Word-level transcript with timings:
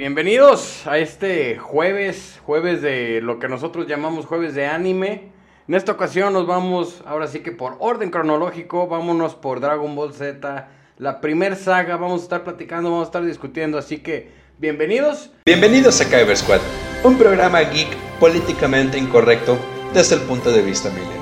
Bienvenidos 0.00 0.86
a 0.86 0.96
este 0.96 1.58
jueves, 1.58 2.40
jueves 2.46 2.80
de 2.80 3.20
lo 3.20 3.38
que 3.38 3.48
nosotros 3.48 3.86
llamamos 3.86 4.24
jueves 4.24 4.54
de 4.54 4.64
anime. 4.64 5.30
En 5.68 5.74
esta 5.74 5.92
ocasión 5.92 6.32
nos 6.32 6.46
vamos, 6.46 7.02
ahora 7.04 7.26
sí 7.26 7.40
que 7.40 7.52
por 7.52 7.76
orden 7.80 8.10
cronológico, 8.10 8.86
vámonos 8.86 9.34
por 9.34 9.60
Dragon 9.60 9.94
Ball 9.94 10.14
Z, 10.14 10.68
la 10.96 11.20
primer 11.20 11.54
saga, 11.54 11.98
vamos 11.98 12.22
a 12.22 12.24
estar 12.24 12.44
platicando, 12.44 12.90
vamos 12.90 13.08
a 13.08 13.08
estar 13.08 13.22
discutiendo, 13.26 13.76
así 13.76 13.98
que 13.98 14.30
bienvenidos. 14.56 15.32
Bienvenidos 15.44 16.00
a 16.00 16.08
Kyber 16.08 16.34
Squad, 16.34 16.60
un 17.04 17.18
programa 17.18 17.60
geek 17.60 17.94
políticamente 18.18 18.96
incorrecto 18.96 19.58
desde 19.92 20.14
el 20.14 20.22
punto 20.22 20.50
de 20.50 20.62
vista 20.62 20.88
milenio. 20.88 21.12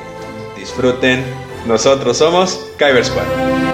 Disfruten, 0.56 1.24
nosotros 1.66 2.16
somos 2.16 2.70
Kyber 2.78 3.04
Squad. 3.04 3.67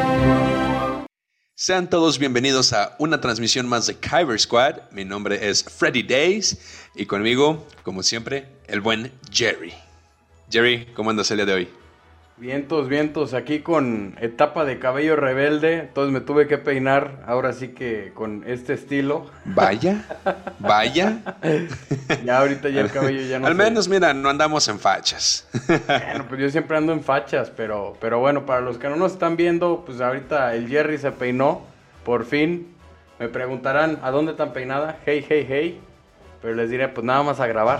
Sean 1.65 1.89
todos 1.89 2.19
bienvenidos 2.19 2.75
a 2.75 2.95
una 2.99 3.23
transmisión 3.23 3.67
más 3.67 3.87
de 3.87 3.95
Kyber 3.95 4.39
Squad. 4.39 4.83
Mi 4.91 5.03
nombre 5.03 5.49
es 5.49 5.65
Freddy 5.65 6.03
Days 6.03 6.59
y 6.95 7.07
conmigo, 7.07 7.67
como 7.83 8.03
siempre, 8.03 8.47
el 8.67 8.83
buen 8.83 9.11
Jerry. 9.33 9.73
Jerry, 10.51 10.85
¿cómo 10.95 11.09
andas 11.09 11.31
el 11.31 11.39
día 11.39 11.47
de 11.47 11.55
hoy? 11.55 11.84
Vientos, 12.37 12.89
vientos, 12.89 13.33
aquí 13.33 13.61
con 13.61 14.17
etapa 14.21 14.65
de 14.65 14.81
cabello 14.81 15.15
rebelde, 15.15 15.79
entonces 15.79 16.13
me 16.13 16.21
tuve 16.21 16.49
que 16.49 16.59
peinar, 16.59 17.23
ahora 17.29 17.53
sí 17.53 17.69
que 17.69 18.11
con 18.13 18.43
este 18.45 18.73
estilo. 18.73 19.31
Vaya, 19.45 20.05
vaya. 20.59 21.21
ya 22.25 22.39
ahorita 22.39 22.71
ya 22.71 22.81
el 22.81 22.91
cabello 22.91 23.23
ya 23.23 23.39
no 23.39 23.47
Al 23.47 23.55
menos, 23.55 23.87
mira, 23.87 24.13
no 24.13 24.29
andamos 24.29 24.67
en 24.67 24.81
fachas. 24.81 25.47
bueno, 25.87 26.27
pues 26.29 26.41
yo 26.41 26.51
siempre 26.51 26.77
ando 26.77 26.93
en 26.93 27.05
fachas, 27.05 27.53
pero, 27.57 27.97
pero 28.01 28.19
bueno, 28.19 28.45
para 28.45 28.63
los 28.63 28.79
que 28.79 28.89
no 28.89 28.97
nos 28.97 29.13
están 29.13 29.37
viendo, 29.37 29.85
pues 29.87 30.01
ahorita 30.01 30.57
el 30.57 30.69
Jerry 30.69 30.99
se 30.99 31.13
peinó, 31.13 31.63
por 32.05 32.25
fin. 32.25 32.75
Me 33.21 33.29
preguntarán, 33.29 34.01
¿a 34.03 34.11
dónde 34.11 34.33
tan 34.33 34.53
peinada? 34.53 34.99
Hey, 35.07 35.25
hey, 35.29 35.47
hey. 35.49 35.81
Pero 36.43 36.57
les 36.57 36.69
diré, 36.69 36.89
pues 36.89 37.07
nada 37.07 37.23
más 37.23 37.39
a 37.39 37.47
grabar. 37.47 37.79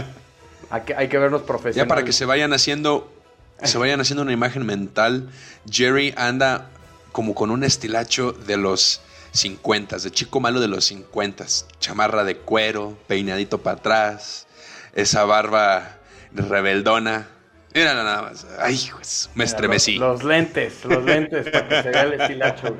hay, 0.70 0.80
que, 0.80 0.94
hay 0.94 1.08
que 1.08 1.18
vernos 1.18 1.42
profesionales. 1.42 1.76
Ya 1.76 1.86
para 1.86 2.04
que 2.04 2.12
se 2.12 2.24
vayan 2.24 2.54
haciendo 2.54 3.21
se 3.64 3.78
vayan 3.78 4.00
haciendo 4.00 4.22
una 4.22 4.32
imagen 4.32 4.66
mental, 4.66 5.30
Jerry 5.70 6.14
anda 6.16 6.70
como 7.12 7.34
con 7.34 7.50
un 7.50 7.64
estilacho 7.64 8.32
de 8.32 8.56
los 8.56 9.02
50, 9.32 9.98
de 9.98 10.10
chico 10.10 10.40
malo 10.40 10.60
de 10.60 10.68
los 10.68 10.84
50, 10.86 11.46
chamarra 11.78 12.24
de 12.24 12.36
cuero, 12.36 12.96
peinadito 13.06 13.58
para 13.58 13.78
atrás, 13.78 14.46
esa 14.94 15.24
barba 15.24 15.96
rebeldona. 16.32 17.28
Mira 17.74 17.94
nada 17.94 18.22
más. 18.22 18.46
Ay, 18.58 18.78
pues, 18.92 19.30
me 19.34 19.44
estremecí. 19.44 19.96
Los, 19.96 20.24
lentes, 20.24 20.84
los 20.84 21.02
lentes 21.02 21.48
para 21.48 21.68
que 21.68 21.82
se 21.82 21.90
vea 21.90 22.02
el 22.02 22.20
estilacho. 22.20 22.76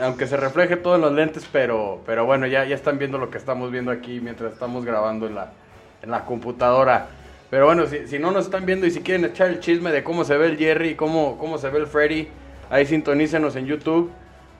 aunque 0.00 0.26
se 0.26 0.36
refleje 0.36 0.76
todo 0.76 0.94
en 0.94 1.00
los 1.00 1.12
lentes, 1.12 1.44
pero, 1.50 2.02
pero 2.06 2.24
bueno, 2.24 2.46
ya, 2.46 2.64
ya 2.64 2.76
están 2.76 2.98
viendo 2.98 3.18
lo 3.18 3.30
que 3.30 3.38
estamos 3.38 3.72
viendo 3.72 3.90
aquí 3.90 4.20
mientras 4.20 4.52
estamos 4.52 4.84
grabando 4.84 5.26
en 5.26 5.34
la, 5.34 5.52
en 6.02 6.10
la 6.10 6.24
computadora. 6.24 7.08
Pero 7.50 7.66
bueno, 7.66 7.84
si, 7.86 8.18
no 8.20 8.30
nos 8.30 8.44
están 8.44 8.64
viendo 8.64 8.86
y 8.86 8.92
si 8.92 9.00
quieren 9.00 9.24
echar 9.24 9.48
el 9.48 9.58
chisme 9.58 9.90
de 9.90 10.04
cómo 10.04 10.24
se 10.24 10.36
ve 10.36 10.46
el 10.46 10.56
Jerry, 10.56 10.94
cómo, 10.94 11.36
cómo 11.36 11.58
se 11.58 11.68
ve 11.68 11.80
el 11.80 11.86
Freddy, 11.88 12.28
ahí 12.70 12.86
sintonícenos 12.86 13.56
en 13.56 13.66
YouTube. 13.66 14.10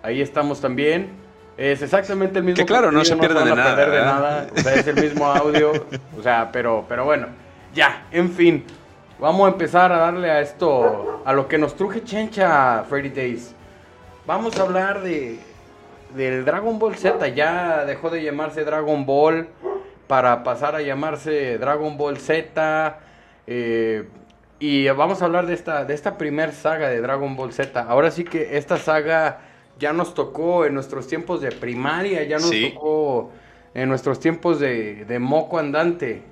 Ahí 0.03 0.21
estamos 0.21 0.61
también. 0.61 1.11
Es 1.57 1.83
exactamente 1.83 2.39
el 2.39 2.45
mismo. 2.45 2.57
Que 2.57 2.67
claro, 2.67 2.91
no 2.91 3.05
se 3.05 3.17
pierde 3.17 3.45
de, 3.45 3.55
nada, 3.55 3.77
de 3.77 4.01
nada. 4.01 4.47
O 4.53 4.59
sea, 4.59 4.75
es 4.75 4.87
el 4.87 4.97
mismo 4.97 5.27
audio. 5.27 5.73
O 6.19 6.23
sea, 6.23 6.51
pero, 6.51 6.85
pero 6.89 7.05
bueno. 7.05 7.29
Ya, 7.75 8.07
en 8.11 8.31
fin. 8.33 8.65
Vamos 9.21 9.47
a 9.47 9.53
empezar 9.53 9.93
a 9.93 9.99
darle 9.99 10.31
a 10.31 10.41
esto, 10.41 11.23
a 11.25 11.33
lo 11.35 11.47
que 11.47 11.59
nos 11.59 11.77
truje 11.77 12.03
Chencha, 12.03 12.83
Freddy 12.89 13.11
Days. 13.11 13.55
Vamos 14.27 14.59
a 14.59 14.63
hablar 14.63 15.03
de 15.03 15.39
del 16.15 16.45
Dragon 16.45 16.79
Ball 16.79 16.97
Z. 16.97 17.29
Ya 17.29 17.85
dejó 17.85 18.11
de 18.11 18.23
llamarse 18.23 18.65
Dragon 18.65 19.05
Ball 19.05 19.49
para 20.11 20.43
pasar 20.43 20.75
a 20.75 20.83
llamarse 20.83 21.57
Dragon 21.59 21.97
Ball 21.97 22.19
Z. 22.19 22.99
Eh, 23.47 24.09
y 24.59 24.89
vamos 24.89 25.23
a 25.23 25.27
hablar 25.27 25.47
de 25.47 25.55
esta, 25.55 25.85
de 25.85 25.95
esta 25.95 26.19
primer 26.19 26.53
saga 26.53 26.89
de 26.89 27.01
Dragon 27.01 27.37
Ball 27.37 27.53
Z. 27.53 27.81
Ahora 27.81 28.11
sí 28.11 28.25
que 28.25 28.59
esta 28.59 28.77
saga 28.77 29.39
ya 29.79 29.93
nos 29.93 30.15
tocó 30.15 30.67
en 30.67 30.75
nuestros 30.75 31.07
tiempos 31.07 31.41
de 31.41 31.53
primaria, 31.53 32.25
ya 32.25 32.39
nos 32.39 32.51
tocó 32.51 33.31
en 33.73 33.89
nuestros 33.89 34.19
tiempos 34.19 34.59
de, 34.59 35.05
de 35.05 35.21
moco 35.21 35.61
andante. 35.61 36.25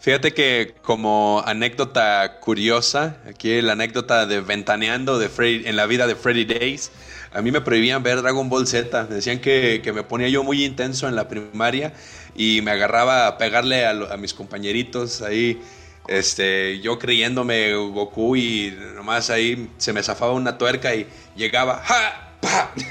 Fíjate 0.00 0.34
que 0.34 0.74
como 0.82 1.40
anécdota 1.46 2.40
curiosa, 2.40 3.18
aquí 3.28 3.62
la 3.62 3.74
anécdota 3.74 4.26
de 4.26 4.40
ventaneando 4.40 5.20
de 5.20 5.28
Freddy, 5.28 5.68
en 5.68 5.76
la 5.76 5.86
vida 5.86 6.08
de 6.08 6.16
Freddy 6.16 6.44
Days, 6.44 6.90
a 7.32 7.42
mí 7.42 7.52
me 7.52 7.60
prohibían 7.60 8.02
ver 8.02 8.20
Dragon 8.20 8.48
Ball 8.48 8.66
Z, 8.66 9.04
decían 9.04 9.38
que, 9.38 9.80
que 9.84 9.92
me 9.92 10.02
ponía 10.02 10.28
yo 10.28 10.42
muy 10.42 10.64
intenso 10.64 11.06
en 11.06 11.14
la 11.14 11.28
primaria 11.28 11.92
y 12.34 12.60
me 12.62 12.70
agarraba 12.70 13.26
a 13.26 13.38
pegarle 13.38 13.86
a, 13.86 14.16
mis 14.16 14.34
compañeritos 14.34 15.22
ahí. 15.22 15.60
Este, 16.08 16.80
yo 16.80 16.98
creyéndome 16.98 17.74
Goku 17.74 18.34
y 18.34 18.76
nomás 18.96 19.30
ahí 19.30 19.70
se 19.76 19.92
me 19.92 20.02
zafaba 20.02 20.32
una 20.32 20.58
tuerca 20.58 20.92
y 20.94 21.06
llegaba 21.36 21.80
¡Ja! 21.84 22.32
¡Pa! 22.40 22.72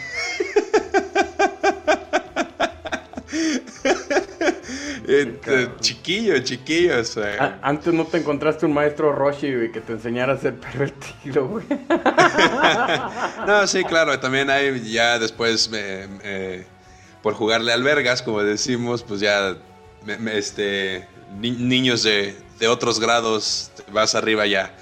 chiquillo, 5.79 6.39
chiquillo. 6.39 6.93
Antes 7.61 7.93
no 7.93 8.05
te 8.05 8.17
encontraste 8.17 8.65
un 8.65 8.73
maestro 8.73 9.13
Roshi 9.13 9.71
que 9.71 9.81
te 9.81 9.93
enseñara 9.93 10.33
a 10.33 10.37
ser 10.37 10.59
pervertido, 10.59 11.47
güey. 11.47 11.65
no, 13.47 13.67
sí, 13.67 13.83
claro. 13.83 14.19
También 14.19 14.49
hay 14.49 14.91
ya 14.91 15.19
después 15.19 15.69
me, 15.69 16.65
por 17.21 17.33
jugarle 17.35 17.71
albergas, 17.71 18.21
como 18.21 18.41
decimos, 18.43 19.03
pues 19.03 19.21
ya 19.21 19.57
este, 20.33 21.07
niños 21.39 22.03
de, 22.03 22.35
otros 22.69 22.99
grados, 22.99 23.71
vas 23.91 24.13
arriba 24.13 24.45
ya, 24.45 24.75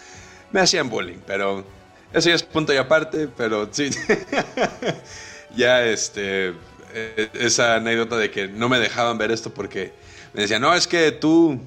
me 0.51 0.59
hacían 0.59 0.89
bullying, 0.89 1.19
pero 1.25 1.63
eso 2.11 2.29
ya 2.29 2.35
es 2.35 2.43
punto 2.43 2.73
y 2.73 2.77
aparte, 2.77 3.29
pero 3.37 3.69
sí, 3.71 3.89
ya 5.55 5.85
este, 5.85 6.49
e, 6.93 7.29
esa 7.35 7.75
anécdota 7.75 8.17
de 8.17 8.31
que 8.31 8.47
no 8.49 8.67
me 8.67 8.79
dejaban 8.79 9.17
ver 9.17 9.31
esto 9.31 9.53
porque 9.53 9.93
me 10.33 10.41
decían, 10.41 10.61
no, 10.61 10.75
es 10.75 10.87
que 10.87 11.13
tú 11.13 11.61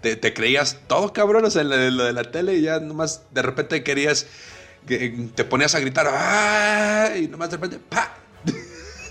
te, 0.00 0.32
creías 0.32 0.78
todo 0.86 1.12
cabrón, 1.12 1.44
o 1.44 1.50
sea, 1.50 1.62
lo 1.62 2.04
de 2.04 2.12
la 2.12 2.24
tele 2.24 2.54
y 2.54 2.62
ya 2.62 2.80
nomás 2.80 3.22
de 3.32 3.42
repente 3.42 3.82
querías, 3.82 4.26
te 4.86 5.44
ponías 5.44 5.74
a 5.74 5.80
gritar, 5.80 6.06
¡ah! 6.10 7.10
y 7.20 7.28
nomás 7.28 7.50
de 7.50 7.56
repente, 7.56 7.78
¡pa! 7.88 8.14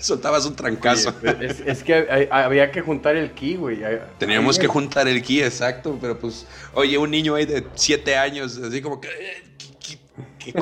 soltabas 0.00 0.46
un 0.46 0.56
trancazo. 0.56 1.14
es, 1.64 1.82
que 1.82 2.28
había 2.30 2.70
que 2.70 2.80
juntar 2.80 3.16
el 3.16 3.32
ki, 3.32 3.56
güey. 3.56 3.80
Teníamos 4.18 4.58
que 4.58 4.66
juntar 4.66 5.08
el 5.08 5.22
ki, 5.22 5.42
exacto. 5.42 5.98
Pero 6.00 6.18
pues, 6.18 6.46
oye, 6.74 6.96
un 6.98 7.10
niño 7.10 7.34
ahí 7.34 7.46
de 7.46 7.66
7 7.74 8.16
años, 8.16 8.58
así 8.58 8.80
como 8.80 9.00
que, 9.00 9.08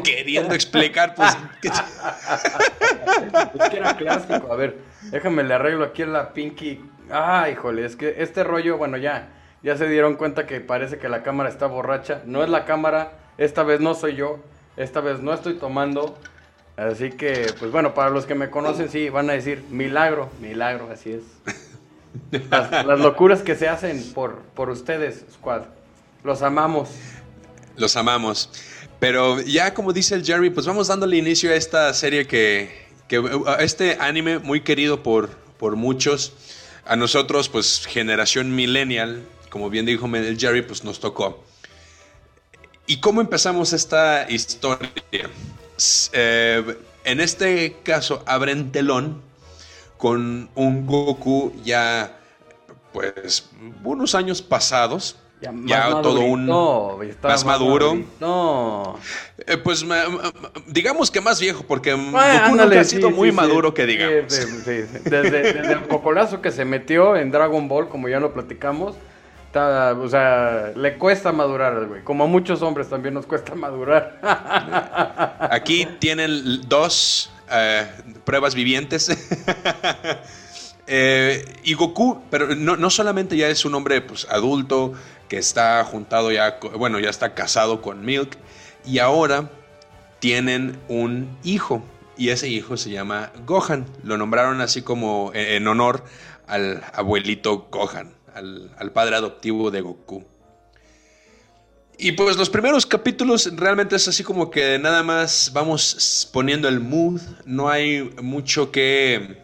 queriendo 0.02 0.54
explicar, 0.54 1.14
pues. 1.14 1.36
es 1.62 3.68
que 3.70 3.76
era 3.76 3.96
clásico. 3.96 4.52
A 4.52 4.56
ver, 4.56 4.78
déjame 5.10 5.44
le 5.44 5.54
arreglo 5.54 5.84
aquí 5.84 6.02
en 6.02 6.12
la 6.12 6.32
Pinky. 6.32 6.80
Ah, 7.10 7.48
híjole, 7.50 7.84
es 7.84 7.96
que 7.96 8.16
este 8.18 8.44
rollo, 8.44 8.76
bueno, 8.76 8.96
ya. 8.96 9.34
Ya 9.60 9.76
se 9.76 9.88
dieron 9.88 10.14
cuenta 10.14 10.46
que 10.46 10.60
parece 10.60 10.98
que 10.98 11.08
la 11.08 11.24
cámara 11.24 11.48
está 11.48 11.66
borracha. 11.66 12.22
No 12.26 12.44
es 12.44 12.50
la 12.50 12.64
cámara, 12.64 13.14
esta 13.38 13.64
vez 13.64 13.80
no 13.80 13.94
soy 13.94 14.14
yo, 14.14 14.38
esta 14.76 15.00
vez 15.00 15.20
no 15.20 15.34
estoy 15.34 15.54
tomando. 15.54 16.16
Así 16.78 17.10
que, 17.10 17.52
pues 17.58 17.72
bueno, 17.72 17.92
para 17.92 18.08
los 18.10 18.24
que 18.24 18.36
me 18.36 18.50
conocen, 18.50 18.88
sí, 18.88 19.08
van 19.08 19.28
a 19.30 19.32
decir 19.32 19.64
milagro, 19.68 20.30
milagro, 20.40 20.88
así 20.92 21.10
es. 21.10 21.22
Las, 22.50 23.00
locuras 23.00 23.42
que 23.42 23.56
se 23.56 23.66
hacen 23.68 24.12
por, 24.14 24.42
por 24.54 24.70
ustedes, 24.70 25.24
Squad. 25.32 25.62
Los 26.22 26.40
amamos. 26.42 26.90
Los 27.76 27.96
amamos. 27.96 28.48
Pero 29.00 29.40
ya 29.40 29.74
como 29.74 29.92
dice 29.92 30.14
el 30.14 30.24
Jerry, 30.24 30.50
pues 30.50 30.66
vamos 30.66 30.86
dándole 30.86 31.16
inicio 31.16 31.50
a 31.50 31.56
esta 31.56 31.92
serie 31.94 32.28
que, 32.28 32.70
que 33.08 33.20
a 33.46 33.56
este 33.56 33.96
anime 33.98 34.38
muy 34.38 34.60
querido 34.60 35.02
por, 35.02 35.30
por 35.58 35.74
muchos. 35.74 36.32
A 36.84 36.94
nosotros, 36.94 37.48
pues 37.48 37.86
generación 37.86 38.54
millennial, 38.54 39.24
como 39.50 39.68
bien 39.68 39.84
dijo 39.84 40.06
el 40.06 40.38
Jerry, 40.38 40.62
pues 40.62 40.84
nos 40.84 41.00
tocó. 41.00 41.42
¿Y 42.86 43.00
cómo 43.00 43.20
empezamos 43.20 43.72
esta 43.72 44.30
historia? 44.30 44.92
Eh, 46.12 46.76
en 47.04 47.20
este 47.20 47.76
caso 47.82 48.22
abren 48.26 48.72
telón 48.72 49.22
con 49.96 50.48
un 50.54 50.86
Goku 50.86 51.52
ya, 51.64 52.18
pues, 52.92 53.48
unos 53.84 54.14
años 54.14 54.42
pasados. 54.42 55.16
Ya, 55.40 56.02
todo 56.02 56.18
un 56.20 56.46
más, 57.22 57.44
maduro. 57.44 57.96
No. 58.18 58.98
Eh, 59.46 59.56
pues 59.56 59.86
digamos 60.66 61.12
que 61.12 61.20
más 61.20 61.40
viejo, 61.40 61.62
porque 61.62 61.92
Goku 61.92 62.56
nunca 62.56 62.80
ha 62.80 62.84
sido 62.84 63.10
muy 63.10 63.30
maduro 63.30 63.72
que 63.72 63.86
digamos. 63.86 64.28
Desde, 64.28 64.86
desde, 65.04 65.72
el 65.72 65.86
cocolazo 65.86 66.42
que 66.42 66.50
se 66.50 66.64
metió 66.64 67.16
en 67.16 67.30
Dragon 67.30 67.68
Ball, 67.68 67.88
como 67.88 68.08
ya 68.08 68.18
lo 68.18 68.34
platicamos, 68.34 68.96
o 69.54 70.08
sea, 70.08 70.72
le 70.76 70.96
cuesta 70.98 71.32
madurar 71.32 71.86
güey. 71.86 72.02
Como 72.02 72.24
a 72.24 72.26
muchos 72.26 72.62
hombres 72.62 72.88
también 72.88 73.14
nos 73.14 73.26
cuesta 73.26 73.54
madurar. 73.56 74.18
Aquí 75.50 75.86
tienen 75.98 76.62
dos 76.68 77.30
eh, 77.50 77.86
pruebas 78.24 78.54
vivientes. 78.54 79.08
Eh, 80.90 81.44
y 81.64 81.74
Goku, 81.74 82.22
pero 82.30 82.54
no, 82.54 82.78
no, 82.78 82.88
solamente 82.88 83.36
ya 83.36 83.48
es 83.48 83.66
un 83.66 83.74
hombre 83.74 84.00
pues, 84.00 84.26
adulto 84.30 84.94
que 85.28 85.36
está 85.36 85.84
juntado 85.84 86.32
ya, 86.32 86.58
bueno, 86.78 86.98
ya 86.98 87.10
está 87.10 87.34
casado 87.34 87.82
con 87.82 88.06
Milk 88.06 88.38
y 88.86 88.98
ahora 88.98 89.50
tienen 90.18 90.80
un 90.88 91.36
hijo 91.44 91.82
y 92.16 92.30
ese 92.30 92.48
hijo 92.48 92.76
se 92.76 92.90
llama 92.90 93.32
Gohan. 93.46 93.84
Lo 94.02 94.16
nombraron 94.16 94.62
así 94.62 94.80
como 94.80 95.30
en 95.34 95.68
honor 95.68 96.04
al 96.46 96.82
abuelito 96.94 97.68
Gohan, 97.70 98.14
al, 98.34 98.92
padre 98.92 99.16
adoptivo 99.16 99.70
de 99.70 99.80
Goku. 99.80 100.24
Y 101.98 102.12
pues 102.12 102.36
los 102.36 102.48
primeros 102.48 102.86
capítulos 102.86 103.50
realmente 103.56 103.96
es 103.96 104.06
así 104.06 104.22
como 104.22 104.50
que 104.50 104.78
nada 104.78 105.02
más 105.02 105.50
vamos 105.52 106.28
poniendo 106.32 106.68
el 106.68 106.78
mood, 106.78 107.20
no 107.44 107.68
hay 107.68 108.02
mucho 108.22 108.70
que, 108.70 109.42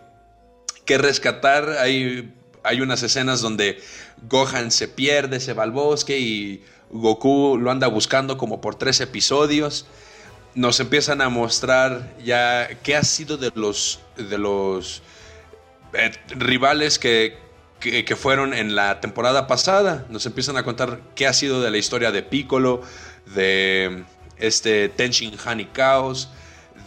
que 0.84 0.98
rescatar, 0.98 1.68
hay, 1.80 2.32
hay 2.62 2.80
unas 2.80 3.02
escenas 3.02 3.40
donde 3.40 3.82
Gohan 4.28 4.70
se 4.70 4.86
pierde, 4.86 5.40
se 5.40 5.52
va 5.52 5.64
al 5.64 5.72
bosque 5.72 6.18
y 6.18 6.62
Goku 6.90 7.58
lo 7.58 7.72
anda 7.72 7.88
buscando 7.88 8.38
como 8.38 8.60
por 8.60 8.76
tres 8.76 9.00
episodios. 9.00 9.86
Nos 10.54 10.78
empiezan 10.78 11.20
a 11.20 11.28
mostrar 11.28 12.14
ya 12.24 12.68
qué 12.84 12.94
ha 12.94 13.02
sido 13.02 13.36
de 13.36 13.50
los, 13.56 13.98
de 14.16 14.38
los 14.38 15.02
eh, 15.94 16.12
rivales 16.28 17.00
que, 17.00 17.43
que, 17.84 18.16
fueron 18.16 18.54
en 18.54 18.74
la 18.74 19.00
temporada 19.00 19.46
pasada. 19.46 20.06
Nos 20.08 20.24
empiezan 20.26 20.56
a 20.56 20.62
contar 20.62 21.00
qué 21.14 21.26
ha 21.26 21.32
sido 21.32 21.60
de 21.60 21.70
la 21.70 21.76
historia 21.76 22.10
de 22.10 22.22
Piccolo, 22.22 22.80
de 23.34 24.04
este 24.38 24.88
Tenshin 24.88 25.34
Han 25.44 25.70
Chaos, 25.72 26.30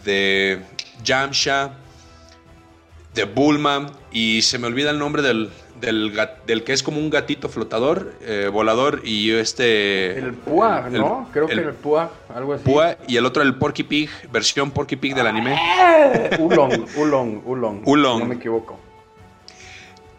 de 0.04 0.60
Jamsha, 1.04 1.70
de 3.14 3.24
Bulma, 3.24 3.92
y 4.10 4.42
se 4.42 4.58
me 4.58 4.66
olvida 4.66 4.90
el 4.90 4.98
nombre 4.98 5.22
del, 5.22 5.50
del, 5.80 6.64
que 6.64 6.72
es 6.72 6.82
como 6.82 6.98
un 6.98 7.10
gatito 7.10 7.48
flotador, 7.48 8.14
eh, 8.22 8.50
volador, 8.52 9.02
y 9.04 9.30
este... 9.30 10.18
El 10.18 10.34
Pua, 10.34 10.88
¿no? 10.90 11.28
Creo 11.32 11.46
que 11.46 11.54
el 11.54 11.74
Pua, 11.74 12.10
algo 12.34 12.54
así. 12.54 12.64
Pua, 12.64 12.96
y 13.06 13.16
el 13.16 13.24
otro 13.24 13.42
el 13.42 13.54
Porky 13.54 13.84
Pig, 13.84 14.10
versión 14.32 14.72
Porky 14.72 14.96
Pig 14.96 15.14
del 15.14 15.26
anime. 15.26 15.56
Ulong, 16.38 16.86
Ulong, 16.96 17.42
Ulong. 17.44 17.82
Ulong. 17.86 18.20
No 18.20 18.26
me 18.26 18.34
equivoco. 18.34 18.77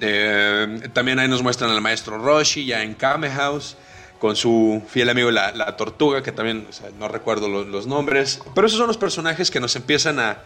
Eh, 0.02 0.90
también 0.94 1.20
ahí 1.20 1.28
nos 1.28 1.44
muestran 1.44 1.72
al 1.72 1.82
maestro 1.82 2.18
Roshi 2.18 2.66
ya 2.66 2.84
en 2.84 2.94
Kame 2.94 3.30
House 3.30 3.76
con 4.20 4.36
su 4.36 4.84
fiel 4.88 5.10
amigo 5.10 5.32
la, 5.32 5.78
tortuga, 5.78 6.22
que 6.22 6.32
también 6.32 6.68
no 7.00 7.08
recuerdo 7.08 7.48
los, 7.48 7.88
nombres. 7.88 8.42
Pero 8.54 8.68
esos 8.68 8.78
son 8.78 8.88
los 8.88 8.98
personajes 8.98 9.50
que 9.50 9.60
nos 9.60 9.76
empiezan 9.76 10.20
a, 10.20 10.40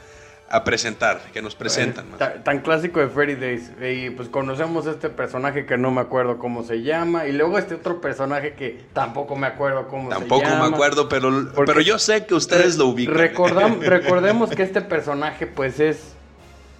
presentar, 0.63 1.19
que 1.33 1.41
nos 1.41 1.55
presentan. 1.55 2.05
tan, 2.43 2.59
clásico 2.59 2.99
de 2.99 3.07
Freddy 3.07 3.33
Days. 3.33 3.71
Y 3.81 4.11
pues 4.11 4.29
conocemos 4.29 4.85
este 4.85 5.09
personaje 5.09 5.65
que 5.65 5.77
no 5.77 5.89
me 5.89 6.01
acuerdo 6.01 6.37
cómo 6.37 6.63
se 6.63 6.83
llama. 6.83 7.25
Y 7.25 7.31
luego 7.31 7.57
este 7.57 7.73
otro 7.73 7.99
personaje 7.99 8.53
que 8.53 8.79
tampoco 8.93 9.35
me 9.35 9.47
acuerdo 9.47 9.87
cómo 9.87 10.09
se 10.09 10.19
llama. 10.19 10.27
Tampoco 10.27 10.55
me 10.55 10.75
acuerdo, 10.75 11.09
pero, 11.09 11.51
pero 11.65 11.81
yo 11.81 11.97
sé 11.97 12.27
que 12.27 12.35
ustedes 12.35 12.77
lo 12.77 12.85
ubican. 12.85 13.15
recordemos 13.81 14.51
que 14.51 14.61
este 14.61 14.81
personaje 14.81 15.47
pues 15.47 15.79
es 15.79 16.12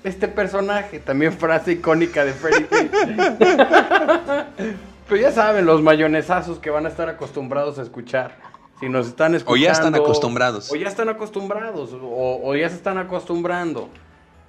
este 0.03 0.27
personaje, 0.27 0.99
también 0.99 1.33
frase 1.33 1.73
icónica 1.73 2.25
de 2.25 2.33
Freddy 2.33 2.65
Pero 5.07 5.21
ya 5.21 5.31
saben, 5.31 5.65
los 5.65 5.81
mayonesazos 5.81 6.59
que 6.59 6.69
van 6.69 6.85
a 6.85 6.89
estar 6.89 7.09
acostumbrados 7.09 7.79
a 7.79 7.83
escuchar. 7.83 8.37
Si 8.79 8.89
nos 8.89 9.07
están 9.07 9.35
escuchando. 9.35 9.61
O 9.61 9.65
ya 9.65 9.71
están 9.71 9.95
acostumbrados. 9.95 10.71
O 10.71 10.75
ya 10.75 10.87
están 10.87 11.09
acostumbrados. 11.09 11.91
O, 11.93 12.55
ya 12.55 12.69
se 12.69 12.75
están 12.75 12.97
acostumbrando. 12.97 13.89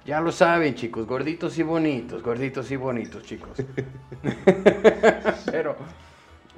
Ya 0.05 0.21
lo 0.21 0.31
saben, 0.31 0.75
chicos. 0.75 1.05
Gorditos 1.05 1.57
y 1.57 1.63
bonitos. 1.63 2.23
Gorditos 2.23 2.71
y 2.71 2.75
bonitos, 2.75 3.23
chicos. 3.23 3.57
Pero. 5.51 5.75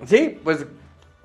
Sí, 0.05 0.39
pues. 0.43 0.65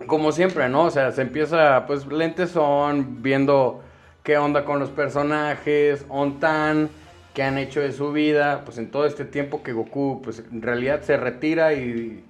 Como 0.06 0.32
siempre, 0.32 0.68
¿no? 0.68 0.84
O 0.84 0.90
sea, 0.90 1.12
se 1.12 1.22
empieza, 1.22 1.86
pues, 1.86 2.06
lentes 2.06 2.50
son 2.50 3.22
viendo 3.22 3.82
qué 4.24 4.36
onda 4.36 4.64
con 4.64 4.80
los 4.80 4.90
personajes, 4.90 6.04
on 6.08 6.40
tan 6.40 6.90
que 7.34 7.42
han 7.42 7.58
hecho 7.58 7.80
de 7.80 7.92
su 7.92 8.12
vida, 8.12 8.62
pues 8.64 8.78
en 8.78 8.90
todo 8.90 9.06
este 9.06 9.24
tiempo 9.24 9.62
que 9.62 9.72
Goku, 9.72 10.20
pues 10.22 10.42
en 10.52 10.62
realidad 10.62 11.02
se 11.02 11.16
retira 11.16 11.72
y 11.72 12.22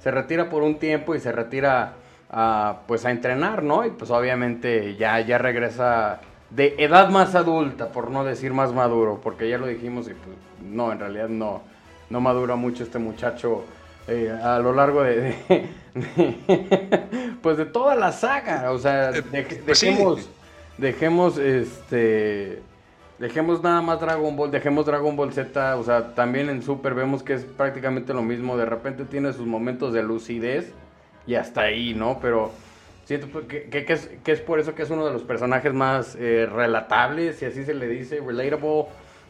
se 0.00 0.10
retira 0.10 0.50
por 0.50 0.62
un 0.62 0.78
tiempo 0.78 1.14
y 1.14 1.20
se 1.20 1.32
retira 1.32 1.94
a, 2.30 2.80
pues 2.86 3.04
a 3.04 3.10
entrenar, 3.10 3.62
¿no? 3.62 3.84
Y 3.86 3.90
pues 3.90 4.10
obviamente 4.10 4.96
ya, 4.96 5.20
ya 5.20 5.38
regresa 5.38 6.20
de 6.50 6.74
edad 6.78 7.10
más 7.10 7.34
adulta, 7.34 7.88
por 7.88 8.10
no 8.10 8.24
decir 8.24 8.52
más 8.52 8.72
maduro, 8.72 9.20
porque 9.22 9.48
ya 9.48 9.58
lo 9.58 9.66
dijimos 9.66 10.08
y 10.08 10.14
pues 10.14 10.36
no, 10.64 10.92
en 10.92 10.98
realidad 10.98 11.28
no, 11.28 11.62
no 12.10 12.20
madura 12.20 12.56
mucho 12.56 12.82
este 12.82 12.98
muchacho 12.98 13.64
eh, 14.08 14.30
a 14.42 14.58
lo 14.58 14.72
largo 14.72 15.02
de, 15.02 15.36
pues 17.42 17.58
de 17.58 17.66
toda 17.66 17.94
la 17.94 18.12
saga, 18.12 18.72
o 18.72 18.78
sea, 18.78 19.10
eh, 19.10 19.22
pues 19.64 19.82
dejemos, 19.82 20.28
dejemos 20.78 21.36
este 21.38 22.62
Dejemos 23.18 23.62
nada 23.64 23.82
más 23.82 24.00
Dragon 24.00 24.36
Ball, 24.36 24.50
dejemos 24.50 24.86
Dragon 24.86 25.16
Ball 25.16 25.32
Z, 25.32 25.76
o 25.76 25.82
sea, 25.82 26.14
también 26.14 26.48
en 26.48 26.62
Super 26.62 26.94
vemos 26.94 27.24
que 27.24 27.34
es 27.34 27.42
prácticamente 27.42 28.14
lo 28.14 28.22
mismo, 28.22 28.56
de 28.56 28.64
repente 28.64 29.04
tiene 29.04 29.32
sus 29.32 29.46
momentos 29.46 29.92
de 29.92 30.04
lucidez 30.04 30.72
y 31.26 31.34
hasta 31.34 31.62
ahí, 31.62 31.94
¿no? 31.94 32.20
Pero 32.22 32.52
siento 33.06 33.26
pues, 33.26 33.46
que, 33.46 33.68
que, 33.68 33.92
es, 33.92 34.08
que 34.22 34.32
es, 34.32 34.40
por 34.40 34.60
eso 34.60 34.76
que 34.76 34.82
es 34.82 34.90
uno 34.90 35.04
de 35.04 35.12
los 35.12 35.22
personajes 35.22 35.74
más 35.74 36.16
eh, 36.20 36.48
relatables, 36.50 37.38
si 37.38 37.44
así 37.44 37.64
se 37.64 37.74
le 37.74 37.88
dice, 37.88 38.20
relatable. 38.24 38.86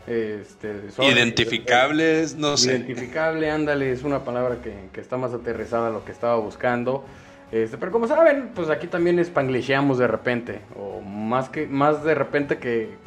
Este, 0.06 0.74
Identificables, 1.00 2.34
no 2.34 2.56
sé. 2.56 2.72
Identificable, 2.72 3.50
ándale, 3.50 3.92
es 3.92 4.04
una 4.04 4.24
palabra 4.24 4.56
que, 4.62 4.74
que 4.92 5.00
está 5.00 5.16
más 5.16 5.32
aterrizada 5.32 5.88
a 5.88 5.90
lo 5.90 6.04
que 6.04 6.12
estaba 6.12 6.36
buscando. 6.36 7.04
Este, 7.50 7.78
pero 7.78 7.90
como 7.90 8.06
saben, 8.06 8.50
pues 8.54 8.68
aquí 8.68 8.88
también 8.88 9.24
spanglishamos 9.24 9.96
de 9.96 10.06
repente, 10.06 10.60
o 10.76 11.00
más 11.00 11.48
que 11.48 11.66
más 11.66 12.04
de 12.04 12.14
repente 12.14 12.58
que, 12.58 12.98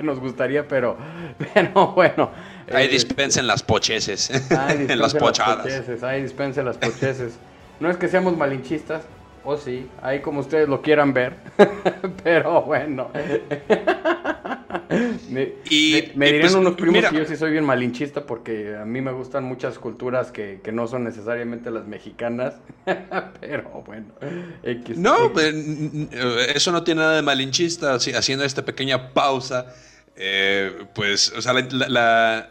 nos 0.00 0.20
gustaría, 0.20 0.66
pero, 0.66 0.96
pero 1.54 1.88
bueno. 1.88 2.30
Ahí 2.72 2.86
eh, 2.86 2.88
dispensen 2.88 3.46
las 3.46 3.62
pocheses, 3.62 4.30
en 4.70 4.98
las 4.98 5.14
pochadas. 5.14 6.02
ahí 6.02 6.22
dispensen 6.22 6.64
las 6.64 6.78
pocheses. 6.78 7.38
No 7.78 7.90
es 7.90 7.98
que 7.98 8.08
seamos 8.08 8.36
malinchistas, 8.36 9.02
o 9.44 9.56
sí, 9.58 9.86
ahí 10.02 10.20
como 10.20 10.40
ustedes 10.40 10.68
lo 10.68 10.80
quieran 10.80 11.12
ver, 11.12 11.34
pero 12.24 12.62
bueno. 12.62 13.10
me, 15.30 15.54
y, 15.70 16.12
me, 16.14 16.26
dirán 16.26 16.40
pues, 16.42 16.54
unos 16.54 16.74
primos 16.74 17.04
que 17.06 17.16
yo 17.16 17.24
sí 17.24 17.36
soy 17.36 17.52
bien 17.52 17.64
malinchista 17.64 18.26
porque 18.26 18.76
a 18.76 18.84
mí 18.84 19.00
me 19.00 19.12
gustan 19.12 19.44
muchas 19.44 19.78
culturas 19.78 20.30
que, 20.30 20.60
no 20.72 20.86
son 20.86 21.04
necesariamente 21.04 21.70
las 21.70 21.86
mexicanas, 21.86 22.54
pero 23.40 23.82
bueno. 23.86 24.06
no, 24.96 25.32
pues, 25.32 25.54
eso 26.54 26.72
no 26.72 26.84
tiene 26.84 27.00
nada 27.00 27.16
de 27.16 27.22
malinchista, 27.22 27.94
haciendo 27.94 28.44
esta 28.44 28.64
pequeña 28.64 29.14
pausa. 29.14 29.74
Eh, 30.16 30.84
pues, 30.94 31.32
o 31.36 31.40
sea, 31.40 31.54
la, 31.54 32.50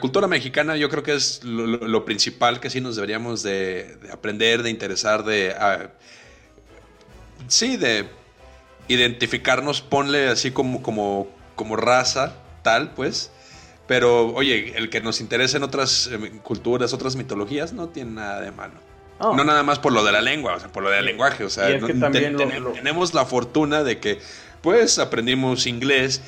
cultura 0.00 0.28
mexicana 0.28 0.76
yo 0.76 0.88
creo 0.88 1.02
que 1.02 1.14
es 1.14 1.42
lo, 1.44 2.04
principal 2.04 2.60
que 2.60 2.70
sí 2.70 2.80
nos 2.80 2.94
deberíamos 2.96 3.42
de, 3.42 3.98
aprender, 4.12 4.62
de 4.62 4.70
interesar, 4.70 5.24
de... 5.24 5.54
Ah, 5.58 5.90
sí, 7.48 7.76
de 7.76 8.06
identificarnos, 8.88 9.82
ponle 9.82 10.28
así 10.28 10.50
como, 10.50 10.82
como, 10.82 11.28
como 11.60 11.76
raza, 11.76 12.36
tal, 12.62 12.92
pues. 12.92 13.30
Pero, 13.86 14.28
oye, 14.28 14.72
el 14.78 14.88
que 14.88 15.02
nos 15.02 15.20
interese 15.20 15.58
en 15.58 15.62
otras 15.62 16.08
eh, 16.10 16.40
culturas, 16.42 16.94
otras 16.94 17.16
mitologías, 17.16 17.74
no 17.74 17.90
tiene 17.90 18.12
nada 18.12 18.40
de 18.40 18.50
malo. 18.50 18.72
Oh. 19.18 19.36
No 19.36 19.44
nada 19.44 19.62
más 19.62 19.78
por 19.78 19.92
lo 19.92 20.02
de 20.02 20.10
la 20.10 20.22
lengua, 20.22 20.54
o 20.54 20.58
sea, 20.58 20.72
por 20.72 20.82
lo 20.82 20.88
del 20.88 21.04
lenguaje. 21.04 21.44
O 21.44 21.50
sea, 21.50 21.66
tenemos 22.72 23.12
la 23.12 23.26
fortuna 23.26 23.84
de 23.84 24.00
que, 24.00 24.20
pues, 24.62 24.98
aprendimos 24.98 25.66
inglés 25.66 26.22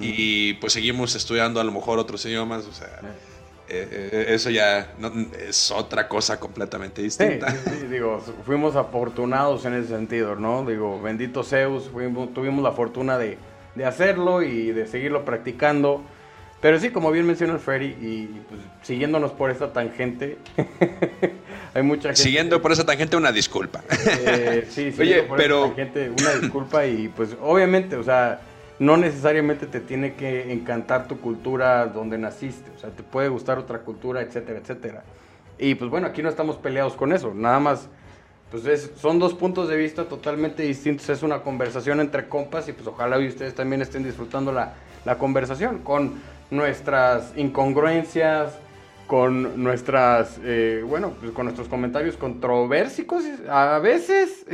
y 0.00 0.54
pues 0.54 0.72
seguimos 0.72 1.14
estudiando 1.14 1.60
a 1.60 1.64
lo 1.64 1.72
mejor 1.72 1.98
otros 1.98 2.24
idiomas, 2.24 2.64
o 2.64 2.72
sea. 2.72 2.86
Eh. 2.86 3.28
Eh, 3.70 4.26
eso 4.28 4.48
ya 4.48 4.94
es 5.46 5.70
otra 5.70 6.08
cosa 6.08 6.40
completamente 6.40 7.02
distinta. 7.02 7.50
Sí, 7.50 7.86
digo, 7.90 8.24
fuimos 8.46 8.74
afortunados 8.74 9.66
en 9.66 9.74
ese 9.74 9.88
sentido, 9.88 10.36
¿no? 10.36 10.64
Digo, 10.64 11.02
bendito 11.02 11.44
Zeus, 11.44 11.90
tuvimos 12.32 12.62
la 12.62 12.72
fortuna 12.72 13.18
de, 13.18 13.36
hacerlo 13.84 14.42
y 14.42 14.72
de 14.72 14.86
seguirlo 14.86 15.24
practicando. 15.24 16.02
Pero 16.60 16.80
sí, 16.80 16.90
como 16.90 17.12
bien 17.12 17.26
menciona 17.26 17.52
el 17.52 17.60
Freddy, 17.60 17.86
y 18.00 18.42
pues, 18.48 18.60
siguiéndonos 18.82 19.30
por 19.30 19.50
esta 19.50 19.72
tangente, 19.72 20.38
hay 21.74 21.82
mucha 21.82 22.08
gente... 22.08 22.22
Siguiendo 22.22 22.60
por 22.60 22.72
esa 22.72 22.84
tangente, 22.84 23.16
una 23.16 23.30
disculpa. 23.30 23.84
Eh, 24.06 24.66
sí, 24.68 24.90
sí, 24.90 25.00
Oye, 25.02 25.28
pero... 25.36 25.66
tangente, 25.66 26.10
una 26.10 26.34
disculpa 26.34 26.84
y 26.84 27.08
pues 27.08 27.36
obviamente, 27.40 27.94
o 27.94 28.02
sea, 28.02 28.40
no 28.80 28.96
necesariamente 28.96 29.66
te 29.66 29.80
tiene 29.80 30.14
que 30.14 30.52
encantar 30.52 31.06
tu 31.06 31.20
cultura 31.20 31.86
donde 31.86 32.18
naciste, 32.18 32.70
o 32.76 32.78
sea, 32.78 32.90
te 32.90 33.04
puede 33.04 33.28
gustar 33.28 33.58
otra 33.58 33.80
cultura, 33.80 34.20
etcétera, 34.20 34.58
etcétera. 34.58 35.04
Y 35.58 35.76
pues 35.76 35.90
bueno, 35.90 36.08
aquí 36.08 36.22
no 36.22 36.28
estamos 36.28 36.56
peleados 36.56 36.94
con 36.94 37.12
eso, 37.12 37.32
nada 37.34 37.60
más, 37.60 37.88
pues 38.50 38.90
son 39.00 39.18
dos 39.18 39.34
puntos 39.34 39.68
de 39.68 39.76
vista 39.76 40.04
totalmente 40.04 40.62
distintos, 40.62 41.08
es 41.08 41.22
una 41.22 41.42
conversación 41.42 42.00
entre 42.00 42.28
compas 42.28 42.68
y 42.68 42.72
pues 42.72 42.86
ojalá 42.86 43.20
y 43.20 43.28
ustedes 43.28 43.54
también 43.54 43.82
estén 43.82 44.04
disfrutando 44.04 44.52
la, 44.52 44.74
la 45.04 45.18
conversación 45.18 45.78
con 45.78 46.14
nuestras 46.50 47.32
incongruencias, 47.36 48.54
con 49.06 49.62
nuestras, 49.62 50.38
eh, 50.44 50.84
bueno, 50.86 51.14
pues 51.18 51.32
con 51.32 51.46
nuestros 51.46 51.66
comentarios 51.66 52.16
controversicos 52.16 53.24
a 53.48 53.78
veces. 53.78 54.44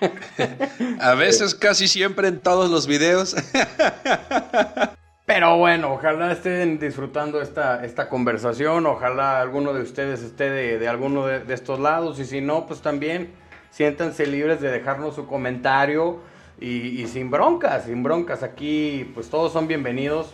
a 1.00 1.14
veces, 1.14 1.54
casi 1.54 1.86
siempre 1.86 2.28
en 2.28 2.40
todos 2.40 2.70
los 2.70 2.86
videos. 2.86 3.36
Pero 5.28 5.58
bueno, 5.58 5.92
ojalá 5.92 6.32
estén 6.32 6.78
disfrutando 6.78 7.42
esta, 7.42 7.84
esta 7.84 8.08
conversación, 8.08 8.86
ojalá 8.86 9.42
alguno 9.42 9.74
de 9.74 9.82
ustedes 9.82 10.22
esté 10.22 10.48
de, 10.48 10.88
alguno 10.88 11.26
de, 11.26 11.52
estos 11.52 11.78
lados. 11.78 12.18
Y 12.18 12.24
si 12.24 12.40
no, 12.40 12.66
pues 12.66 12.80
también 12.80 13.32
siéntanse 13.70 14.26
libres 14.26 14.62
de 14.62 14.70
dejarnos 14.70 15.16
su 15.16 15.26
comentario 15.26 16.20
y, 16.58 17.06
sin 17.08 17.30
broncas, 17.30 17.84
sin 17.84 18.02
broncas, 18.02 18.42
aquí 18.42 19.10
pues 19.12 19.28
todos 19.28 19.52
son 19.52 19.68
bienvenidos. 19.68 20.32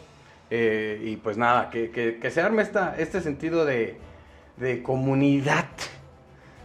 Eh, 0.49 1.01
y 1.03 1.17
pues 1.17 1.37
nada, 1.37 1.71
que, 1.71 2.31
se 2.31 2.41
arme 2.41 2.63
esta, 2.63 2.95
este 2.97 3.21
sentido 3.21 3.65
de, 3.65 3.99
comunidad. 4.85 5.67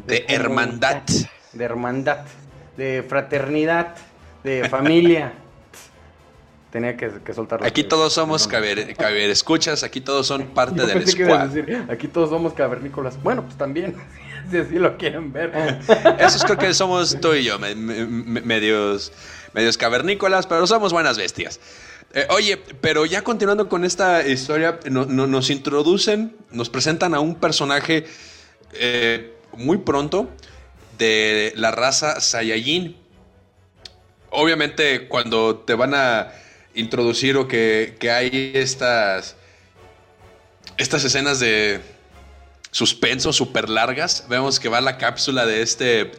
De, 0.05 0.25
hermandad. 0.27 1.01
De 1.53 1.63
hermandad, 1.63 2.25
de 2.77 3.03
fraternidad, 3.09 3.95
de 4.43 4.69
familia. 4.69 5.33
Tenía 6.71 6.95
que, 6.95 7.33
soltarlo. 7.33 7.65
Aquí 7.65 7.83
todos 7.83 8.13
somos 8.13 8.47
caber, 8.47 8.79
escuchas, 8.79 9.83
aquí 9.83 10.01
todos 10.01 10.27
son 10.27 10.47
parte 10.53 10.85
del 10.85 11.07
squad. 11.07 11.49
aquí 11.89 12.07
todos 12.07 12.29
somos 12.29 12.53
cavernícolas. 12.53 13.21
Bueno, 13.23 13.43
pues 13.43 13.57
también, 13.57 13.95
si 14.51 14.57
así 14.57 14.75
lo 14.75 14.97
quieren 14.97 15.33
ver. 15.33 15.51
Esos 16.19 16.43
creo 16.43 16.57
que 16.57 16.73
somos 16.73 17.19
tú 17.19 17.33
y 17.33 17.43
yo, 17.43 17.57
medios, 17.57 19.11
medios 19.53 19.77
cavernícolas, 19.77 20.45
pero 20.45 20.67
somos 20.67 20.93
buenas 20.93 21.17
bestias. 21.17 21.59
Eh, 22.13 22.27
oye, 22.29 22.57
pero 22.81 23.05
ya 23.05 23.23
continuando 23.23 23.67
con 23.67 23.83
esta 23.83 24.27
historia, 24.27 24.79
nos 24.89 25.49
introducen, 25.49 26.35
nos 26.51 26.69
presentan 26.69 27.15
a 27.15 27.19
un 27.19 27.35
personaje 27.35 28.05
eh, 28.73 29.33
muy 29.53 29.77
pronto 29.77 30.29
de 30.99 31.51
la 31.55 31.71
raza 31.71 32.19
Saiyajin. 32.19 32.95
Obviamente, 34.31 35.07
cuando 35.07 35.57
te 35.57 35.73
van 35.73 35.93
a 35.95 36.31
introducir 36.75 37.37
o 37.37 37.47
que, 37.47 37.95
hay 38.11 38.51
estas, 38.53 39.35
estas 40.77 41.03
escenas 41.03 41.39
de 41.39 41.81
suspenso 42.71 43.33
súper 43.33 43.69
largas. 43.69 44.25
Vemos 44.29 44.59
que 44.59 44.69
va 44.69 44.81
la 44.81 44.97
cápsula 44.97 45.45
de 45.45 45.61
este... 45.61 46.11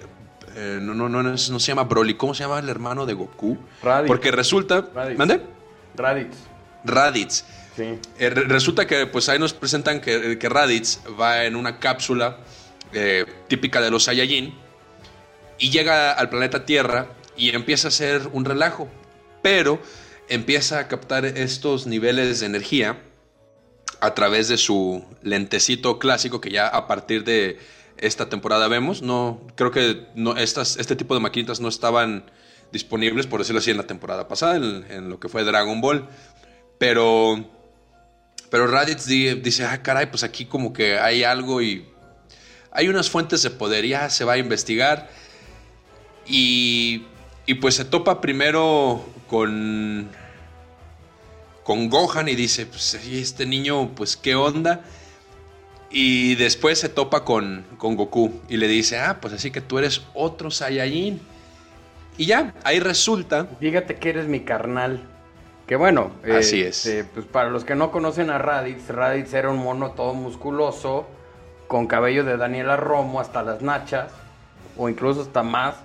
Eh, 0.57 0.79
no, 0.83 0.95
no, 0.95 1.09
no, 1.09 1.23
no, 1.23 1.39
se 1.39 1.59
llama 1.59 1.85
Broly. 1.85 2.15
¿Cómo 2.15 2.35
se 2.35 2.43
llama 2.43 2.59
el 2.59 2.69
hermano 2.69 3.07
de 3.07 3.15
Goku? 3.15 3.57
Raditz. 3.83 4.09
Porque 4.09 4.31
resulta... 4.31 4.89
Raditz. 4.95 5.19
¿Mande? 5.19 5.41
Raditz. 5.95 6.37
Raditz. 6.85 7.45
Sí. 7.77 7.99
Eh, 8.19 8.31
resulta 8.31 8.87
que 8.87 9.07
pues 9.07 9.29
ahí 9.29 9.39
nos 9.39 9.53
presentan 9.53 10.01
que, 10.01 10.39
que 10.39 10.49
Raditz 10.49 10.99
va 11.19 11.45
en 11.45 11.55
una 11.55 11.79
cápsula 11.79 12.39
eh, 12.93 13.25
típica 13.47 13.81
de 13.81 13.91
los 13.91 14.05
Saiyajin 14.05 14.53
y 15.59 15.71
llega 15.71 16.13
al 16.13 16.29
planeta 16.29 16.65
Tierra 16.65 17.07
y 17.37 17.55
empieza 17.55 17.87
a 17.87 17.91
hacer 17.91 18.29
un 18.33 18.45
relajo. 18.45 18.89
Pero 19.43 19.81
empieza 20.31 20.79
a 20.79 20.89
captar 20.89 21.25
estos 21.27 21.87
niveles 21.87 22.41
de 22.41 22.47
energía 22.47 23.03
a 24.01 24.15
través 24.15 24.49
de 24.49 24.57
su 24.57 25.05
lentecito 25.23 25.99
clásico 25.99 26.41
que 26.41 26.51
ya 26.51 26.69
a 26.69 26.87
partir 26.87 27.25
de 27.25 27.59
esta 27.99 28.29
temporada 28.29 28.69
vemos. 28.69 29.03
No, 29.03 29.41
creo 29.57 29.73
que 29.73 30.07
no, 30.15 30.37
estas, 30.37 30.77
este 30.79 30.97
tipo 30.97 31.15
de 31.15 31.21
maquinitas 31.21 31.61
no 31.61 31.69
estaban 31.69 32.31
disponibles, 32.73 33.27
por 33.27 33.41
decirlo 33.41 33.59
así, 33.59 33.73
en 33.73 33.77
la 33.77 33.87
temporada 33.87 34.29
pasada, 34.29 34.57
en, 34.57 35.11
lo 35.11 35.19
que 35.19 35.29
fue 35.29 35.45
Dragon 35.45 35.81
Ball. 35.81 36.09
Pero, 36.79 37.45
pero 38.51 38.69
Raditz 38.69 39.07
dice, 39.07 39.67
ah, 39.67 39.83
caray, 39.83 40.07
pues 40.07 40.23
aquí 40.23 40.47
como 40.47 40.73
que 40.73 40.99
hay 40.99 41.25
algo 41.25 41.61
y 41.61 41.87
hay 42.71 42.89
unas 42.89 43.11
fuentes 43.11 43.43
de 43.43 43.51
poder, 43.51 43.85
ya 43.85 44.09
se 44.09 44.25
va 44.25 44.35
a 44.35 44.39
investigar. 44.39 45.11
Y, 46.25 47.03
y 47.47 47.55
pues 47.55 47.75
se 47.75 47.85
topa 47.85 48.21
primero 48.21 49.05
con 49.31 50.11
con 51.63 51.89
Gohan 51.89 52.29
y 52.29 52.35
dice, 52.35 52.67
pues 52.67 52.95
este 52.95 53.47
niño, 53.47 53.91
pues 53.95 54.17
qué 54.17 54.35
onda. 54.35 54.81
Y 55.89 56.35
después 56.35 56.81
se 56.81 56.89
topa 56.89 57.25
con, 57.25 57.65
con 57.79 57.95
Goku 57.95 58.41
y 58.49 58.57
le 58.57 58.67
dice, 58.67 58.99
ah, 58.99 59.19
pues 59.21 59.35
así 59.35 59.53
que 59.53 59.61
tú 59.61 59.79
eres 59.79 60.03
otro 60.13 60.51
Saiyajin. 60.51 61.21
Y 62.19 62.27
ya, 62.27 62.55
ahí 62.65 62.81
resulta. 62.81 63.47
Fíjate 63.61 63.97
que 63.97 64.11
eres 64.11 64.27
mi 64.27 64.41
carnal. 64.41 65.01
Que 65.69 65.77
bueno, 65.77 66.11
así 66.37 66.61
es. 66.61 66.85
Este, 66.85 67.05
pues 67.05 67.25
para 67.27 67.51
los 67.51 67.65
que 67.65 67.77
no 67.77 67.93
conocen 67.93 68.31
a 68.31 68.39
Raditz, 68.39 68.89
Raditz 68.89 69.33
era 69.33 69.51
un 69.51 69.59
mono 69.59 69.93
todo 69.93 70.15
musculoso, 70.15 71.07
con 71.69 71.87
cabello 71.87 72.25
de 72.25 72.37
Daniela 72.37 72.77
Romo 72.77 73.21
hasta 73.21 73.45
las 73.45 73.63
nachas, 73.63 74.11
o 74.77 74.89
incluso 74.89 75.23
hasta 75.23 75.45
más. 75.45 75.77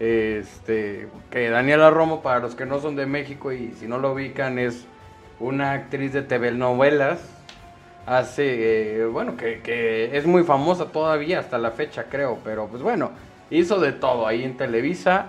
Este, 0.00 1.08
que 1.30 1.50
Daniela 1.50 1.90
Romo, 1.90 2.22
para 2.22 2.38
los 2.38 2.54
que 2.54 2.66
no 2.66 2.80
son 2.80 2.94
de 2.94 3.06
México 3.06 3.52
y 3.52 3.72
si 3.72 3.88
no 3.88 3.98
lo 3.98 4.12
ubican, 4.12 4.58
es 4.58 4.86
una 5.40 5.72
actriz 5.72 6.12
de 6.12 6.22
telenovelas, 6.22 7.20
hace, 8.06 9.00
eh, 9.00 9.06
bueno, 9.06 9.36
que, 9.36 10.10
es 10.12 10.26
muy 10.26 10.44
famosa 10.44 10.86
todavía 10.86 11.40
hasta 11.40 11.58
la 11.58 11.72
fecha, 11.72 12.04
creo, 12.04 12.38
pero 12.44 12.68
pues 12.68 12.82
bueno, 12.82 13.10
hizo 13.50 13.80
de 13.80 13.92
todo 13.92 14.26
ahí 14.26 14.44
en 14.44 14.56
Televisa, 14.56 15.26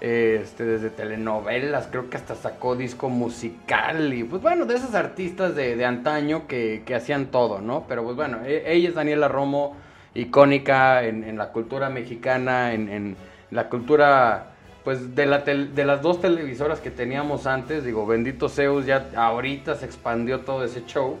este, 0.00 0.64
desde 0.64 0.90
telenovelas, 0.90 1.88
creo 1.88 2.10
que 2.10 2.16
hasta 2.16 2.34
sacó 2.34 2.74
disco 2.74 3.08
musical 3.08 4.12
y 4.14 4.24
pues 4.24 4.42
bueno, 4.42 4.66
de 4.66 4.74
esas 4.74 4.94
artistas 4.94 5.54
de, 5.54 5.84
antaño 5.84 6.46
que, 6.48 6.82
hacían 6.94 7.26
todo, 7.26 7.60
¿no? 7.60 7.84
Pero 7.86 8.02
pues 8.02 8.16
bueno, 8.16 8.38
e, 8.44 8.72
ella 8.72 8.88
es 8.88 8.94
Daniela 8.94 9.28
Romo, 9.28 9.76
icónica 10.14 11.04
en, 11.04 11.38
la 11.38 11.52
cultura 11.52 11.90
mexicana, 11.90 12.74
en 12.74 13.16
la 13.50 13.68
cultura 13.68 14.52
pues 14.84 15.14
de, 15.14 15.26
la 15.26 15.38
de 15.38 15.84
las 15.84 16.02
dos 16.02 16.20
televisoras 16.20 16.80
que 16.80 16.90
teníamos 16.90 17.46
antes, 17.46 17.84
digo, 17.84 18.06
bendito 18.06 18.48
Zeus, 18.48 18.86
ya 18.86 19.10
ahorita 19.14 19.74
se 19.74 19.84
expandió 19.84 20.40
todo 20.40 20.64
ese 20.64 20.84
show 20.86 21.18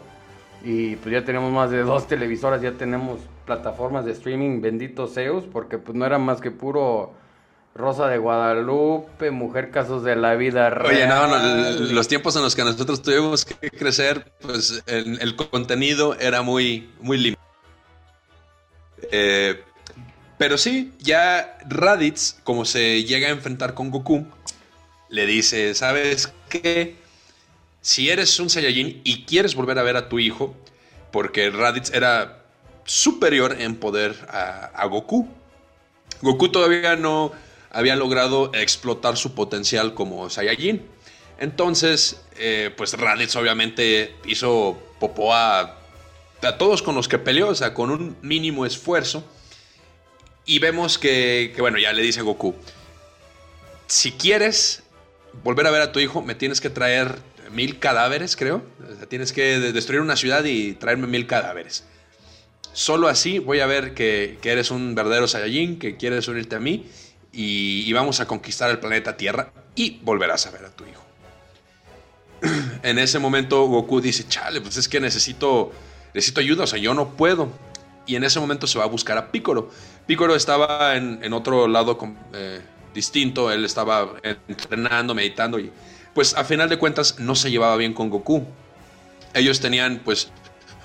y 0.64 0.96
pues 0.96 1.12
ya 1.12 1.24
tenemos 1.24 1.52
más 1.52 1.70
de 1.70 1.82
dos 1.82 2.06
televisoras, 2.06 2.62
ya 2.62 2.72
tenemos 2.72 3.20
plataformas 3.44 4.04
de 4.04 4.12
streaming, 4.12 4.60
bendito 4.60 5.06
Zeus, 5.06 5.44
porque 5.44 5.78
pues 5.78 5.96
no 5.96 6.06
era 6.06 6.18
más 6.18 6.40
que 6.40 6.50
puro 6.50 7.12
Rosa 7.74 8.08
de 8.08 8.18
Guadalupe, 8.18 9.30
Mujer 9.30 9.70
Casos 9.70 10.02
de 10.02 10.16
la 10.16 10.34
Vida 10.34 10.70
Real. 10.70 10.94
Oye, 10.94 11.06
no, 11.06 11.92
los 11.92 12.08
tiempos 12.08 12.36
en 12.36 12.42
los 12.42 12.56
que 12.56 12.64
nosotros 12.64 13.02
tuvimos 13.02 13.44
que 13.44 13.70
crecer, 13.70 14.32
pues 14.40 14.82
el, 14.86 15.20
el 15.20 15.36
contenido 15.36 16.16
era 16.18 16.42
muy, 16.42 16.90
muy 17.00 17.18
limitado. 17.18 17.46
Eh, 19.12 19.62
pero 20.40 20.56
sí, 20.56 20.94
ya 21.00 21.58
Raditz, 21.68 22.36
como 22.44 22.64
se 22.64 23.04
llega 23.04 23.28
a 23.28 23.30
enfrentar 23.30 23.74
con 23.74 23.90
Goku, 23.90 24.26
le 25.10 25.26
dice, 25.26 25.74
¿sabes 25.74 26.32
qué? 26.48 26.96
Si 27.82 28.08
eres 28.08 28.40
un 28.40 28.48
Saiyajin 28.48 29.02
y 29.04 29.26
quieres 29.26 29.54
volver 29.54 29.78
a 29.78 29.82
ver 29.82 29.96
a 29.96 30.08
tu 30.08 30.18
hijo, 30.18 30.56
porque 31.12 31.50
Raditz 31.50 31.92
era 31.92 32.42
superior 32.86 33.60
en 33.60 33.76
poder 33.76 34.16
a, 34.30 34.86
Goku. 34.86 35.28
Goku 36.22 36.48
todavía 36.48 36.96
no 36.96 37.32
había 37.70 37.94
logrado 37.94 38.50
explotar 38.54 39.18
su 39.18 39.34
potencial 39.34 39.92
como 39.92 40.30
Saiyajin. 40.30 40.80
Entonces, 41.38 42.18
eh, 42.38 42.72
pues 42.78 42.94
Raditz 42.94 43.36
obviamente 43.36 44.14
hizo 44.24 44.78
popó 44.98 45.34
a, 45.34 45.76
a 46.40 46.56
todos 46.56 46.80
con 46.80 46.94
los 46.94 47.08
que 47.08 47.18
peleó, 47.18 47.48
o 47.48 47.54
sea, 47.54 47.74
con 47.74 47.90
un 47.90 48.16
mínimo 48.22 48.64
esfuerzo 48.64 49.22
y 50.50 50.58
vemos 50.58 50.98
que, 50.98 51.54
bueno, 51.60 51.78
ya 51.78 51.92
le 51.92 52.02
dice 52.02 52.22
Goku, 52.22 52.56
si 53.86 54.10
quieres 54.10 54.82
volver 55.44 55.64
a 55.68 55.70
ver 55.70 55.80
a 55.80 55.92
tu 55.92 56.00
hijo, 56.00 56.22
me 56.22 56.34
tienes 56.34 56.60
que 56.60 56.70
traer 56.70 57.20
mil 57.52 57.78
cadáveres, 57.78 58.34
creo. 58.34 58.60
tienes 59.08 59.32
que 59.32 59.60
destruir 59.60 60.00
una 60.00 60.16
ciudad 60.16 60.42
y 60.42 60.72
traerme 60.72 61.06
mil 61.06 61.28
cadáveres. 61.28 61.84
Solo 62.72 63.06
así 63.06 63.38
voy 63.38 63.60
a 63.60 63.66
ver 63.66 63.94
que, 63.94 64.40
eres 64.42 64.72
un 64.72 64.96
verdadero 64.96 65.28
Saiyajin, 65.28 65.78
que 65.78 65.96
quieres 65.96 66.26
unirte 66.26 66.56
a 66.56 66.60
mí 66.60 66.84
y, 67.30 67.92
vamos 67.92 68.18
a 68.18 68.26
conquistar 68.26 68.70
el 68.70 68.80
planeta 68.80 69.16
Tierra 69.16 69.52
y 69.76 70.00
volverás 70.02 70.48
a 70.48 70.50
ver 70.50 70.64
a 70.64 70.70
tu 70.70 70.82
hijo. 70.84 71.04
en 72.82 72.98
ese 72.98 73.20
momento 73.20 73.66
Goku 73.66 74.00
dice, 74.00 74.26
chale, 74.26 74.60
pues 74.60 74.76
es 74.78 74.88
que 74.88 74.98
necesito, 74.98 75.70
necesito 76.12 76.40
ayuda, 76.40 76.64
o 76.64 76.66
sea, 76.66 76.80
yo 76.80 76.92
no 76.92 77.10
puedo. 77.10 77.52
Y 78.04 78.16
en 78.16 78.24
ese 78.24 78.40
momento 78.40 78.66
se 78.66 78.76
va 78.76 78.84
a 78.84 78.88
buscar 78.88 79.16
a 79.16 79.30
Piccolo. 79.30 79.70
Piccolo 80.10 80.34
estaba 80.34 80.96
en, 80.96 81.32
otro 81.32 81.68
lado 81.68 81.96
eh, 82.34 82.60
distinto, 82.92 83.52
él 83.52 83.64
estaba 83.64 84.14
entrenando, 84.48 85.14
meditando 85.14 85.60
y 85.60 85.70
pues 86.12 86.34
a 86.34 86.42
final 86.42 86.68
de 86.68 86.78
cuentas 86.78 87.20
no 87.20 87.36
se 87.36 87.48
llevaba 87.48 87.76
bien 87.76 87.94
con 87.94 88.10
Goku. 88.10 88.44
Ellos 89.34 89.60
tenían 89.60 90.00
pues 90.04 90.32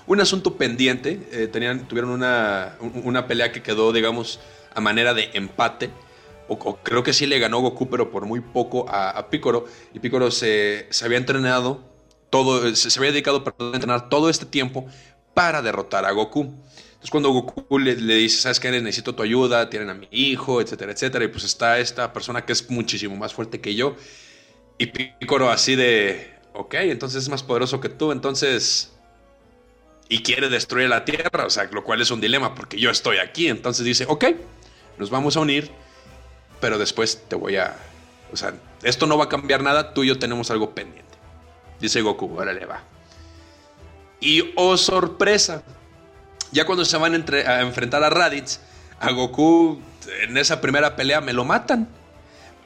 un 0.05 0.21
asunto 0.21 0.57
pendiente, 0.57 1.27
eh, 1.31 1.47
tenían, 1.47 1.87
tuvieron 1.87 2.11
una, 2.11 2.75
una, 3.03 3.25
pelea 3.25 3.51
que 3.51 3.63
quedó 3.63 3.91
digamos 3.91 4.39
a 4.75 4.79
manera 4.79 5.15
de 5.15 5.31
empate. 5.33 5.89
O, 6.47 6.75
creo 6.75 7.01
que 7.01 7.11
sí 7.11 7.25
le 7.25 7.39
ganó 7.39 7.61
Goku, 7.61 7.89
pero 7.89 8.11
por 8.11 8.27
muy 8.27 8.41
poco 8.41 8.85
a, 8.87 9.31
Piccolo. 9.31 9.65
Y 9.91 10.01
Piccolo 10.01 10.29
se, 10.29 10.85
se 10.91 11.03
había 11.03 11.17
entrenado 11.17 11.83
todo, 12.29 12.75
se, 12.75 12.99
había 12.99 13.11
dedicado 13.11 13.43
a 13.43 13.73
entrenar 13.73 14.07
todo 14.07 14.29
este 14.29 14.45
tiempo 14.45 14.85
para 15.33 15.63
derrotar 15.63 16.05
a 16.05 16.11
Goku. 16.11 16.53
Entonces 17.05 17.11
cuando 17.11 17.29
Goku 17.29 17.77
le, 17.77 17.95
dice, 17.95 18.41
¿sabes 18.41 18.59
qué? 18.59 18.71
Necesito 18.71 19.13
tu 19.13 19.21
ayuda, 19.21 19.69
tienen 19.69 19.91
a 19.91 19.93
mi 19.93 20.07
hijo, 20.09 20.59
etcétera, 20.59 20.91
etcétera. 20.91 21.23
Y 21.23 21.27
pues 21.27 21.43
está 21.43 21.77
esta 21.77 22.11
persona 22.11 22.43
que 22.43 22.51
es 22.51 22.67
muchísimo 22.71 23.15
más 23.15 23.31
fuerte 23.31 23.61
que 23.61 23.75
yo. 23.75 23.95
Y 24.79 24.87
Piccolo 24.87 25.51
así 25.51 25.75
de, 25.75 26.33
ok, 26.53 26.73
entonces 26.73 27.21
es 27.21 27.29
más 27.29 27.43
poderoso 27.43 27.79
que 27.79 27.89
tú, 27.89 28.11
entonces... 28.11 28.91
Y 30.09 30.23
quiere 30.23 30.49
destruir 30.49 30.89
la 30.89 31.05
Tierra, 31.05 31.45
o 31.45 31.49
sea, 31.51 31.65
lo 31.65 31.83
cual 31.83 32.01
es 32.01 32.09
un 32.09 32.21
dilema 32.21 32.55
porque 32.55 32.79
yo 32.79 32.89
estoy 32.89 33.17
aquí. 33.17 33.49
Entonces 33.49 33.85
dice, 33.85 34.05
ok, 34.07 34.25
nos 34.97 35.11
vamos 35.11 35.37
a 35.37 35.41
unir, 35.41 35.69
pero 36.59 36.79
después 36.79 37.21
te 37.27 37.35
voy 37.35 37.57
a... 37.57 37.77
O 38.33 38.35
sea, 38.35 38.55
esto 38.81 39.05
no 39.05 39.15
va 39.15 39.25
a 39.25 39.29
cambiar 39.29 39.61
nada, 39.61 39.93
tú 39.93 40.03
y 40.03 40.07
yo 40.07 40.17
tenemos 40.17 40.49
algo 40.49 40.73
pendiente. 40.73 41.17
Dice 41.79 42.01
Goku, 42.01 42.35
órale 42.35 42.65
va. 42.65 42.81
Y 44.19 44.53
oh 44.55 44.75
sorpresa, 44.75 45.63
ya 46.55 46.65
cuando 46.65 46.85
se 46.85 46.95
van 46.95 47.13
a, 47.13 47.61
enfrentar 47.61 48.01
a 48.01 48.09
Raditz, 48.09 48.61
a 49.01 49.11
Goku 49.11 49.81
en 50.21 50.37
esa 50.37 50.61
primera 50.61 50.95
pelea 50.95 51.19
me 51.19 51.33
lo 51.33 51.43
matan. 51.43 51.89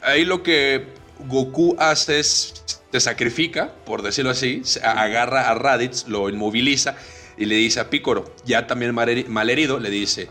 Ahí 0.03 0.25
lo 0.25 0.43
que 0.43 0.85
Goku 1.25 1.75
hace 1.79 2.19
es, 2.19 2.63
se 2.91 2.99
sacrifica, 2.99 3.71
por 3.87 4.03
decirlo 4.03 4.29
así, 4.29 4.61
agarra 4.83 5.49
a 5.49 5.55
Raditz, 5.55 6.07
lo 6.07 6.29
inmoviliza 6.29 6.97
y 7.35 7.45
le 7.45 7.55
dice 7.55 7.79
a 7.79 7.89
Picoro, 7.89 8.31
ya 8.45 8.67
también 8.67 8.93
malherido, 8.93 9.79
le 9.79 9.89
dice, 9.89 10.29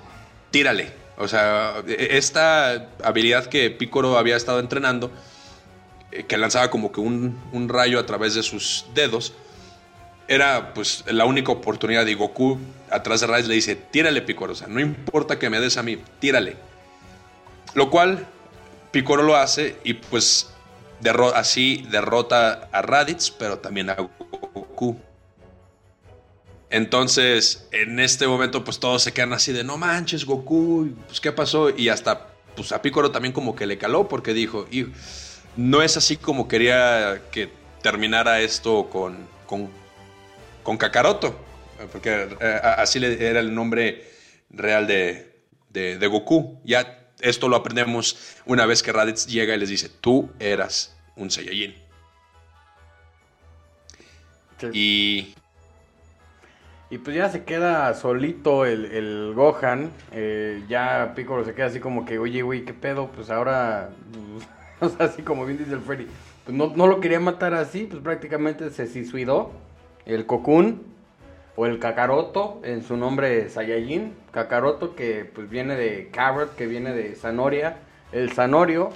tírale. 0.53 0.93
O 1.17 1.27
sea, 1.27 1.83
e, 1.85 2.17
esta 2.17 2.91
habilidad 3.03 3.47
que 3.47 3.73
Picoro 3.73 4.19
había 4.19 4.37
estado 4.37 4.61
entrenando, 4.61 5.11
eh, 6.13 6.23
que 6.29 6.37
lanzaba 6.37 6.71
como 6.71 6.93
que 6.93 7.01
un, 7.01 7.43
un 7.53 7.69
rayo 7.69 7.99
a 7.99 8.07
través 8.07 8.35
de 8.35 8.45
sus 8.45 8.87
dedos, 8.95 9.35
era 10.29 10.75
pues 10.75 11.05
la 11.07 11.25
única 11.25 11.51
oportunidad 11.51 12.07
y 12.07 12.15
Goku 12.15 12.59
atrás 12.91 13.21
de 13.21 13.27
Raditz 13.27 13.49
le 13.49 13.55
dice, 13.55 13.77
tírale 13.77 14.23
Picoro, 14.23 14.53
o 14.53 14.57
sea, 14.57 14.69
no 14.69 14.79
importa 14.79 15.39
que 15.39 15.51
me 15.51 15.59
des 15.59 15.77
a 15.77 15.83
mí, 15.83 15.99
tírale. 16.21 16.57
Lo 17.75 17.91
cual 17.91 18.27
Picoro 18.93 19.23
lo 19.23 19.37
hace 19.37 19.77
y 19.85 19.95
pues 19.95 20.51
así 21.35 21.87
derrota 21.91 22.69
a 22.73 22.83
Raditz, 22.83 23.31
pero 23.31 23.59
también 23.59 23.91
a 23.91 23.95
Goku. 23.95 24.97
Entonces, 26.71 27.67
en 27.73 27.99
este 27.99 28.27
momento, 28.27 28.63
pues 28.63 28.79
todos 28.79 29.03
se 29.03 29.13
quedan 29.13 29.33
así 29.33 29.53
de 29.53 29.65
no 29.65 29.79
manches, 29.79 30.25
Goku, 30.27 30.91
pues 31.07 31.21
qué 31.21 31.33
pasó. 31.33 31.71
Y 31.71 31.89
hasta, 31.89 32.27
pues 32.55 32.73
a 32.73 32.83
Picoro 32.83 33.11
también 33.11 33.33
como 33.33 33.57
que 33.57 33.67
le 33.67 33.79
caló 33.79 34.09
porque 34.09 34.35
dijo, 34.35 34.67
y 34.71 34.87
no 35.57 35.83
es 35.83 35.97
así 35.97 36.17
como 36.17 36.47
quería 36.47 37.23
que 37.31 37.51
terminara 37.83 38.41
esto 38.41 38.91
con, 38.91 39.17
con, 39.47 39.71
con 40.69 40.77
Kakaroto, 40.77 41.35
porque 41.91 42.29
eh, 42.43 42.61
así 42.63 43.03
era 43.03 43.41
el 43.41 43.55
nombre 43.55 44.05
real 44.51 44.87
de, 44.87 45.41
de, 45.71 46.07
Goku. 46.07 46.61
Ya 46.63 47.09
esto 47.21 47.49
lo 47.49 47.57
aprendemos 47.57 48.37
una 48.45 48.67
vez 48.67 48.83
que 48.83 48.93
Raditz 48.93 49.27
llega 49.29 49.55
y 49.55 49.59
les 49.59 49.71
dice, 49.71 49.89
tú 49.89 50.29
eras 50.39 50.95
un 51.17 51.31
Saiyajin. 51.31 51.75
Y 54.75 55.33
y 56.91 56.99
pues 56.99 57.17
ya 57.17 57.31
se 57.31 57.45
queda 57.45 57.95
solito 57.95 58.67
el, 58.67 59.33
Gohan. 59.35 59.91
Eh, 60.13 60.63
ya 60.69 61.15
Piccolo 61.17 61.47
se 61.47 61.55
queda 61.55 61.69
así 61.69 61.81
como 61.81 62.05
que, 62.05 62.19
oye, 62.19 62.43
güey, 62.43 62.67
¿qué 62.67 62.75
pedo? 62.75 63.11
Pues 63.11 63.31
ahora, 63.31 63.89
o 64.81 64.89
sea, 64.91 65.07
así 65.07 65.23
como 65.23 65.47
bien 65.47 65.57
dice 65.57 65.73
el 65.73 65.81
Freddy. 65.81 66.09
Pues 66.45 66.55
no, 66.55 66.75
no 66.77 66.87
lo 66.87 67.01
quería 67.01 67.21
matar 67.21 67.55
así, 67.55 67.85
pues 67.85 68.03
prácticamente 68.03 68.69
se 68.69 68.87
suicidó. 68.87 69.67
El 70.09 70.27
Cocoon 70.27 70.83
o 71.55 71.67
el 71.67 71.79
Kakaroto 71.79 72.61
en 72.65 72.83
su 72.83 72.97
nombre 72.97 73.49
Saiyajin. 73.51 74.15
Kakaroto 74.33 74.97
que 74.97 75.31
pues 75.33 75.51
viene 75.51 75.77
de 75.77 76.09
Carrot, 76.11 76.57
que 76.57 76.67
viene 76.67 76.93
de 76.93 77.15
Zanoria. 77.15 77.77
El 78.11 78.33
Sanorio 78.33 78.91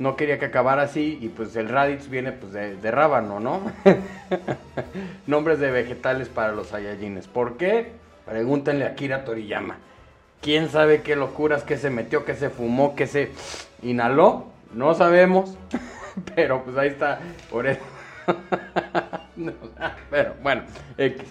no 0.00 0.16
quería 0.16 0.40
que 0.40 0.46
acabara 0.46 0.82
así 0.82 1.18
y 1.20 1.28
pues 1.28 1.54
el 1.54 1.68
Raditz 1.68 2.08
viene 2.08 2.32
pues 2.32 2.52
de, 2.52 2.90
rábano, 2.90 3.38
¿no? 3.38 3.60
Nombres 5.28 5.60
de 5.60 5.70
vegetales 5.70 6.28
para 6.28 6.52
los 6.52 6.68
Saiyajines. 6.68 7.28
¿Por 7.28 7.56
qué? 7.56 7.92
Pregúntenle 8.26 8.84
a 8.84 8.96
Kira 8.96 9.24
Toriyama. 9.24 9.76
¿Quién 10.40 10.70
sabe 10.70 11.02
qué 11.02 11.14
locuras, 11.14 11.62
qué 11.62 11.76
se 11.76 11.88
metió, 11.88 12.24
qué 12.24 12.34
se 12.34 12.50
fumó, 12.50 12.96
qué 12.96 13.06
se 13.06 13.30
inhaló? 13.80 14.46
No 14.74 14.94
sabemos, 14.94 15.56
pero 16.34 16.64
pues 16.64 16.76
ahí 16.76 16.88
está, 16.88 17.20
por 17.48 17.68
eso. 17.68 17.80
pero 20.10 20.34
bueno, 20.42 20.62
X. 20.98 21.22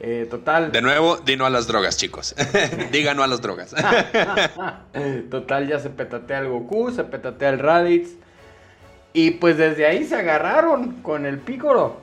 Eh, 0.00 0.28
total. 0.30 0.70
De 0.70 0.80
nuevo, 0.80 1.16
dino 1.16 1.44
a 1.44 1.50
las 1.50 1.66
drogas, 1.66 1.96
chicos. 1.96 2.34
Díganos 2.92 3.24
a 3.24 3.26
las 3.26 3.40
drogas. 3.40 3.74
total, 5.30 5.66
ya 5.66 5.80
se 5.80 5.90
petatea 5.90 6.38
el 6.38 6.48
Goku, 6.48 6.90
se 6.92 7.04
petatea 7.04 7.48
el 7.50 7.58
Raditz. 7.58 8.10
Y 9.12 9.32
pues 9.32 9.56
desde 9.56 9.86
ahí 9.86 10.04
se 10.04 10.14
agarraron 10.14 11.02
con 11.02 11.26
el 11.26 11.38
Pícoro. 11.38 12.00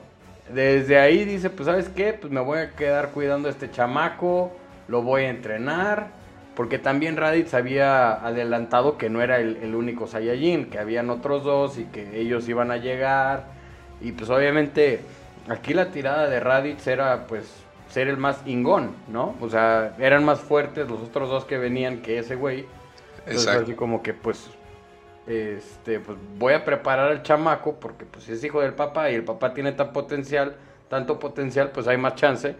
Desde 0.52 0.98
ahí 0.98 1.24
dice, 1.24 1.48
pues 1.48 1.66
sabes 1.66 1.88
qué, 1.88 2.12
pues 2.12 2.32
me 2.32 2.40
voy 2.40 2.58
a 2.58 2.72
quedar 2.72 3.10
cuidando 3.10 3.48
a 3.48 3.50
este 3.50 3.70
chamaco, 3.70 4.54
lo 4.88 5.02
voy 5.02 5.22
a 5.22 5.30
entrenar. 5.30 6.08
Porque 6.54 6.78
también 6.78 7.16
Raditz 7.16 7.54
había 7.54 8.12
adelantado 8.12 8.98
que 8.98 9.10
no 9.10 9.22
era 9.22 9.38
el, 9.38 9.56
el 9.62 9.74
único 9.74 10.06
Saiyajin, 10.06 10.66
que 10.70 10.78
habían 10.78 11.10
otros 11.10 11.44
dos 11.44 11.78
y 11.78 11.84
que 11.84 12.20
ellos 12.20 12.48
iban 12.48 12.70
a 12.70 12.76
llegar. 12.76 13.56
Y 14.00 14.12
pues 14.12 14.30
obviamente 14.30 15.00
aquí 15.48 15.74
la 15.74 15.90
tirada 15.90 16.28
de 16.28 16.40
Raditz 16.40 16.86
era 16.86 17.26
pues 17.26 17.44
ser 17.90 18.08
el 18.08 18.16
más 18.16 18.38
ingón, 18.46 18.94
¿no? 19.08 19.36
O 19.40 19.48
sea, 19.48 19.94
eran 19.98 20.24
más 20.24 20.40
fuertes 20.40 20.88
los 20.88 21.00
otros 21.00 21.28
dos 21.28 21.44
que 21.44 21.56
venían 21.56 22.02
que 22.02 22.18
ese 22.18 22.34
güey. 22.34 22.66
Entonces, 23.26 23.48
así 23.48 23.74
como 23.74 24.02
que, 24.02 24.14
pues, 24.14 24.46
este, 25.26 25.98
pues 26.00 26.16
voy 26.38 26.54
a 26.54 26.64
preparar 26.64 27.10
al 27.10 27.22
chamaco 27.22 27.80
porque, 27.80 28.04
pues, 28.04 28.28
es 28.28 28.42
hijo 28.44 28.60
del 28.60 28.74
papá 28.74 29.10
y 29.10 29.14
el 29.14 29.24
papá 29.24 29.52
tiene 29.52 29.72
tan 29.72 29.92
potencial, 29.92 30.56
tanto 30.88 31.18
potencial, 31.18 31.70
pues 31.72 31.88
hay 31.88 31.96
más 31.96 32.14
chance 32.14 32.54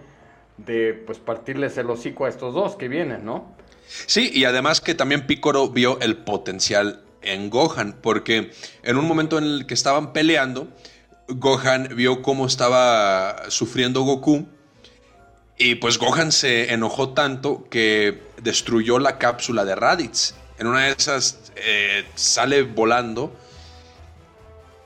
de, 0.57 0.94
pues, 1.07 1.18
partirles 1.18 1.77
el 1.79 1.88
hocico 1.90 2.25
a 2.25 2.29
estos 2.29 2.55
dos 2.55 2.75
que 2.75 2.88
vienen, 2.88 3.25
¿no? 3.25 3.55
Sí, 3.87 4.31
y 4.35 4.44
además 4.44 4.81
que 4.81 4.94
también 4.94 5.27
Picoro 5.27 5.68
vio 5.68 6.01
el 6.01 6.16
potencial 6.16 7.03
en 7.22 7.51
Gohan, 7.51 7.96
porque 8.01 8.51
en 8.83 8.96
un 8.96 9.07
momento 9.07 9.38
en 9.38 9.44
el 9.44 9.66
que 9.66 9.75
estaban 9.75 10.12
peleando, 10.12 10.68
Gohan 11.29 11.89
vio 11.97 12.23
cómo 12.23 12.47
estaba 12.47 13.51
sufriendo 13.51 14.03
Goku 14.03 14.47
y 15.59 15.77
pues 15.77 15.99
Gohan 15.99 16.33
se 16.33 16.73
enojó 16.73 17.11
tanto 17.11 17.67
que 17.71 18.23
destruyó 18.43 18.99
la 18.99 19.19
cápsula 19.19 19.65
de 19.65 19.75
Raditz. 19.75 20.35
En 20.59 20.67
una 20.67 20.85
de 20.85 20.91
esas 20.93 21.53
eh, 21.57 22.05
sale 22.15 22.62
volando. 22.62 23.35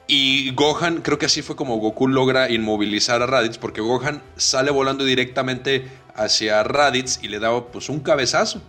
Y 0.07 0.53
Gohan, 0.55 1.03
creo 1.03 1.19
que 1.19 1.27
así 1.27 1.43
fue 1.43 1.55
como 1.57 1.77
Goku 1.77 2.09
logra 2.09 2.51
inmovilizar 2.51 3.23
a 3.23 3.27
Raditz, 3.27 3.59
porque 3.59 3.81
Gohan 3.81 4.23
sale 4.37 4.73
volando 4.73 5.05
directamente 5.05 5.89
hacia 6.17 6.65
Raditz 6.65 7.21
y 7.23 7.29
le 7.29 7.39
da 7.39 7.67
pues 7.67 7.89
un 7.89 8.01
cabezazo. 8.01 8.61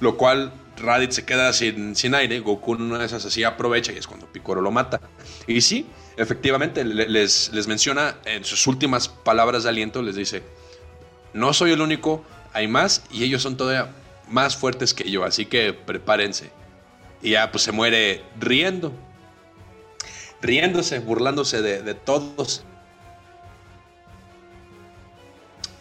Lo 0.00 0.16
cual 0.16 0.52
Raditz 0.78 1.16
se 1.16 1.24
queda 1.26 1.52
sin, 1.52 1.96
sin 1.96 2.14
aire, 2.14 2.40
Goku 2.40 2.74
en 2.74 2.82
una 2.82 2.98
de 2.98 3.06
esas 3.06 3.24
así 3.24 3.44
aprovecha 3.44 3.92
y 3.92 3.98
es 3.98 4.06
cuando 4.06 4.26
Picoro 4.26 4.62
lo 4.62 4.70
mata. 4.70 5.00
Y 5.46 5.60
sí, 5.60 5.86
efectivamente 6.20 6.84
les, 6.84 7.50
les 7.52 7.66
menciona 7.66 8.16
en 8.24 8.44
sus 8.44 8.66
últimas 8.66 9.08
palabras 9.08 9.62
de 9.62 9.70
aliento, 9.70 10.02
les 10.02 10.16
dice, 10.16 10.42
no 11.32 11.52
soy 11.52 11.72
el 11.72 11.80
único, 11.80 12.24
hay 12.52 12.68
más 12.68 13.02
y 13.10 13.24
ellos 13.24 13.42
son 13.42 13.56
todavía 13.56 13.92
más 14.28 14.56
fuertes 14.56 14.94
que 14.94 15.10
yo, 15.10 15.24
así 15.24 15.46
que 15.46 15.72
prepárense. 15.72 16.50
Y 17.22 17.30
ya 17.30 17.50
pues 17.50 17.64
se 17.64 17.72
muere 17.72 18.22
riendo, 18.38 18.92
riéndose, 20.40 20.98
burlándose 20.98 21.62
de, 21.62 21.94
todos. 21.94 22.64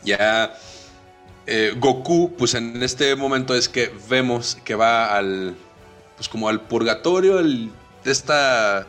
Ya 0.03 0.53
eh, 1.45 1.73
Goku, 1.77 2.33
pues 2.37 2.53
en 2.53 2.81
este 2.81 3.15
momento 3.15 3.55
es 3.55 3.67
que 3.67 3.91
vemos 4.09 4.57
que 4.63 4.75
va 4.75 5.15
al, 5.17 5.55
pues 6.15 6.29
como 6.29 6.49
al 6.49 6.61
purgatorio, 6.61 7.41
de 7.41 7.69
esta 8.05 8.85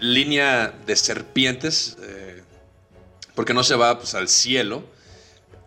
línea 0.00 0.74
de 0.86 0.96
serpientes, 0.96 1.96
eh, 2.02 2.42
porque 3.34 3.54
no 3.54 3.62
se 3.62 3.74
va 3.74 3.98
pues 3.98 4.14
al 4.14 4.28
cielo, 4.28 4.84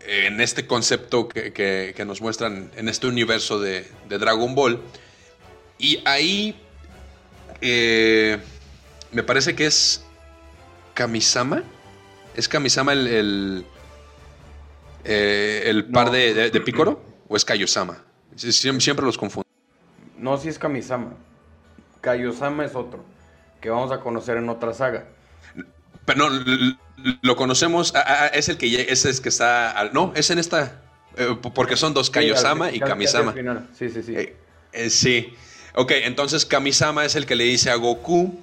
en 0.06 0.40
este 0.40 0.66
concepto 0.66 1.28
que, 1.28 1.94
nos 2.06 2.20
muestran 2.20 2.70
en 2.76 2.88
este 2.88 3.06
universo 3.06 3.60
de, 3.60 3.86
Dragon 4.08 4.54
Ball. 4.54 4.80
Y 5.78 6.00
ahí 6.04 6.56
eh, 7.60 8.38
me 9.12 9.22
parece 9.22 9.54
que 9.54 9.66
es 9.66 10.04
Kamisama. 10.94 11.62
¿Es 12.34 12.48
Kamisama 12.48 12.92
el, 12.92 13.06
el, 13.06 13.64
eh, 15.04 15.84
par 15.92 16.10
de, 16.10 16.50
de, 16.50 16.60
Picoro? 16.60 17.02
¿O 17.28 17.36
es 17.36 17.44
Kaiosama? 17.44 18.02
Siempre, 18.36 19.04
los 19.04 19.18
confundo. 19.18 19.46
No, 20.16 20.36
sí 20.38 20.48
es 20.48 20.58
Kamisama. 20.58 21.14
Kaiosama 22.00 22.64
es 22.64 22.74
otro, 22.74 23.04
que 23.62 23.70
vamos 23.70 23.90
a 23.92 24.00
conocer 24.00 24.36
en 24.36 24.50
otra 24.50 24.74
saga. 24.74 25.06
Pero 26.04 26.28
no, 26.28 26.76
lo 27.22 27.36
conocemos, 27.36 27.94
es 28.34 28.48
el 28.50 28.58
que 28.58 28.86
es 28.90 29.04
el 29.06 29.22
que 29.22 29.30
está, 29.30 29.90
no, 29.94 30.12
es 30.14 30.28
en 30.30 30.38
esta, 30.38 30.82
Eh, 31.16 31.36
porque 31.54 31.76
son 31.76 31.92
dos 31.92 32.08
Kaiosama 32.10 32.70
y 32.70 32.80
Kamisama. 32.80 33.34
Sí, 33.78 33.90
sí, 33.90 34.02
sí. 34.02 34.14
Eh, 34.16 34.36
eh, 34.72 34.90
sí. 34.90 35.34
Ok, 35.74 35.92
entonces 36.04 36.46
Kamisama 36.46 37.04
es 37.04 37.16
el 37.16 37.26
que 37.26 37.36
le 37.36 37.44
dice 37.44 37.70
a 37.70 37.74
Goku, 37.74 38.40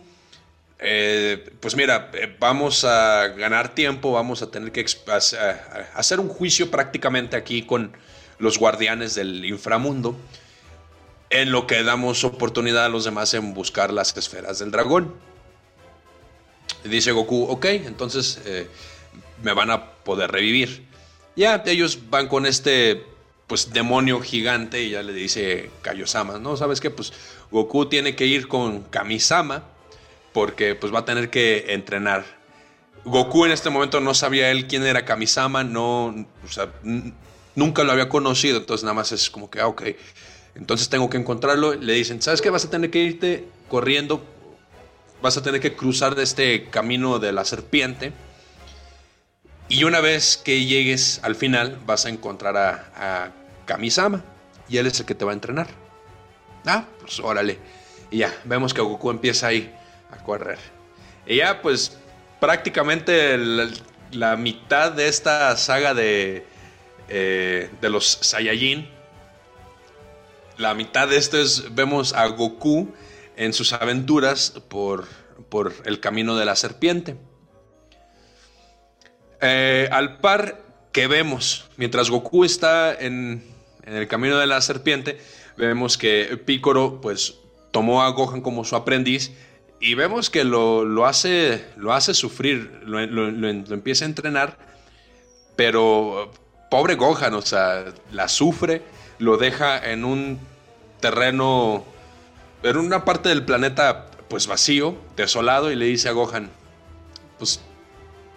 pues 1.59 1.75
mira, 1.75 2.11
vamos 2.39 2.83
a 2.85 3.27
ganar 3.29 3.73
tiempo, 3.75 4.11
vamos 4.13 4.41
a 4.41 4.49
tener 4.51 4.71
que 4.71 4.85
hacer 5.95 6.19
un 6.19 6.29
juicio 6.29 6.71
prácticamente 6.71 7.35
aquí 7.35 7.63
con 7.63 7.91
los 8.37 8.57
guardianes 8.57 9.15
del 9.15 9.45
inframundo, 9.45 10.15
en 11.29 11.51
lo 11.51 11.67
que 11.67 11.83
damos 11.83 12.23
oportunidad 12.23 12.85
a 12.85 12.89
los 12.89 13.05
demás 13.05 13.33
en 13.33 13.53
buscar 13.53 13.93
las 13.93 14.15
esferas 14.17 14.59
del 14.59 14.71
dragón. 14.71 15.13
Dice 16.83 17.11
Goku, 17.11 17.43
ok, 17.49 17.65
entonces 17.65 18.39
me 19.43 19.53
van 19.53 19.69
a 19.69 19.91
poder 19.91 20.31
revivir. 20.31 20.85
Ya 21.35 21.61
ellos 21.65 21.99
van 22.09 22.27
con 22.27 22.45
este 22.45 23.05
pues 23.47 23.73
demonio 23.73 24.21
gigante 24.21 24.83
y 24.83 24.91
ya 24.91 25.01
le 25.01 25.11
dice 25.11 25.71
Kaiosama, 25.81 26.37
¿no? 26.37 26.55
¿Sabes 26.55 26.79
qué? 26.79 26.91
Pues 26.91 27.11
Goku 27.49 27.87
tiene 27.87 28.15
que 28.15 28.27
ir 28.27 28.47
con 28.47 28.83
Kamisama 28.83 29.63
porque 30.33 30.75
pues 30.75 30.93
va 30.93 30.99
a 30.99 31.05
tener 31.05 31.31
que 31.31 31.73
entrenar. 31.73 32.23
Goku 33.05 33.45
en 33.45 33.51
este 33.51 33.71
momento 33.71 33.99
no 34.01 34.13
sabía 34.13 34.51
él 34.51 34.67
quién 34.67 34.85
era 34.85 35.03
Kamisama, 35.03 35.63
no, 35.63 36.27
o 36.45 36.51
sea, 36.51 36.71
nunca 37.55 37.83
lo 37.83 37.91
había 37.91 38.07
conocido, 38.07 38.57
entonces 38.57 38.83
nada 38.83 38.93
más 38.93 39.11
es 39.11 39.29
como 39.31 39.49
que, 39.49 39.61
ah, 39.61 39.67
ok, 39.67 39.83
entonces 40.59 40.89
tengo 40.89 41.09
que 41.09 41.17
encontrarlo. 41.17 41.73
Le 41.73 41.93
dicen, 41.93 42.21
¿sabes 42.21 42.41
qué? 42.41 42.51
Vas 42.51 42.65
a 42.65 42.69
tener 42.69 42.91
que 42.91 42.99
irte 42.99 43.47
corriendo, 43.67 44.23
vas 45.21 45.37
a 45.37 45.41
tener 45.41 45.59
que 45.59 45.75
cruzar 45.75 46.13
de 46.13 46.23
este 46.23 46.65
camino 46.65 47.17
de 47.17 47.31
la 47.31 47.45
serpiente 47.45 48.13
y 49.69 49.83
una 49.83 50.01
vez 50.01 50.35
que 50.35 50.65
llegues 50.65 51.19
al 51.21 51.35
final, 51.35 51.77
vas 51.85 52.07
a 52.07 52.09
encontrar 52.09 52.57
a, 52.57 53.31
Kamisama. 53.65 54.23
Y 54.67 54.77
él 54.77 54.87
es 54.87 54.99
el 54.99 55.05
que 55.05 55.13
te 55.13 55.25
va 55.25 55.31
a 55.31 55.35
entrenar. 55.35 55.67
Ah, 56.65 56.85
pues 56.99 57.19
órale. 57.19 57.59
Y 58.09 58.17
ya, 58.17 58.35
vemos 58.45 58.73
que 58.73 58.81
Goku 58.81 59.11
empieza 59.11 59.47
ahí 59.47 59.71
a 60.11 60.17
correr. 60.23 60.57
Y 61.27 61.37
ya, 61.37 61.61
pues 61.61 61.95
prácticamente 62.39 63.37
la, 64.11 64.35
mitad 64.37 64.91
de 64.91 65.07
esta 65.07 65.55
saga 65.55 65.93
de, 65.93 66.47
eh, 67.07 67.69
de 67.79 67.89
los 67.91 68.17
Saiyajin. 68.21 68.89
La 70.59 70.73
mitad 70.73 71.07
de 71.07 71.15
esto 71.15 71.37
es, 71.39 71.73
vemos 71.73 72.11
a 72.11 72.27
Goku 72.27 72.93
en 73.37 73.53
sus 73.53 73.71
aventuras 73.71 74.51
por, 74.67 75.07
por 75.47 75.73
el 75.85 76.01
camino 76.01 76.35
de 76.35 76.43
la 76.43 76.57
serpiente. 76.57 77.15
Eh, 79.39 79.87
al 79.89 80.17
par 80.17 80.61
que 80.91 81.07
vemos, 81.07 81.69
mientras 81.77 82.09
Goku 82.09 82.43
está 82.43 82.93
en, 82.93 83.41
el 83.85 84.09
camino 84.09 84.37
de 84.37 84.47
la 84.47 84.59
serpiente, 84.59 85.21
vemos 85.55 85.97
que 85.97 86.37
Picoro 86.45 86.99
pues 86.99 87.35
tomó 87.71 88.03
a 88.03 88.09
Gohan 88.09 88.41
como 88.41 88.65
su 88.65 88.75
aprendiz 88.75 89.31
y 89.79 89.93
vemos 89.93 90.29
que 90.29 90.43
lo, 90.43 91.05
hace, 91.05 91.63
lo 91.77 91.93
hace 91.93 92.13
sufrir, 92.13 92.81
lo, 92.83 92.99
empieza 93.73 94.03
a 94.03 94.09
entrenar, 94.09 94.57
pero 95.55 96.33
pobre 96.69 96.95
Gohan, 96.95 97.33
o 97.33 97.41
sea, 97.41 97.85
la 98.11 98.27
sufre, 98.27 98.98
lo 99.19 99.37
deja 99.37 99.91
en 99.91 100.05
un 100.05 100.39
terreno, 100.99 101.85
en 102.63 102.77
una 102.77 103.05
parte 103.05 103.29
del 103.29 103.45
planeta 103.45 104.07
pues 104.27 104.47
vacío, 104.47 104.95
desolado 105.15 105.71
y 105.71 105.75
le 105.75 105.85
dice 105.85 106.09
a 106.09 106.13
Gohan, 106.13 106.49
pues 107.37 107.61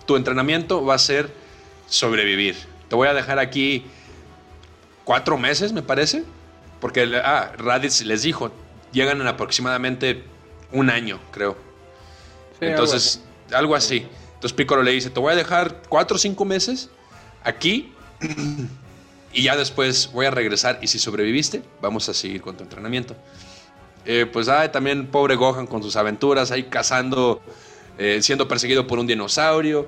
tu 0.06 0.16
entrenamiento 0.16 0.84
va 0.84 0.94
a 0.94 0.98
ser 0.98 1.32
sobrevivir. 1.88 2.56
Te 2.88 2.96
voy 2.96 3.08
a 3.08 3.14
dejar 3.14 3.38
aquí 3.38 3.84
cuatro 5.04 5.38
meses, 5.38 5.72
me 5.72 5.82
parece. 5.82 6.24
Porque 6.80 7.08
ah, 7.24 7.52
Raditz 7.56 8.02
les 8.02 8.22
dijo, 8.22 8.50
llegan 8.92 9.20
en 9.20 9.28
aproximadamente 9.28 10.24
un 10.72 10.90
año, 10.90 11.20
creo. 11.30 11.56
Entonces, 12.60 13.22
algo 13.52 13.76
así. 13.76 14.06
Entonces 14.34 14.52
Piccolo 14.52 14.82
le 14.82 14.90
dice, 14.90 15.10
te 15.10 15.20
voy 15.20 15.32
a 15.32 15.36
dejar 15.36 15.82
cuatro 15.88 16.16
o 16.16 16.18
cinco 16.18 16.44
meses 16.44 16.90
aquí 17.44 17.92
y 19.32 19.42
ya 19.42 19.56
después 19.56 20.10
voy 20.12 20.26
a 20.26 20.30
regresar 20.30 20.78
y 20.82 20.86
si 20.86 20.98
sobreviviste, 20.98 21.62
vamos 21.80 22.08
a 22.08 22.14
seguir 22.14 22.42
con 22.42 22.56
tu 22.56 22.62
entrenamiento. 22.64 23.16
Eh, 24.04 24.26
pues 24.30 24.48
ah, 24.48 24.70
también 24.72 25.06
pobre 25.06 25.36
Gohan 25.36 25.66
con 25.66 25.82
sus 25.82 25.96
aventuras 25.96 26.50
ahí 26.50 26.64
cazando 26.64 27.40
eh, 27.98 28.20
siendo 28.22 28.48
perseguido 28.48 28.86
por 28.86 28.98
un 28.98 29.06
dinosaurio. 29.06 29.86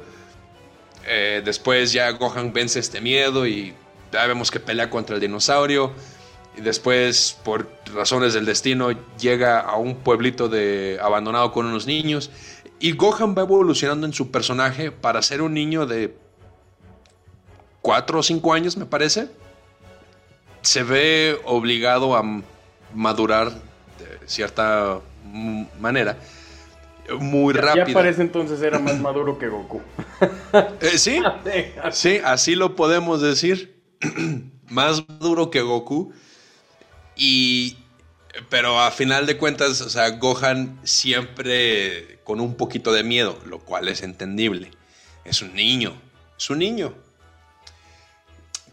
Eh, 1.06 1.42
después 1.44 1.92
ya 1.92 2.10
Gohan 2.10 2.52
vence 2.52 2.78
este 2.78 3.00
miedo 3.00 3.46
y 3.46 3.74
ya 4.12 4.26
vemos 4.26 4.50
que 4.50 4.60
pelea 4.60 4.90
contra 4.90 5.16
el 5.16 5.20
dinosaurio. 5.20 5.92
Y 6.56 6.60
después, 6.60 7.36
por 7.42 7.68
razones 7.92 8.34
del 8.34 8.44
destino, 8.44 8.90
llega 9.18 9.58
a 9.60 9.76
un 9.76 9.96
pueblito 9.96 10.48
de, 10.48 10.98
abandonado 11.02 11.50
con 11.50 11.66
unos 11.66 11.86
niños. 11.86 12.30
Y 12.78 12.92
Gohan 12.92 13.34
va 13.36 13.42
evolucionando 13.42 14.06
en 14.06 14.12
su 14.12 14.30
personaje 14.30 14.92
para 14.92 15.22
ser 15.22 15.42
un 15.42 15.54
niño 15.54 15.86
de 15.86 16.16
4 17.84 18.18
o 18.18 18.22
5 18.22 18.54
años, 18.54 18.78
me 18.78 18.86
parece. 18.86 19.28
Se 20.62 20.82
ve 20.82 21.38
obligado 21.44 22.16
a 22.16 22.22
madurar 22.94 23.50
de 23.50 24.26
cierta 24.26 25.00
manera 25.78 26.16
muy 27.20 27.52
rápido. 27.52 27.86
Ya 27.86 27.92
parece 27.92 28.22
entonces 28.22 28.62
era 28.62 28.78
más 28.78 28.98
maduro 28.98 29.38
que 29.38 29.48
Goku. 29.48 29.82
Eh, 30.80 30.96
sí, 30.98 31.20
sí, 31.90 32.20
así 32.24 32.54
lo 32.54 32.76
podemos 32.76 33.20
decir. 33.20 33.82
más 34.70 35.06
maduro 35.08 35.50
que 35.50 35.60
Goku. 35.60 36.12
Y. 37.16 37.76
Pero 38.48 38.80
a 38.80 38.90
final 38.90 39.26
de 39.26 39.36
cuentas, 39.36 39.80
o 39.80 39.90
sea, 39.90 40.10
Gohan 40.10 40.78
siempre 40.84 42.20
con 42.24 42.40
un 42.40 42.54
poquito 42.54 42.92
de 42.92 43.04
miedo, 43.04 43.38
lo 43.44 43.58
cual 43.58 43.88
es 43.88 44.02
entendible. 44.02 44.70
Es 45.24 45.42
un 45.42 45.54
niño, 45.54 45.94
es 46.38 46.48
un 46.50 46.58
niño. 46.60 46.94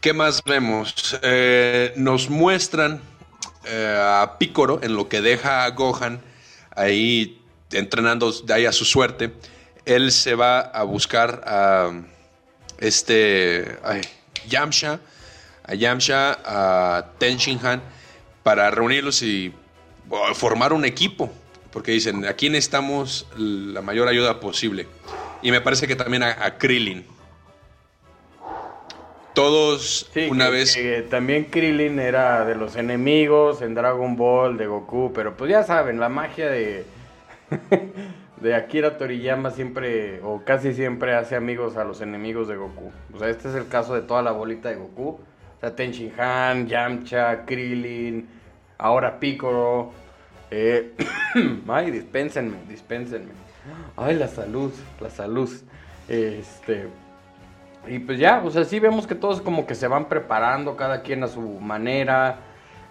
¿Qué 0.01 0.13
más 0.13 0.43
vemos? 0.43 1.19
Eh, 1.21 1.93
nos 1.95 2.27
muestran 2.27 2.99
eh, 3.65 3.95
a 3.99 4.39
Picoro 4.39 4.79
en 4.81 4.95
lo 4.95 5.07
que 5.07 5.21
deja 5.21 5.63
a 5.63 5.69
Gohan 5.69 6.19
ahí 6.75 7.39
entrenando 7.71 8.31
de 8.31 8.51
ahí 8.51 8.65
a 8.65 8.71
su 8.71 8.83
suerte, 8.83 9.31
él 9.85 10.11
se 10.11 10.33
va 10.33 10.59
a 10.59 10.81
buscar 10.83 11.43
a 11.45 11.91
este 12.79 13.77
Yamcha, 14.47 14.99
a 15.63 15.75
Yamcha, 15.75 16.39
a 16.45 17.05
Tenshinhan, 17.19 17.83
para 18.41 18.71
reunirlos 18.71 19.21
y 19.21 19.53
formar 20.33 20.73
un 20.73 20.83
equipo. 20.83 21.31
Porque 21.71 21.91
dicen, 21.91 22.25
aquí 22.25 22.49
necesitamos 22.49 23.27
la 23.37 23.81
mayor 23.81 24.07
ayuda 24.07 24.39
posible. 24.39 24.87
Y 25.41 25.51
me 25.51 25.61
parece 25.61 25.87
que 25.87 25.95
también 25.95 26.23
a, 26.23 26.57
Krillin. 26.57 27.05
Todos 29.33 30.11
una 30.29 30.49
vez. 30.49 30.77
también 31.09 31.45
Krillin 31.45 31.99
era 31.99 32.43
de 32.45 32.55
los 32.55 32.75
enemigos 32.75 33.61
en 33.61 33.75
Dragon 33.75 34.15
Ball, 34.15 34.57
de 34.57 34.67
Goku, 34.67 35.11
pero 35.13 35.37
pues 35.37 35.49
ya 35.51 35.63
saben, 35.63 35.99
la 35.99 36.09
magia 36.09 36.49
de, 36.49 36.85
de 38.41 38.55
Akira 38.55 38.97
Toriyama 38.97 39.51
siempre, 39.51 40.19
o 40.21 40.41
casi 40.43 40.73
siempre, 40.73 41.15
hace 41.15 41.35
amigos 41.35 41.77
a 41.77 41.85
los 41.85 42.01
enemigos 42.01 42.47
de 42.49 42.57
Goku. 42.57 42.91
O 43.13 43.19
sea, 43.19 43.29
este 43.29 43.49
es 43.49 43.55
el 43.55 43.67
caso 43.67 43.95
de 43.95 44.01
toda 44.01 44.21
la 44.21 44.31
bolita 44.31 44.69
de 44.69 44.75
Goku. 44.75 45.09
O 45.09 45.59
sea, 45.61 45.75
Tenshin 45.75 46.11
Han, 46.19 46.67
Yamcha, 46.67 47.45
Krillin, 47.45 48.27
ahora 48.77 49.19
Piccolo. 49.19 49.91
Eh, 50.49 50.93
ay, 51.69 51.91
dispénsenme, 51.91 52.57
dispénsenme. 52.67 53.31
Ay, 53.95 54.15
la 54.15 54.27
salud, 54.27 54.73
la 54.99 55.09
salud. 55.09 55.49
Este. 56.09 56.87
Y 57.87 57.99
pues 57.99 58.19
ya, 58.19 58.41
o 58.45 58.51
sea, 58.51 58.63
sí 58.63 58.79
vemos 58.79 59.07
que 59.07 59.15
todos 59.15 59.41
como 59.41 59.65
que 59.65 59.75
se 59.75 59.87
van 59.87 60.05
preparando, 60.07 60.75
cada 60.75 61.01
quien 61.01 61.23
a 61.23 61.27
su 61.27 61.41
manera. 61.41 62.39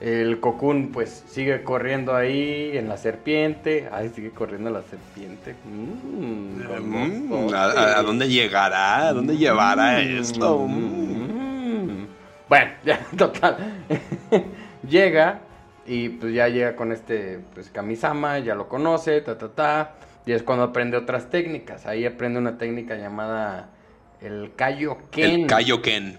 El 0.00 0.40
Cocoon 0.40 0.92
pues 0.92 1.24
sigue 1.29 1.62
corriendo 1.62 2.16
ahí 2.16 2.70
en 2.74 2.88
la 2.88 2.96
serpiente. 2.96 3.88
Ay, 3.92 4.09
sigue 4.09 4.31
corriendo 4.31 4.70
la 4.70 4.83
serpiente. 4.83 5.55
Mm, 5.64 6.62
mm, 6.62 7.55
¿a, 7.55 8.03
dónde 8.03 8.26
llegará? 8.26 9.09
¿A 9.09 9.12
dónde 9.12 9.37
llevará 9.37 9.98
mm, 9.98 10.18
esto? 10.18 10.66
Bueno, 12.48 12.72
ya, 12.85 12.98
total. 13.16 13.59
llega 14.88 15.40
y 15.87 16.09
pues 16.09 16.33
ya 16.33 16.48
llega 16.48 16.76
con 16.76 16.92
este 16.92 17.40
pues 17.53 17.68
Kamisama, 17.68 18.38
ya 18.38 18.55
lo 18.55 18.68
conoce, 18.68 19.20
ta 19.20 19.37
ta 19.37 19.48
ta. 19.48 19.94
Y 20.24 20.33
es 20.33 20.42
cuando 20.42 20.64
aprende 20.64 20.96
otras 20.96 21.29
técnicas. 21.29 21.87
Ahí 21.87 22.07
aprende 22.07 22.38
una 22.38 22.57
técnica 22.57 22.96
llamada 22.96 23.68
el 24.22 24.52
Kaioken. 24.56 25.42
El 25.42 25.46
Kaioken. 25.46 26.18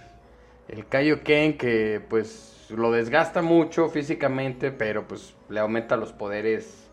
El 0.67 0.85
Kaioken 0.87 1.57
que 1.57 2.01
pues 2.09 2.67
lo 2.69 2.91
desgasta 2.91 3.41
mucho 3.41 3.89
físicamente, 3.89 4.71
pero 4.71 5.07
pues 5.07 5.33
le 5.49 5.59
aumenta 5.59 5.97
los 5.97 6.13
poderes 6.13 6.89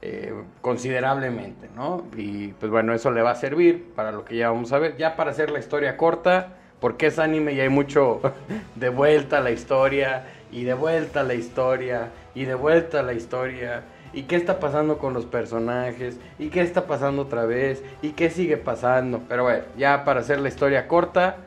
eh, 0.00 0.32
considerablemente, 0.60 1.68
¿no? 1.76 2.06
Y 2.16 2.48
pues 2.48 2.72
bueno, 2.72 2.94
eso 2.94 3.10
le 3.10 3.22
va 3.22 3.32
a 3.32 3.36
servir 3.36 3.92
para 3.94 4.10
lo 4.10 4.24
que 4.24 4.36
ya 4.36 4.50
vamos 4.50 4.72
a 4.72 4.78
ver. 4.78 4.96
Ya 4.96 5.14
para 5.16 5.30
hacer 5.30 5.50
la 5.50 5.58
historia 5.58 5.96
corta, 5.96 6.56
porque 6.80 7.06
es 7.06 7.18
anime 7.18 7.52
y 7.52 7.60
hay 7.60 7.68
mucho 7.68 8.20
de 8.74 8.88
vuelta 8.88 9.38
a 9.38 9.40
la 9.40 9.50
historia 9.50 10.24
y 10.50 10.64
de 10.64 10.74
vuelta 10.74 11.20
a 11.20 11.22
la 11.24 11.34
historia 11.34 12.10
y 12.34 12.44
de 12.44 12.54
vuelta 12.54 13.00
a 13.00 13.02
la 13.02 13.12
historia. 13.12 13.84
¿Y 14.12 14.24
qué 14.24 14.36
está 14.36 14.60
pasando 14.60 14.98
con 14.98 15.14
los 15.14 15.24
personajes? 15.24 16.18
¿Y 16.38 16.48
qué 16.48 16.60
está 16.60 16.86
pasando 16.86 17.22
otra 17.22 17.46
vez? 17.46 17.82
¿Y 18.02 18.10
qué 18.10 18.28
sigue 18.30 18.56
pasando? 18.58 19.22
Pero 19.28 19.44
bueno, 19.44 19.64
ya 19.76 20.04
para 20.04 20.20
hacer 20.20 20.40
la 20.40 20.48
historia 20.48 20.86
corta, 20.86 21.38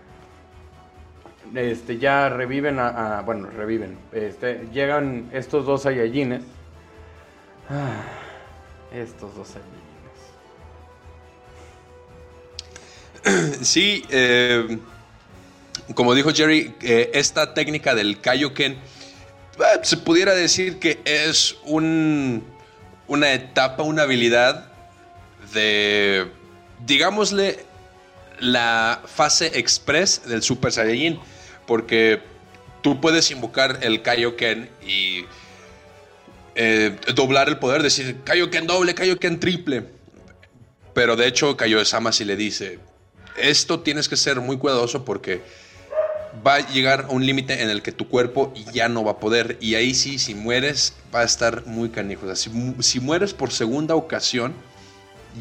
este, 1.54 1.97
ya 1.99 2.30
reviven 2.30 2.80
a, 2.80 3.21
bueno, 3.25 3.47
reviven, 3.49 3.97
este, 4.12 4.67
llegan 4.73 5.30
estos 5.32 5.65
dos 5.65 5.84
Saiyajines. 5.84 6.41
Ah, 7.69 8.04
estos 8.91 9.36
dos 9.36 9.47
Saiyajines. 9.47 9.75
Sí, 13.62 14.04
eh, 14.10 14.80
como 15.93 16.15
dijo 16.15 16.32
Jerry, 16.34 16.73
eh, 16.82 17.12
esta 17.13 17.54
técnica 17.54 17.93
del 17.93 18.19
Kaioken 18.19 18.73
eh, 18.73 19.80
se 19.84 19.97
pudiera 19.97 20.34
decir 20.34 20.80
que 20.80 20.99
es 21.06 21.58
un, 21.65 22.43
una 23.07 23.33
etapa, 23.33 23.83
una 23.83 24.03
habilidad 24.03 24.71
de, 25.53 26.27
digámosle, 26.85 27.59
la 28.39 29.01
fase 29.05 29.57
express 29.59 30.27
del 30.27 30.41
Super 30.41 30.71
Saiyajin, 30.71 31.19
porque 31.65 32.21
tú 32.81 32.99
puedes 33.01 33.31
invocar 33.31 33.79
el 33.81 34.01
Kaioken 34.01 34.69
y 34.85 35.25
eh, 36.55 36.97
doblar 37.13 37.49
el 37.49 37.57
poder, 37.57 37.83
decir 37.83 38.17
Kaioken 38.23 38.67
doble, 38.67 38.93
Kaioken 38.93 39.39
triple. 39.39 39.85
Pero 40.93 41.15
de 41.15 41.27
hecho, 41.27 41.57
Kaiosama 41.57 42.11
sí 42.11 42.23
le 42.23 42.37
dice, 42.37 42.79
esto 43.37 43.81
tienes 43.81 44.07
que 44.07 44.15
ser 44.15 44.39
muy 44.39 44.57
cuidadoso 44.57 45.03
porque 45.03 45.41
va 46.45 46.56
a 46.56 46.67
llegar 46.71 47.06
a 47.10 47.13
un 47.13 47.26
límite 47.26 47.62
en 47.62 47.69
el 47.69 47.82
que 47.82 47.91
tu 47.91 48.08
cuerpo 48.08 48.54
ya 48.74 48.89
no 48.89 49.04
va 49.04 49.12
a 49.12 49.19
poder. 49.19 49.58
Y 49.62 49.76
ahí 49.76 49.93
sí, 49.93 50.19
si 50.19 50.36
mueres, 50.36 50.93
va 51.13 51.21
a 51.21 51.24
estar 51.24 51.65
muy 51.65 51.89
canijo. 51.89 52.34
si, 52.36 53.00
mueres 53.00 53.34
por 53.34 53.52
segunda 53.52 53.95
ocasión, 53.95 54.54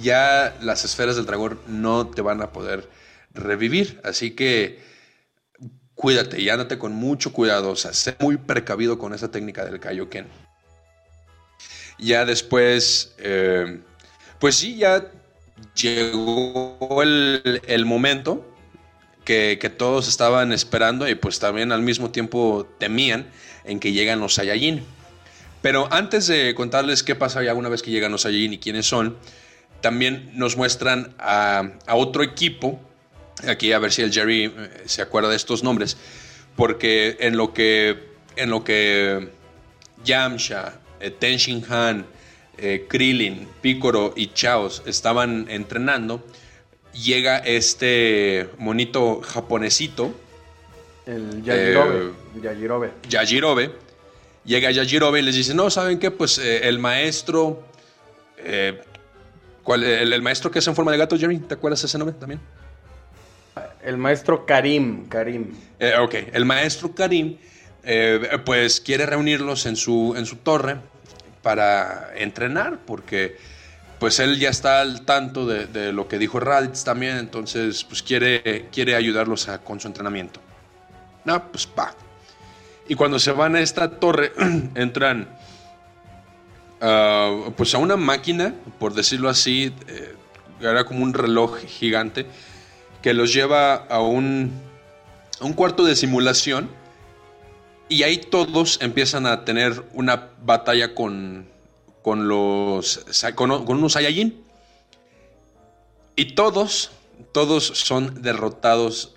ya 0.02 0.56
las 0.60 0.84
esferas 0.84 1.16
del 1.16 1.26
dragón 1.26 1.58
no 1.66 2.08
te 2.08 2.22
van 2.22 2.42
a 2.42 2.52
poder 2.52 2.88
revivir. 3.32 4.00
Así 4.04 4.32
que 4.32 4.80
cuídate 5.94 6.40
y 6.40 6.48
ándate 6.48 6.78
con 6.78 6.92
mucho 6.92 7.32
cuidado. 7.32 7.70
O 7.70 7.76
sea, 7.76 7.92
sé 7.92 8.16
muy 8.20 8.36
precavido 8.36 8.98
con 8.98 9.14
esa 9.14 9.30
técnica 9.30 9.64
del 9.64 9.80
Kaioken. 9.80 10.26
Ya 11.98 12.24
después, 12.24 13.14
eh, 13.18 13.80
pues 14.40 14.56
sí, 14.56 14.76
ya 14.76 15.10
llegó 15.74 17.02
el, 17.02 17.62
el 17.66 17.86
momento 17.86 18.53
que, 19.24 19.72
todos 19.76 20.08
estaban 20.08 20.52
esperando 20.52 21.08
y 21.08 21.14
pues 21.14 21.38
también 21.38 21.72
al 21.72 21.82
mismo 21.82 22.10
tiempo 22.10 22.68
temían 22.78 23.26
en 23.64 23.80
que 23.80 23.92
llegan 23.92 24.20
los 24.20 24.34
Saiyajin. 24.34 24.84
Pero 25.62 25.88
antes 25.90 26.26
de 26.26 26.54
contarles 26.54 27.02
qué 27.02 27.14
pasa 27.14 27.42
ya 27.42 27.54
una 27.54 27.68
vez 27.68 27.82
que 27.82 27.90
llegan 27.90 28.12
los 28.12 28.22
Saiyajin 28.22 28.52
y 28.52 28.58
quiénes 28.58 28.86
son, 28.86 29.16
también 29.80 30.30
nos 30.34 30.56
muestran 30.56 31.14
a, 31.18 31.70
otro 31.88 32.22
equipo. 32.22 32.80
Aquí 33.46 33.72
a 33.72 33.78
ver 33.78 33.92
si 33.92 34.02
el 34.02 34.12
Jerry 34.12 34.44
eh, 34.44 34.82
se 34.86 35.02
acuerda 35.02 35.28
de 35.28 35.36
estos 35.36 35.62
nombres. 35.62 35.96
Porque 36.56 37.16
en 37.20 37.36
lo 37.36 37.52
que, 37.52 37.98
en 38.36 38.50
lo 38.50 38.64
que 38.64 39.28
Yamcha, 40.04 40.80
eh, 41.00 41.62
Han, 41.68 42.06
eh, 42.56 42.86
Krillin, 42.88 43.48
Picoro 43.60 44.14
y 44.16 44.28
Chaos 44.28 44.82
estaban 44.86 45.46
entrenando, 45.50 46.24
llega 46.94 47.38
este 47.38 48.48
monito 48.58 49.20
japonesito. 49.20 50.14
El 51.06 51.42
Yajirobe. 51.42 52.06
Eh, 52.06 52.40
Yajirobe. 52.42 52.90
Yajirobe. 53.08 53.70
Llega 54.44 54.70
Yajirobe 54.70 55.20
y 55.20 55.22
les 55.22 55.34
dice, 55.34 55.54
no, 55.54 55.70
¿saben 55.70 55.98
qué? 55.98 56.10
Pues 56.10 56.38
eh, 56.38 56.68
el 56.68 56.78
maestro... 56.78 57.62
Eh, 58.38 58.80
¿cuál, 59.62 59.84
el, 59.84 60.22
maestro 60.22 60.50
que 60.50 60.58
es 60.58 60.66
en 60.66 60.74
forma 60.74 60.92
de 60.92 60.98
gato, 60.98 61.18
Jerry, 61.18 61.38
¿te 61.38 61.54
acuerdas 61.54 61.82
ese 61.84 61.96
nombre 61.96 62.14
también? 62.18 62.40
El 63.82 63.96
maestro 63.96 64.44
Karim, 64.44 65.08
Karim. 65.08 65.54
ok, 66.00 66.14
el 66.32 66.44
maestro 66.44 66.94
Karim 66.94 67.38
pues 68.44 68.80
quiere 68.80 69.06
reunirlos 69.06 69.66
en 69.66 69.76
su, 69.76 70.14
en 70.16 70.26
su 70.26 70.36
torre 70.36 70.76
para 71.42 72.12
entrenar 72.16 72.80
porque 72.86 73.36
pues 74.04 74.18
él 74.18 74.38
ya 74.38 74.50
está 74.50 74.82
al 74.82 75.00
tanto 75.06 75.46
de, 75.46 75.90
lo 75.90 76.08
que 76.08 76.18
dijo 76.18 76.38
Raditz 76.38 76.84
también, 76.84 77.16
entonces 77.16 77.84
pues 77.84 78.02
quiere, 78.02 78.68
quiere 78.70 78.96
ayudarlos 78.96 79.48
con 79.64 79.80
su 79.80 79.88
entrenamiento. 79.88 80.40
Pues. 81.50 81.70
Y 82.86 82.96
cuando 82.96 83.18
se 83.18 83.32
van 83.32 83.56
a 83.56 83.60
esta 83.60 83.98
torre, 83.98 84.30
entran 84.74 85.26
ah, 86.82 87.46
pues 87.56 87.74
a 87.74 87.78
una 87.78 87.96
máquina, 87.96 88.52
por 88.78 88.92
decirlo 88.92 89.30
así, 89.30 89.74
eh, 89.88 90.14
era 90.60 90.84
como 90.84 91.02
un 91.02 91.14
reloj 91.14 91.60
gigante, 91.60 92.26
que 93.00 93.14
los 93.14 93.32
lleva 93.32 93.74
a 93.74 94.02
un, 94.02 94.52
a 95.40 95.46
un 95.46 95.54
cuarto 95.54 95.82
de 95.82 95.96
simulación. 95.96 96.68
Y 97.88 98.02
ahí 98.02 98.18
todos 98.18 98.82
empiezan 98.82 99.24
a 99.24 99.46
tener 99.46 99.82
una 99.94 100.28
batalla 100.42 100.94
con, 100.94 101.53
con 102.04 102.28
los 102.28 103.06
con, 103.34 103.50
unos 103.50 103.94
Saiyajin. 103.94 104.44
Y 106.16 106.34
todos, 106.34 106.92
todos 107.32 107.64
son 107.64 108.20
derrotados 108.20 109.16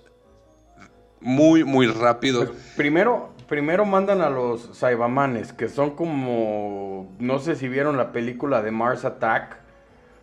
muy, 1.19 1.65
muy 1.65 1.88
rápido. 1.88 2.54
Primero, 2.78 3.34
primero 3.50 3.86
mandan 3.86 4.21
a 4.21 4.30
los 4.30 4.69
Saibamanes, 4.71 5.52
que 5.52 5.67
son 5.67 5.97
como, 5.97 7.13
no 7.19 7.39
sé 7.39 7.58
si 7.58 7.67
vieron 7.67 7.97
la 7.97 8.13
película 8.13 8.62
de 8.62 8.71
Mars 8.71 9.04
Attack, 9.04 9.58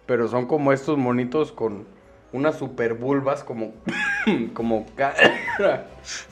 pero 0.07 0.27
son 0.29 0.46
como 0.46 0.72
estos 0.72 0.96
monitos 0.96 1.53
con 1.53 1.87
unas 2.35 2.59
super 2.59 2.94
vulvas 2.94 3.44
como 3.44 3.73
como 4.55 4.87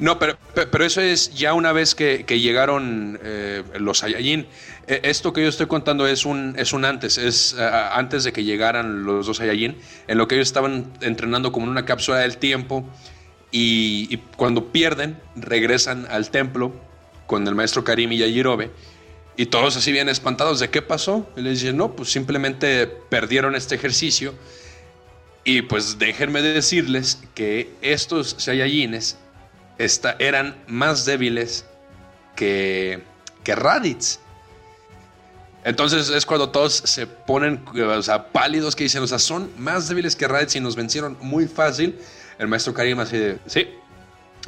no 0.01 0.19
pero, 0.19 0.37
pero 0.55 0.85
eso 0.85 1.01
es 1.01 1.33
ya 1.33 1.55
una 1.55 1.73
vez 1.73 1.95
que, 1.95 2.25
llegaron 2.27 3.19
eh, 3.23 3.62
los 3.79 3.99
Saiyajin. 3.99 4.47
E, 4.88 5.01
esto 5.05 5.33
que 5.33 5.43
yo 5.43 5.49
estoy 5.49 5.67
contando 5.67 6.07
es 6.09 6.27
un 6.27 6.55
es 6.59 6.73
un 6.73 6.85
antes 6.85 7.19
es 7.19 7.57
antes 7.57 8.25
de 8.25 8.33
que 8.33 8.43
llegaran 8.43 9.05
los 9.05 9.27
dos 9.27 9.37
Saiyajin 9.37 9.77
en 10.09 10.19
lo 10.19 10.27
que 10.27 10.35
ellos 10.35 10.49
estaban 10.49 10.93
entrenando 11.01 11.53
como 11.53 11.67
en 11.67 11.71
una 11.71 11.85
cápsula 11.85 12.19
del 12.19 12.37
tiempo 12.37 12.85
y, 13.53 14.17
cuando 14.37 14.73
pierden 14.73 15.21
regresan 15.37 16.07
al 16.11 16.31
templo 16.31 16.73
con 17.29 17.47
el 17.47 17.55
maestro 17.55 17.85
Karim 17.85 18.11
y 18.11 18.19
Yajirobe 18.19 18.73
y 19.37 19.47
todos 19.47 19.77
así 19.77 19.93
bien 19.93 20.09
espantados 20.09 20.59
de 20.59 20.69
qué 20.69 20.83
pasó 20.83 21.29
y 21.37 21.43
les 21.43 21.61
dicen 21.61 21.77
no 21.77 21.95
pues 21.95 22.11
simplemente 22.11 22.88
perdieron 22.88 23.55
este 23.55 23.77
ejercicio 23.77 24.35
y 25.44 25.62
pues 25.62 25.98
déjenme 25.98 26.42
decirles 26.42 27.22
que 27.35 27.72
estos 27.83 28.37
Saiyajines 28.38 29.16
eran 30.18 30.57
más 30.68 31.05
débiles 31.05 31.64
que, 32.37 33.02
que 33.42 33.55
Raditz. 33.55 34.20
Entonces 35.64 36.11
es 36.11 36.26
cuando 36.26 36.50
todos 36.50 36.74
se 36.74 37.07
ponen 37.07 37.64
pálidos 38.33 38.74
que 38.76 38.85
dicen, 38.85 39.02
o 39.02 39.07
sea, 39.07 39.18
son 39.18 39.50
más 39.59 39.88
débiles 39.88 40.16
que 40.16 40.28
Raditz 40.28 40.57
y 40.57 40.61
nos 40.61 40.76
vencieron 40.76 41.16
muy 41.20 41.46
fácil. 41.46 41.98
El 42.38 42.48
maestro 42.48 42.74
Karim 42.74 42.98
así 43.00 43.16
de, 43.16 43.38
sí. 43.46 43.68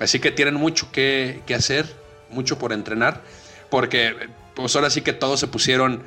Así 0.00 0.18
que 0.18 0.30
tienen 0.32 0.54
mucho 0.54 0.90
que, 0.90 1.42
que 1.46 1.54
hacer, 1.54 1.86
mucho 2.30 2.58
por 2.58 2.72
entrenar, 2.72 3.22
porque 3.70 4.14
pues 4.54 4.74
ahora 4.74 4.90
sí 4.90 5.02
que 5.02 5.12
todos 5.12 5.38
se 5.38 5.46
pusieron 5.46 6.02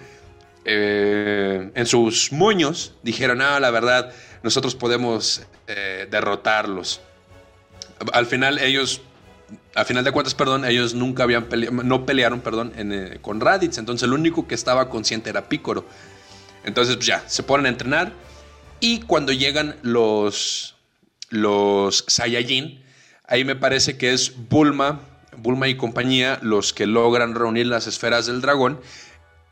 eh, 0.66 1.72
en 1.74 1.86
sus 1.86 2.34
moños, 2.34 2.94
dijeron, 3.02 3.42
ah, 3.42 3.58
la 3.62 3.72
verdad, 3.72 4.12
nosotros 4.44 4.76
podemos 4.76 5.42
eh, 5.68 6.08
derrotarlos. 6.10 7.02
Al 8.14 8.26
final 8.26 8.60
ellos, 8.60 9.02
al 9.76 9.86
final 9.86 10.04
de 10.04 10.12
cuentas, 10.12 10.36
perdón, 10.36 10.66
ellos 10.66 10.94
nunca 10.94 11.24
habían 11.24 11.46
peleado, 11.46 11.84
no 11.84 12.06
pelearon, 12.06 12.42
perdón, 12.42 12.74
eh, 12.76 13.20
con 13.22 13.42
Raditz, 13.42 13.78
entonces 13.78 14.08
el 14.08 14.14
único 14.14 14.48
que 14.48 14.56
estaba 14.56 14.90
consciente 14.90 15.30
era 15.30 15.50
Picoro. 15.50 15.86
Entonces 16.64 16.96
pues 16.96 17.08
ya, 17.08 17.24
se 17.28 17.44
ponen 17.44 17.66
a 17.66 17.70
entrenar 17.70 18.12
y 18.80 19.00
cuando 19.02 19.32
llegan 19.32 19.76
los, 19.82 20.76
los 21.30 22.04
Saiyajin, 22.08 22.84
ahí 23.26 23.44
me 23.44 23.56
parece 23.56 23.98
que 23.98 24.14
es 24.14 24.34
Bulma, 24.50 25.00
Bulma 25.38 25.68
y 25.68 25.78
compañía 25.78 26.40
los 26.42 26.74
que 26.74 26.86
logran 26.86 27.36
reunir 27.36 27.68
las 27.68 27.88
esferas 27.88 28.26
del 28.26 28.42
dragón 28.42 28.80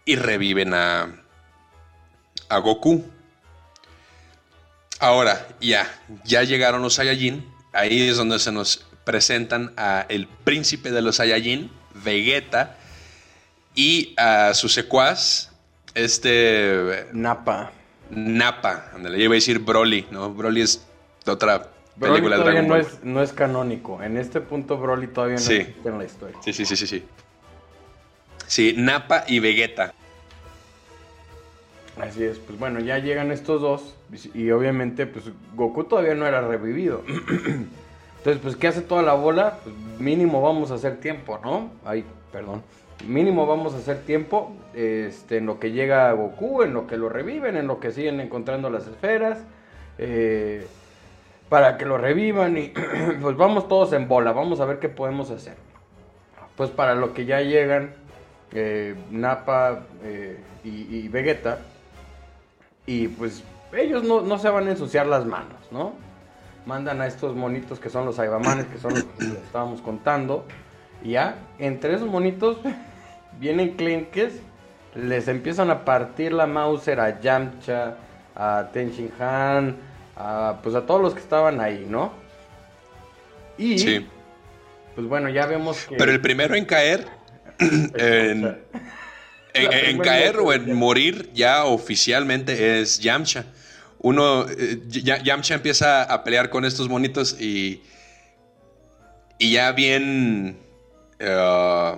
y 0.03 0.15
reviven 0.15 0.73
a, 0.73 1.23
a 2.49 2.57
Goku. 2.59 3.05
Ahora, 4.99 5.47
ya, 5.60 5.88
ya 6.23 6.43
llegaron 6.43 6.81
los 6.81 6.95
Saiyajin. 6.95 7.45
Ahí 7.73 8.08
es 8.08 8.17
donde 8.17 8.39
se 8.39 8.51
nos 8.51 8.86
presentan 9.03 9.73
a 9.77 10.05
el 10.10 10.27
príncipe 10.27 10.91
de 10.91 11.01
los 11.01 11.17
Saiyajin, 11.17 11.69
Vegeta, 12.03 12.77
y 13.75 14.13
a 14.17 14.53
su 14.53 14.69
secuaz, 14.69 15.51
este... 15.93 17.08
Napa. 17.13 17.71
Napa, 18.10 18.89
donde 18.93 19.10
le 19.10 19.19
iba 19.23 19.34
a 19.34 19.36
decir 19.36 19.60
Broly, 19.60 20.08
¿no? 20.12 20.34
Broly 20.34 20.62
es 20.62 20.86
otra 21.25 21.69
película 21.99 22.38
de 22.38 22.43
Dragon 22.43 22.67
Ball. 22.67 22.81
No 22.81 22.88
es, 22.88 23.03
no 23.03 23.21
es 23.21 23.34
canónico. 23.34 24.01
En 24.01 24.17
este 24.17 24.39
punto 24.41 24.77
Broly 24.77 25.08
todavía 25.08 25.36
no 25.38 25.41
Sí. 25.41 25.55
existe 25.55 25.89
en 25.89 25.97
la 25.97 26.05
historia. 26.05 26.38
Sí, 26.43 26.53
sí, 26.53 26.65
sí, 26.65 26.77
sí, 26.77 26.88
sí. 26.88 27.03
Sí, 28.47 28.75
Nappa 28.77 29.25
y 29.27 29.39
Vegeta. 29.39 29.93
Así 31.99 32.25
es, 32.25 32.39
pues 32.39 32.60
bueno, 32.60 32.81
ya 32.81 32.99
llegan 32.99 33.31
estos 33.31 33.62
dos 33.62 33.95
y, 34.34 34.51
obviamente 34.51 35.05
pues 35.05 35.31
Goku 35.55 35.86
todavía 35.86 36.13
no 36.13 36.27
era 36.27 36.41
revivido. 36.41 37.03
Entonces, 38.17 38.41
pues 38.41 38.55
¿qué 38.55 38.67
hace 38.67 38.81
toda 38.81 39.01
la 39.01 39.13
bola? 39.13 39.60
Pues 39.63 39.75
mínimo 39.99 40.41
vamos 40.41 40.71
a 40.71 40.75
hacer 40.75 40.97
tiempo, 40.99 41.39
¿no? 41.43 41.69
Ay, 41.86 42.03
perdón. 42.31 42.63
Mínimo 43.08 43.45
vamos 43.45 43.73
a 43.75 43.77
hacer 43.77 43.99
tiempo 43.99 44.51
este, 44.73 45.38
en 45.38 45.45
lo 45.45 45.60
que 45.60 45.71
llega 45.71 46.12
Goku, 46.12 46.63
en 46.63 46.73
lo 46.73 46.88
que 46.88 46.97
lo 46.97 47.08
reviven, 47.08 47.55
en 47.55 47.67
lo 47.67 47.79
que 47.79 47.91
siguen 47.91 48.19
encontrando 48.19 48.69
las 48.69 48.88
esferas, 48.88 49.39
eh, 49.97 50.65
para 51.49 51.77
que 51.77 51.86
lo 51.86 51.97
revivan 51.97 52.58
y 52.58 52.73
pues 53.21 53.38
vamos 53.38 53.67
todos 53.67 53.93
en 53.93 54.08
bola, 54.08 54.34
vamos 54.34 54.60
a 54.60 54.65
ver 54.65 54.79
qué 54.79 54.89
podemos 54.89 55.29
hacer. 55.29 55.55
Pues 56.58 56.71
para 56.71 56.95
lo 56.95 57.13
que 57.13 57.25
ya 57.25 57.41
llegan 57.41 57.93
eh, 58.53 58.95
Nappa 59.12 59.81
eh, 60.03 60.39
y 60.63 61.08
Vegeta, 61.10 61.60
y 62.85 63.07
pues 63.07 63.43
ellos 63.75 64.03
no, 64.03 64.21
no 64.21 64.37
se 64.37 64.49
van 64.49 64.67
a 64.67 64.71
ensuciar 64.71 65.07
las 65.07 65.25
manos, 65.25 65.59
¿no? 65.71 65.93
Mandan 66.65 67.01
a 67.01 67.07
estos 67.07 67.35
monitos 67.35 67.79
que 67.79 67.89
son 67.89 68.05
los 68.05 68.15
Saibamanes, 68.15 68.65
que 68.65 68.77
son 68.77 68.93
los 68.93 69.03
que 69.03 69.23
les 69.25 69.37
estábamos 69.43 69.81
contando. 69.81 70.45
Y 71.03 71.11
ya, 71.11 71.35
entre 71.59 71.93
esos 71.95 72.07
monitos 72.09 72.57
vienen 73.39 73.75
Clinkes, 73.75 74.39
les 74.95 75.27
empiezan 75.27 75.69
a 75.69 75.83
partir 75.85 76.31
la 76.31 76.47
Mauser 76.47 76.99
a 76.99 77.19
Yamcha, 77.19 77.97
a 78.35 78.69
Tenshin 78.71 79.11
Han, 79.19 79.75
a, 80.15 80.59
pues 80.63 80.73
a 80.75 80.85
todos 80.85 81.01
los 81.01 81.13
que 81.13 81.19
estaban 81.19 81.59
ahí, 81.59 81.85
¿no? 81.87 82.13
Y 83.57 83.77
Sí. 83.77 84.07
pues 84.95 85.07
bueno, 85.07 85.29
ya 85.29 85.45
vemos 85.45 85.85
que... 85.85 85.95
Pero 85.97 86.11
el 86.11 86.21
primero 86.21 86.55
en 86.55 86.65
caer, 86.65 87.05
en, 87.59 88.57
en, 89.55 89.97
caer 89.99 90.37
o 90.37 90.53
en 90.53 90.73
morir 90.75 91.29
ya 91.33 91.65
oficialmente 91.65 92.79
es 92.81 92.99
Yamcha. 92.99 93.45
Uno, 93.99 94.45
eh, 94.49 94.79
Ya- 94.87 95.21
Yamcha 95.23 95.55
empieza 95.55 96.03
a 96.03 96.23
pelear 96.23 96.49
con 96.49 96.65
estos 96.65 96.89
monitos 96.89 97.39
y, 97.39 97.81
y 99.39 99.51
ya 99.53 99.71
bien, 99.71 100.57
eh, 101.19 101.95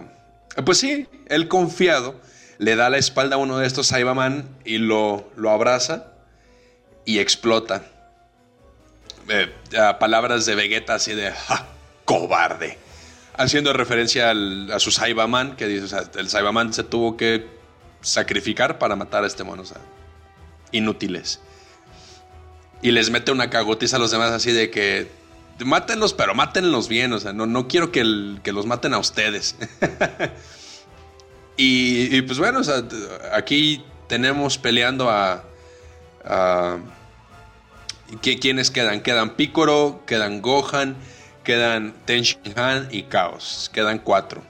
pues 0.65 0.77
sí, 0.77 1.07
él 1.27 1.47
confiado, 1.47 2.19
le 2.59 2.75
da 2.75 2.89
la 2.89 2.97
espalda 2.97 3.35
a 3.35 3.39
uno 3.39 3.57
de 3.57 3.67
estos 3.67 3.87
Saibaman 3.87 4.47
y 4.65 4.77
lo, 4.77 5.29
lo 5.35 5.49
abraza 5.51 6.13
y 7.05 7.19
explota. 7.19 7.83
Eh, 9.29 9.51
a 9.77 9.99
palabras 9.99 10.45
de 10.45 10.55
Vegeta 10.55 10.95
así 10.95 11.13
de 11.13 11.31
"Ja, 11.31 11.67
cobarde. 12.05 12.77
Haciendo 13.37 13.71
referencia 13.73 14.31
al- 14.31 14.71
a 14.71 14.79
su 14.79 14.91
Saibaman, 14.91 15.55
que 15.55 15.67
dice, 15.67 15.85
o 15.85 15.87
sea, 15.87 16.03
el 16.15 16.29
Saibaman 16.29 16.73
se 16.73 16.83
tuvo 16.83 17.17
que 17.17 17.47
sacrificar 18.01 18.79
para 18.79 18.95
matar 18.95 19.23
a 19.23 19.27
este 19.27 19.43
mono, 19.43 19.61
o 19.61 19.65
sea, 19.65 19.77
inútiles. 20.71 21.39
Y 22.81 22.91
les 22.91 23.09
mete 23.09 23.31
una 23.31 23.49
cagotiza 23.49 23.97
a 23.97 23.99
los 23.99 24.11
demás 24.11 24.31
así 24.31 24.51
de 24.51 24.69
que 24.71 25.09
mátenlos, 25.59 26.13
pero 26.13 26.35
mátenlos 26.35 26.87
bien, 26.87 27.13
o 27.13 27.19
sea, 27.19 27.33
no, 27.33 27.45
no 27.47 27.67
quiero 27.67 27.91
que, 27.91 28.37
que 28.43 28.51
los 28.51 28.65
maten 28.65 28.93
a 28.93 28.99
ustedes. 28.99 29.55
y, 31.57 32.21
pues 32.21 32.37
bueno, 32.39 32.61
aquí 33.33 33.83
tenemos 34.07 34.57
peleando 34.57 35.09
a... 35.09 35.43
a 36.23 36.77
¿qui- 38.21 38.39
¿Quiénes 38.39 38.69
quedan? 38.71 39.01
Quedan 39.01 39.35
Piccolo, 39.35 40.03
quedan 40.05 40.41
Gohan, 40.41 40.95
quedan 41.47 41.93
Tenshin 42.03 42.53
Han 42.57 42.89
y 42.91 43.03
Chaos. 43.03 43.71
Quedan 43.73 43.99
cuatro. 43.99 44.43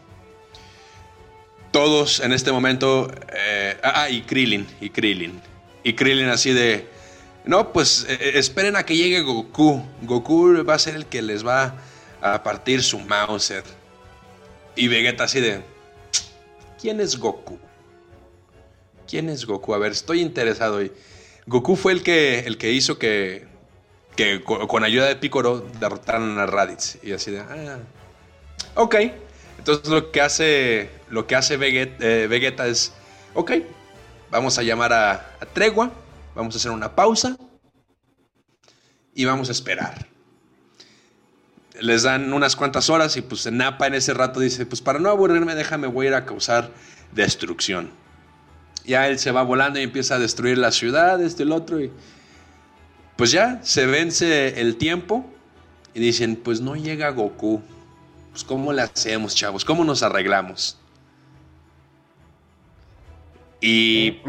Todos 1.71 2.19
en 2.21 2.33
este 2.33 2.51
momento... 2.51 3.11
eh, 3.35 3.77
ah, 3.83 4.09
y 4.09 4.23
Krillin, 4.23 4.65
y 4.81 4.89
Krillin. 4.89 5.39
Y 5.83 5.93
Krillin 5.93 6.29
así 6.29 6.53
de... 6.53 6.87
No, 7.45 7.71
pues 7.71 8.07
eh, 8.09 8.17
eh, 8.19 8.31
esperen 8.33 8.75
a 8.75 8.83
que 8.83 8.95
llegue 8.95 9.21
Goku. 9.21 9.85
Goku 10.01 10.65
va 10.67 10.73
a 10.73 10.79
ser 10.79 10.95
el 10.95 11.05
que 11.05 11.21
les 11.21 11.45
va 11.45 11.75
a 12.19 12.41
partir 12.41 12.81
su 12.81 12.97
Mauser. 12.97 13.63
Y 14.75 14.87
Vegeta 14.87 15.25
así 15.25 15.39
de... 15.39 15.61
¿Quién 16.81 16.99
es 16.99 17.15
Goku? 17.15 17.59
¿Quién 19.07 19.29
es 19.29 19.45
Goku? 19.45 19.75
A 19.75 19.77
ver, 19.77 19.91
estoy 19.91 20.21
interesado. 20.21 20.81
Y 20.81 20.91
Goku 21.45 21.75
fue 21.75 21.91
el 21.91 22.01
que, 22.01 22.39
el 22.39 22.57
que 22.57 22.71
hizo 22.71 22.97
que, 22.97 23.45
que 24.17 24.43
co- 24.43 24.67
con 24.67 24.83
ayuda 24.83 25.05
de 25.05 25.15
Piccolo 25.15 25.65
derrotaran 25.79 26.37
a 26.37 26.45
Raditz. 26.45 26.97
Y 27.03 27.13
así 27.13 27.31
de... 27.31 27.39
Ah, 27.39 27.79
ok. 28.75 28.95
Entonces 29.59 29.87
lo 29.87 30.11
que 30.11 30.19
hace, 30.19 30.89
lo 31.09 31.25
que 31.27 31.35
hace 31.35 31.55
Vegeta, 31.55 32.65
eh, 32.67 32.69
es... 32.69 32.91
Ok, 33.33 33.51
vamos 34.29 34.57
a 34.57 34.63
llamar 34.63 34.91
a, 34.91 35.37
tregua. 35.53 35.91
Vamos 36.35 36.55
a 36.55 36.57
hacer 36.57 36.71
una 36.71 36.93
pausa. 36.95 37.37
Y 39.13 39.23
vamos 39.25 39.47
a 39.47 39.51
esperar. 39.53 40.05
Les 41.79 42.03
dan 42.03 42.33
unas 42.33 42.55
cuantas 42.55 42.89
horas 42.89 43.15
y 43.17 43.21
pues 43.21 43.49
Nappa 43.51 43.87
en 43.87 43.93
ese 43.93 44.13
rato 44.13 44.39
dice, 44.39 44.65
pues 44.65 44.81
para 44.81 44.99
no 44.99 45.09
aburrirme, 45.09 45.53
déjame, 45.53 45.87
voy 45.87 46.07
a 46.07 46.09
ir 46.09 46.15
a 46.15 46.25
causar 46.25 46.71
destrucción. 47.11 47.91
Ya 48.83 49.07
él 49.07 49.19
se 49.19 49.31
va 49.31 49.43
volando 49.43 49.79
y 49.79 49.83
empieza 49.83 50.15
a 50.15 50.19
destruir 50.19 50.57
la 50.57 50.71
ciudad, 50.71 51.21
este 51.21 51.43
el 51.43 51.51
otro 51.51 51.79
y 51.79 51.91
pues 53.17 53.31
ya 53.31 53.59
se 53.63 53.85
vence 53.85 54.61
el 54.61 54.77
tiempo 54.77 55.25
y 55.93 55.99
dicen, 55.99 56.35
pues 56.35 56.61
no 56.61 56.75
llega 56.75 57.09
Goku. 57.09 57.61
Pues 58.31 58.43
cómo 58.43 58.71
le 58.71 58.83
hacemos, 58.83 59.33
chavos? 59.35 59.65
¿Cómo 59.65 59.83
nos 59.83 60.03
arreglamos? 60.03 60.77
Y 63.59 64.19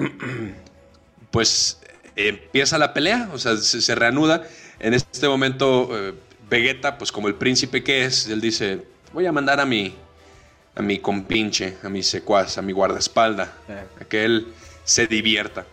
pues 1.30 1.78
empieza 2.16 2.78
la 2.78 2.94
pelea, 2.94 3.28
o 3.32 3.38
sea, 3.38 3.56
se, 3.56 3.80
se 3.80 3.94
reanuda. 3.94 4.42
En 4.80 4.94
este 4.94 5.28
momento, 5.28 5.88
eh, 5.92 6.14
Vegeta, 6.48 6.96
pues 6.96 7.12
como 7.12 7.28
el 7.28 7.34
príncipe 7.34 7.84
que 7.84 8.04
es, 8.06 8.26
él 8.28 8.40
dice, 8.40 8.82
voy 9.12 9.26
a 9.26 9.32
mandar 9.32 9.60
a 9.60 9.66
mi, 9.66 9.94
a 10.74 10.80
mi 10.82 10.98
compinche, 10.98 11.76
a 11.82 11.88
mi 11.90 12.02
secuaz, 12.02 12.56
a 12.56 12.62
mi 12.62 12.72
guardaespalda, 12.72 13.52
Eh. 13.68 13.84
a 14.00 14.04
que 14.04 14.24
él 14.24 14.46
se 14.84 15.06
divierta. 15.06 15.66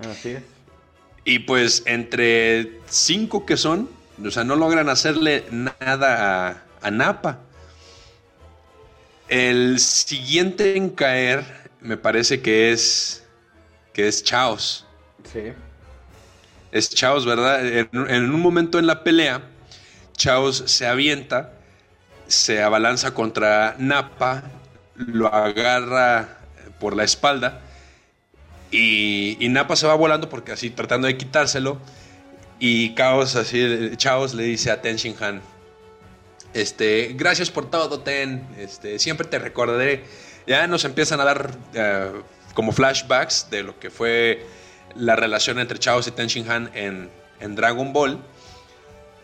Así 0.00 0.30
es. 0.30 0.42
Y 1.24 1.40
pues 1.40 1.82
entre 1.86 2.80
cinco 2.86 3.46
que 3.46 3.56
son, 3.56 3.88
o 4.22 4.30
sea, 4.30 4.44
no 4.44 4.56
logran 4.56 4.88
hacerle 4.88 5.44
nada 5.50 6.48
a, 6.48 6.62
a 6.82 6.90
Nappa. 6.90 7.38
El 9.28 9.78
siguiente 9.78 10.76
en 10.76 10.90
caer 10.90 11.44
me 11.80 11.96
parece 11.96 12.42
que 12.42 12.72
es 12.72 13.24
que 13.94 14.06
es 14.08 14.22
Chaos. 14.22 14.86
Sí. 15.32 15.52
Es 16.72 16.90
Chaos, 16.90 17.24
¿verdad? 17.24 17.66
En, 17.66 17.88
en 17.92 18.34
un 18.34 18.40
momento 18.40 18.78
en 18.78 18.86
la 18.86 19.02
pelea, 19.02 19.40
Chaos 20.16 20.64
se 20.66 20.86
avienta, 20.86 21.54
se 22.26 22.62
abalanza 22.62 23.14
contra 23.14 23.76
Nappa, 23.78 24.42
lo 24.96 25.32
agarra 25.32 26.38
por 26.80 26.94
la 26.94 27.04
espalda 27.04 27.63
y, 28.76 29.48
Nappa 29.48 29.76
se 29.76 29.86
va 29.86 29.94
volando 29.94 30.28
porque 30.28 30.52
así 30.52 30.70
tratando 30.70 31.06
de 31.06 31.16
quitárselo 31.16 31.78
y 32.58 32.94
Chaos 32.94 33.36
así 33.36 33.92
Chaos 33.96 34.34
le 34.34 34.44
dice 34.44 34.70
a 34.70 34.80
Ten 34.80 34.96
Shin 34.96 35.16
Han 35.20 35.40
este 36.52 37.14
gracias 37.14 37.50
por 37.50 37.70
todo 37.70 38.00
Ten 38.00 38.46
este 38.58 38.98
siempre 38.98 39.26
te 39.26 39.38
recordaré 39.38 40.04
ya 40.46 40.66
nos 40.66 40.84
empiezan 40.84 41.20
a 41.20 41.24
dar 41.24 41.56
eh, 41.74 42.12
como 42.54 42.72
flashbacks 42.72 43.48
de 43.50 43.62
lo 43.62 43.78
que 43.78 43.90
fue 43.90 44.44
la 44.96 45.16
relación 45.16 45.58
entre 45.58 45.78
Chaos 45.78 46.06
y 46.08 46.10
Ten 46.10 46.26
Shin 46.26 46.50
Han 46.50 46.70
en, 46.74 47.10
en 47.40 47.54
Dragon 47.54 47.92
Ball 47.92 48.18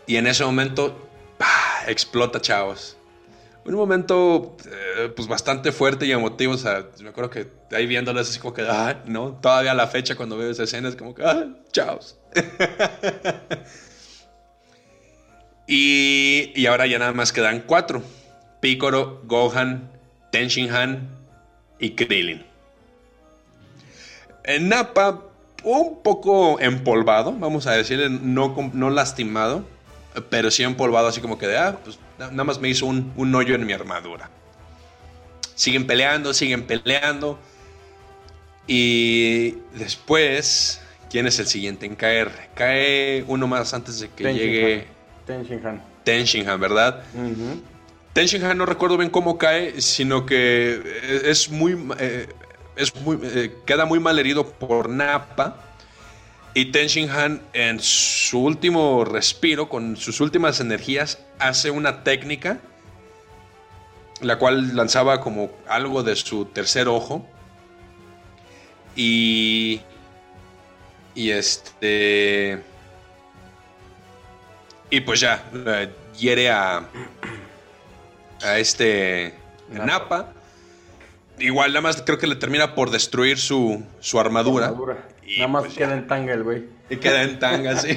y 0.06 0.16
en 0.16 0.26
ese 0.26 0.44
momento 0.44 1.08
explota 1.86 2.40
Chaos 2.40 2.96
un 3.64 3.74
momento 3.74 4.56
eh, 4.66 5.12
pues 5.14 5.28
bastante 5.28 5.72
fuerte 5.72 6.06
y 6.06 6.12
emotivo. 6.12 6.54
O 6.54 6.58
sea, 6.58 6.86
me 7.00 7.10
acuerdo 7.10 7.30
que 7.30 7.48
ahí 7.72 7.86
viéndolo 7.86 8.20
es 8.20 8.30
así 8.30 8.38
como 8.38 8.54
que, 8.54 8.62
ah, 8.62 9.02
no, 9.06 9.38
todavía 9.40 9.72
a 9.72 9.74
la 9.74 9.86
fecha 9.86 10.16
cuando 10.16 10.36
veo 10.36 10.50
esa 10.50 10.64
escena 10.64 10.88
es 10.88 10.96
como 10.96 11.14
que, 11.14 11.24
ah, 11.24 11.46
chaos. 11.72 12.18
y, 15.66 16.52
y 16.54 16.66
ahora 16.66 16.86
ya 16.86 16.98
nada 16.98 17.12
más 17.12 17.32
quedan 17.32 17.64
cuatro. 17.66 18.02
Piccolo, 18.60 19.22
Gohan, 19.24 19.90
Tenshin 20.30 20.70
Han 20.70 21.08
y 21.78 21.90
Krillin. 21.90 22.44
En 24.44 24.68
Nappa, 24.68 25.22
un 25.64 26.02
poco 26.02 26.60
empolvado, 26.60 27.32
vamos 27.32 27.66
a 27.66 27.72
decirle, 27.72 28.08
no, 28.10 28.70
no 28.72 28.90
lastimado, 28.90 29.64
pero 30.28 30.50
sí 30.50 30.62
empolvado, 30.62 31.08
así 31.08 31.20
como 31.20 31.38
que 31.38 31.46
de, 31.46 31.56
ah, 31.58 31.78
pues 31.82 31.98
na- 32.18 32.30
nada 32.30 32.44
más 32.44 32.60
me 32.60 32.68
hizo 32.68 32.86
un, 32.86 33.12
un 33.16 33.34
hoyo 33.34 33.54
en 33.54 33.64
mi 33.66 33.72
armadura. 33.72 34.30
Siguen 35.54 35.86
peleando, 35.86 36.32
siguen 36.34 36.66
peleando. 36.66 37.38
Y 38.66 39.52
después, 39.74 40.80
¿quién 41.10 41.26
es 41.26 41.38
el 41.38 41.46
siguiente 41.46 41.86
en 41.86 41.96
caer? 41.96 42.30
Cae 42.54 43.24
uno 43.26 43.46
más 43.46 43.74
antes 43.74 44.00
de 44.00 44.08
que 44.10 44.24
llegue 44.38 44.86
Ten 45.26 45.42
Shinhan. 45.44 45.82
Ten 46.04 46.24
Shinhan, 46.24 46.60
¿verdad? 46.60 47.02
Ten 48.12 48.26
Shinhan 48.26 48.58
no 48.58 48.66
recuerdo 48.66 48.96
bien 48.96 49.10
cómo 49.10 49.38
cae, 49.38 49.80
sino 49.80 50.26
que 50.26 51.20
es 51.24 51.48
muy, 51.50 51.76
eh, 51.98 52.28
es 52.76 52.94
muy 53.02 53.18
eh, 53.22 53.52
queda 53.66 53.84
muy 53.84 54.00
mal 54.00 54.18
herido 54.18 54.46
por 54.46 54.88
Nappa. 54.88 55.56
Y 56.52 56.66
Ten 56.66 56.88
Shinhan 56.88 57.42
en 57.52 57.78
su 57.80 58.40
último 58.40 59.04
respiro, 59.04 59.68
con 59.68 59.96
sus 59.96 60.20
últimas 60.20 60.60
energías, 60.60 61.18
hace 61.38 61.70
una 61.70 62.02
técnica, 62.02 62.58
la 64.20 64.38
cual 64.38 64.74
lanzaba 64.74 65.20
como 65.20 65.50
algo 65.68 66.02
de 66.02 66.16
su 66.16 66.46
tercer 66.46 66.88
ojo. 66.88 67.24
Y... 68.96 69.80
Y 71.14 71.30
este... 71.30 72.62
Y 74.90 75.00
pues 75.02 75.20
ya, 75.20 75.44
hiere 76.18 76.50
a, 76.50 76.88
a 78.42 78.58
este 78.58 79.34
Napa. 79.68 80.32
Igual 81.38 81.70
nada 81.70 81.80
más 81.80 82.02
creo 82.02 82.18
que 82.18 82.26
le 82.26 82.34
termina 82.34 82.74
por 82.74 82.90
destruir 82.90 83.38
su, 83.38 83.84
su 84.00 84.18
armadura. 84.18 84.74
Y 85.30 85.36
nada 85.38 85.48
más 85.48 85.64
pues 85.64 85.76
queda 85.76 85.94
en 85.94 86.06
tanga 86.06 86.34
el 86.34 86.42
güey. 86.42 86.64
Y 86.88 86.96
queda 86.96 87.22
en 87.22 87.38
tanga, 87.38 87.76
sí. 87.76 87.96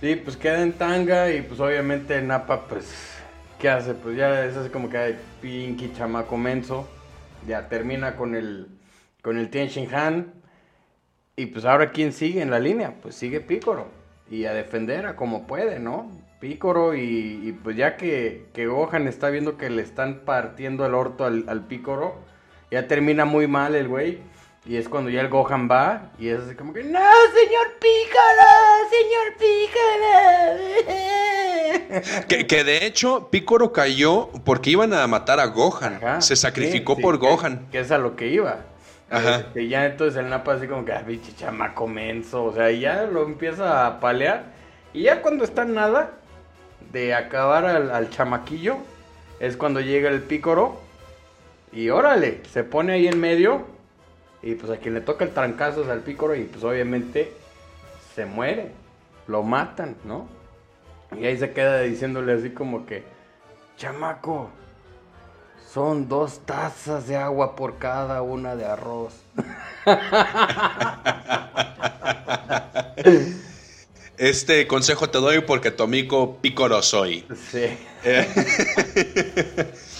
sí, 0.00 0.16
pues 0.16 0.36
queda 0.36 0.62
en 0.62 0.72
tanga 0.72 1.30
y 1.30 1.42
pues 1.42 1.60
obviamente 1.60 2.20
Napa 2.22 2.66
pues... 2.66 3.12
¿Qué 3.58 3.70
hace? 3.70 3.94
Pues 3.94 4.16
ya 4.16 4.44
es 4.44 4.56
así 4.56 4.68
como 4.68 4.90
que 4.90 4.98
hay 4.98 5.18
pinky 5.40 5.92
chamaco 5.96 6.36
menso. 6.36 6.88
Ya 7.46 7.68
termina 7.68 8.16
con 8.16 8.34
el, 8.34 8.68
con 9.22 9.38
el 9.38 9.48
Tien 9.48 9.70
Han 9.94 10.34
y 11.38 11.46
pues 11.46 11.66
ahora, 11.66 11.92
¿quién 11.92 12.14
sigue 12.14 12.40
en 12.40 12.50
la 12.50 12.58
línea? 12.58 12.94
Pues 13.02 13.14
sigue 13.14 13.40
Pícoro. 13.40 13.88
Y 14.30 14.46
a 14.46 14.54
defender 14.54 15.04
a 15.04 15.16
como 15.16 15.46
puede, 15.46 15.78
¿no? 15.78 16.10
Pícoro 16.40 16.94
y, 16.94 17.58
pues 17.62 17.76
ya 17.76 17.96
que, 17.96 18.46
que, 18.54 18.66
Gohan 18.66 19.06
está 19.06 19.28
viendo 19.28 19.58
que 19.58 19.68
le 19.68 19.82
están 19.82 20.20
partiendo 20.24 20.86
el 20.86 20.94
orto 20.94 21.26
al, 21.26 21.44
al 21.48 21.66
Pícoro, 21.66 22.16
ya 22.70 22.86
termina 22.86 23.24
muy 23.24 23.46
mal 23.46 23.74
el 23.74 23.88
güey. 23.88 24.18
Y 24.64 24.76
es 24.76 24.88
cuando 24.88 25.10
ya 25.10 25.20
el 25.20 25.28
Gohan 25.28 25.68
va 25.70 26.10
y 26.18 26.28
es 26.28 26.40
así 26.40 26.56
como 26.56 26.72
que, 26.72 26.82
no, 26.82 26.98
señor 26.98 27.76
Pícoro, 27.80 28.48
señor 28.90 29.36
Pícoro. 29.38 30.16
que, 32.28 32.48
que, 32.48 32.64
de 32.64 32.84
hecho 32.84 33.28
Pícoro 33.30 33.72
cayó 33.72 34.28
porque 34.44 34.70
iban 34.70 34.92
a 34.92 35.06
matar 35.06 35.38
a 35.38 35.46
Gohan. 35.46 36.20
Se 36.20 36.34
sacrificó 36.34 36.96
por 36.98 37.18
Gohan. 37.18 37.68
Que 37.70 37.78
es 37.78 37.92
a 37.92 37.98
lo 37.98 38.16
que 38.16 38.26
iba. 38.26 38.64
Ajá. 39.08 39.46
Y 39.54 39.68
ya 39.68 39.86
entonces 39.86 40.18
el 40.18 40.28
Napa 40.28 40.54
así 40.54 40.66
como 40.66 40.84
que, 40.84 40.92
ah, 40.92 41.02
bicho, 41.06 41.30
chamaco 41.36 41.86
menso. 41.86 42.44
O 42.44 42.52
sea, 42.52 42.70
y 42.72 42.80
ya 42.80 43.04
lo 43.04 43.24
empieza 43.24 43.86
a 43.86 44.00
palear. 44.00 44.46
Y 44.92 45.02
ya 45.02 45.22
cuando 45.22 45.44
está 45.44 45.64
nada 45.64 46.12
de 46.92 47.14
acabar 47.14 47.66
al, 47.66 48.10
chamaquillo, 48.10 48.78
es 49.38 49.56
cuando 49.56 49.80
llega 49.80 50.08
el 50.08 50.22
pícoro. 50.22 50.80
Y 51.72 51.90
órale, 51.90 52.42
se 52.52 52.64
pone 52.64 52.94
ahí 52.94 53.06
en 53.06 53.20
medio. 53.20 53.66
Y 54.42 54.54
pues 54.54 54.70
a 54.70 54.76
quien 54.76 54.94
le 54.94 55.00
toca 55.00 55.24
el 55.24 55.32
trancazo 55.32 55.82
es 55.82 55.88
al 55.88 56.00
pícoro. 56.00 56.34
Y 56.34 56.44
pues 56.44 56.64
obviamente 56.64 57.32
se 58.14 58.26
muere. 58.26 58.72
Lo 59.26 59.42
matan, 59.42 59.96
¿no? 60.04 60.28
Y 61.18 61.26
ahí 61.26 61.38
se 61.38 61.52
queda 61.52 61.80
diciéndole 61.80 62.32
así 62.32 62.50
como 62.50 62.86
que, 62.86 63.02
chamaco, 63.76 64.50
son 65.72 66.08
dos 66.08 66.40
tazas 66.46 67.06
de 67.06 67.16
agua 67.16 67.56
por 67.56 67.78
cada 67.78 68.22
una 68.22 68.56
de 68.56 68.64
arroz. 68.64 69.14
Este 74.18 74.66
consejo 74.66 75.10
te 75.10 75.18
doy 75.18 75.40
porque 75.40 75.70
tu 75.70 75.82
amigo 75.82 76.38
pícoro 76.40 76.80
soy. 76.80 77.26
Sí. 77.50 77.66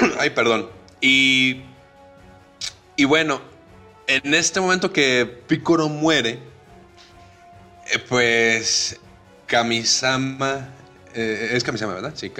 Ay, 0.18 0.30
perdón. 0.30 0.70
Y, 1.00 1.62
y 2.96 3.04
bueno, 3.04 3.40
en 4.06 4.34
este 4.34 4.60
momento 4.60 4.92
que 4.92 5.26
Pícoro 5.46 5.88
muere, 5.88 6.38
eh, 7.92 7.98
pues 8.08 8.98
Kamisama 9.46 10.70
eh, 11.16 11.52
es 11.52 11.64
Kamisama, 11.64 11.94
¿verdad? 11.94 12.12
Sí. 12.14 12.30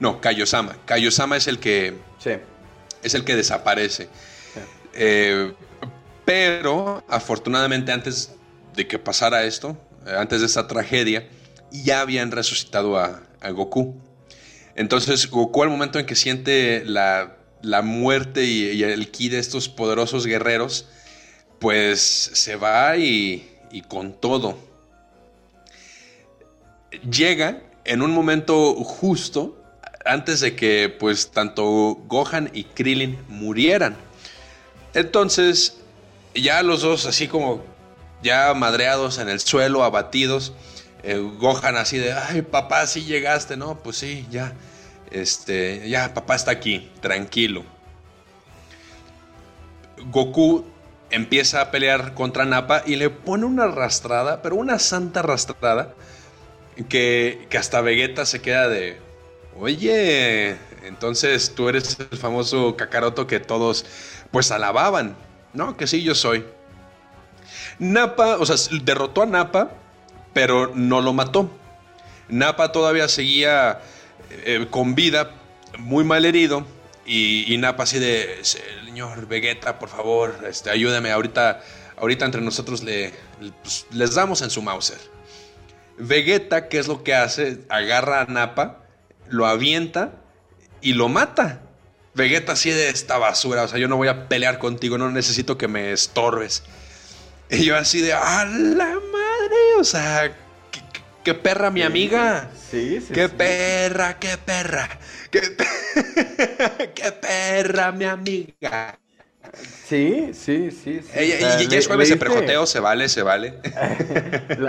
no, 0.00 0.20
Kaiosama. 0.20 0.76
Kaiosama 0.84 1.36
es 1.36 1.46
el 1.46 1.60
que. 1.60 1.96
Sí. 2.18 2.32
Es 3.02 3.14
el 3.14 3.24
que 3.24 3.36
desaparece. 3.36 4.08
Eh, 4.94 5.54
pero, 6.24 7.04
afortunadamente, 7.08 7.92
antes 7.92 8.32
de 8.74 8.86
que 8.88 8.98
pasara 8.98 9.44
esto, 9.44 9.76
antes 10.18 10.40
de 10.40 10.46
esta 10.46 10.66
tragedia, 10.66 11.28
ya 11.70 12.00
habían 12.00 12.32
resucitado 12.32 12.98
a, 12.98 13.22
Goku. 13.52 13.96
Entonces, 14.74 15.28
Goku, 15.30 15.62
al 15.62 15.68
momento 15.68 15.98
en 15.98 16.06
que 16.06 16.14
siente 16.14 16.84
la, 16.84 17.36
muerte 17.82 18.44
y, 18.44 18.82
el 18.82 19.10
ki 19.10 19.28
de 19.28 19.38
estos 19.38 19.68
poderosos 19.68 20.26
guerreros, 20.26 20.86
pues 21.58 22.00
se 22.00 22.56
va 22.56 22.96
y, 22.96 23.48
y 23.70 23.82
con 23.82 24.12
todo. 24.12 24.56
Llega 27.10 27.62
en 27.84 28.02
un 28.02 28.12
momento 28.12 28.74
justo 28.76 29.56
antes 30.04 30.40
de 30.40 30.56
que 30.56 30.88
pues 30.88 31.30
tanto 31.30 31.96
Gohan 32.06 32.50
y 32.52 32.64
Krillin 32.64 33.18
murieran. 33.28 33.96
Entonces, 34.94 35.76
ya 36.34 36.62
los 36.62 36.82
dos 36.82 37.06
así 37.06 37.28
como 37.28 37.62
ya 38.22 38.52
madreados 38.54 39.18
en 39.18 39.28
el 39.28 39.40
suelo, 39.40 39.84
abatidos, 39.84 40.52
eh, 41.02 41.18
Gohan 41.38 41.76
así 41.76 41.98
de, 41.98 42.12
ay 42.12 42.42
papá, 42.42 42.86
sí 42.86 43.04
llegaste, 43.04 43.56
no, 43.56 43.78
pues 43.82 43.96
sí, 43.96 44.26
ya, 44.30 44.52
este, 45.10 45.88
ya 45.88 46.12
papá 46.14 46.34
está 46.34 46.50
aquí, 46.50 46.90
tranquilo. 47.00 47.64
Goku 50.06 50.64
empieza 51.10 51.60
a 51.60 51.70
pelear 51.70 52.14
contra 52.14 52.44
Nappa 52.44 52.82
y 52.86 52.96
le 52.96 53.10
pone 53.10 53.44
una 53.44 53.64
arrastrada, 53.64 54.42
pero 54.42 54.56
una 54.56 54.78
santa 54.78 55.20
arrastrada 55.20 55.94
que, 56.88 57.48
hasta 57.58 57.80
Vegeta 57.80 58.24
se 58.24 58.40
queda 58.40 58.68
de, 58.68 58.98
oye, 59.58 60.56
entonces 60.84 61.54
tú 61.54 61.68
eres 61.68 61.98
el 61.98 62.18
famoso 62.18 62.76
Kakaroto 62.76 63.26
que 63.26 63.40
todos 63.40 63.84
pues 64.30 64.50
alababan. 64.50 65.16
No, 65.52 65.76
que 65.76 65.86
sí, 65.86 66.02
yo 66.02 66.14
soy. 66.14 66.44
Napa, 67.78 68.36
o 68.36 68.46
sea, 68.46 68.56
derrotó 68.82 69.22
a 69.22 69.26
Napa, 69.26 69.72
pero 70.32 70.72
no 70.74 71.00
lo 71.00 71.12
mató. 71.12 71.50
Napa 72.28 72.72
todavía 72.72 73.08
seguía 73.08 73.80
eh, 74.30 74.66
con 74.70 74.94
vida, 74.94 75.32
muy 75.78 76.04
mal 76.04 76.24
herido. 76.24 76.64
Y, 77.06 77.56
Napa 77.58 77.82
así 77.82 77.98
de, 77.98 78.38
señor 78.42 79.26
Vegeta, 79.26 79.80
por 79.80 79.88
favor, 79.88 80.44
este, 80.48 80.70
ayúdame. 80.70 81.10
Ahorita, 81.10 81.60
ahorita 81.96 82.24
entre 82.24 82.40
nosotros 82.40 82.84
le, 82.84 83.12
pues, 83.62 83.86
les 83.90 84.14
damos 84.14 84.42
en 84.42 84.50
su 84.50 84.62
Mauser. 84.62 84.98
Vegeta, 85.98 86.68
¿qué 86.68 86.78
es 86.78 86.86
lo 86.86 87.02
que 87.02 87.14
hace? 87.14 87.58
Agarra 87.68 88.20
a 88.20 88.26
Nappa, 88.26 88.84
lo 89.28 89.46
avienta 89.46 90.12
y 90.80 90.92
lo 90.92 91.08
mata. 91.08 91.62
Vegeta 92.14 92.52
así 92.52 92.70
de 92.70 92.88
esta 92.88 93.18
basura, 93.18 93.64
o 93.64 93.68
sea, 93.68 93.78
yo 93.78 93.88
no 93.88 93.96
voy 93.96 94.08
a 94.08 94.28
pelear 94.28 94.58
contigo, 94.58 94.96
no 94.96 95.10
necesito 95.10 95.58
que 95.58 95.68
me 95.68 95.92
estorbes. 95.92 96.62
Y 97.52 97.64
yo 97.64 97.76
así 97.76 98.00
de, 98.00 98.12
¡a 98.12 98.44
la 98.44 98.94
madre! 98.94 99.19
O 99.80 99.84
sea, 99.84 100.30
qué, 101.24 101.32
perra 101.32 101.70
mi 101.70 101.80
amiga. 101.80 102.50
Sí, 102.70 103.00
sí. 103.00 103.14
Qué 103.14 103.30
perra, 103.30 104.18
qué 104.18 104.36
perra. 104.36 104.86
Qué, 105.30 105.40
qué 106.94 107.12
perra 107.12 107.90
mi 107.90 108.04
amiga. 108.04 108.98
Sí, 109.86 110.32
sí, 110.34 110.70
sí. 110.70 111.00
sí. 111.02 111.18
y, 111.18 111.66
ya 111.66 111.78
es 111.78 111.86
jueves 111.86 112.10
de 112.10 112.18
prejoteo, 112.18 112.66
se 112.66 112.78
vale, 112.78 113.08
se 113.08 113.22
vale. 113.22 113.54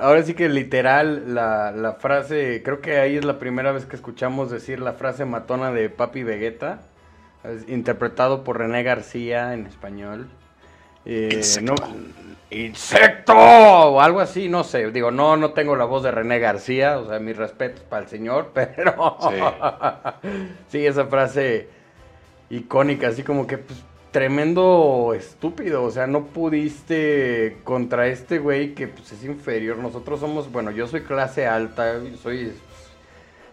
ahora 0.00 0.24
sí 0.24 0.34
que 0.34 0.48
literal, 0.48 1.34
la, 1.36 1.96
frase, 2.00 2.60
creo 2.64 2.80
que 2.80 2.98
ahí 2.98 3.16
es 3.16 3.24
la 3.24 3.38
primera 3.38 3.70
vez 3.70 3.84
que 3.84 3.94
escuchamos 3.94 4.50
decir 4.50 4.80
la 4.80 4.94
frase 4.94 5.24
matona 5.24 5.70
de 5.70 5.88
Papi 5.88 6.24
Vegeta, 6.24 6.80
interpretado 7.68 8.42
por 8.42 8.58
René 8.58 8.82
García 8.82 9.54
en 9.54 9.66
español. 9.66 10.28
Eh, 11.06 11.30
insecto. 11.32 11.76
Insecto 12.50 13.34
o 13.34 14.00
algo 14.00 14.20
así, 14.20 14.48
no 14.48 14.64
sé. 14.64 14.90
Digo, 14.90 15.10
no, 15.10 15.36
no 15.36 15.52
tengo 15.52 15.76
la 15.76 15.84
voz 15.84 16.02
de 16.02 16.10
René 16.10 16.38
García, 16.38 16.98
o 16.98 17.08
sea, 17.08 17.18
mis 17.18 17.36
respetos 17.36 17.82
para 17.82 18.02
el 18.02 18.08
señor, 18.08 18.50
pero 18.54 19.16
sí, 20.68 20.84
esa 20.84 21.06
frase 21.06 21.68
icónica, 22.50 23.08
así 23.08 23.22
como 23.22 23.46
que 23.46 23.58
pues, 23.58 23.78
tremendo 24.10 25.12
estúpido, 25.14 25.84
o 25.84 25.90
sea, 25.90 26.06
no 26.06 26.26
pudiste 26.26 27.58
contra 27.64 28.06
este 28.06 28.38
güey 28.38 28.74
que 28.74 28.88
pues, 28.88 29.12
es 29.12 29.24
inferior. 29.24 29.76
Nosotros 29.78 30.20
somos, 30.20 30.50
bueno, 30.50 30.70
yo 30.70 30.86
soy 30.86 31.02
clase 31.02 31.46
alta, 31.46 32.00
soy 32.22 32.52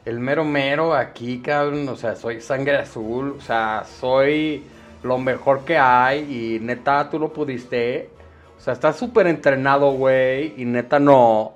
el 0.06 0.20
mero 0.20 0.46
mero 0.46 0.94
aquí, 0.94 1.40
cabrón, 1.40 1.90
o 1.90 1.96
sea, 1.96 2.16
soy 2.16 2.40
sangre 2.40 2.78
azul, 2.78 3.36
o 3.38 3.42
sea, 3.42 3.84
soy 4.00 4.64
lo 5.04 5.18
mejor 5.18 5.66
que 5.66 5.78
hay 5.78 6.20
y 6.20 6.60
neta 6.60 7.10
tú 7.10 7.20
no 7.20 7.30
pudiste. 7.30 8.10
O 8.58 8.62
sea, 8.62 8.74
está 8.74 8.94
súper 8.94 9.28
entrenado, 9.28 9.92
güey, 9.92 10.54
y 10.58 10.66
neta 10.66 11.00
no. 11.00 11.54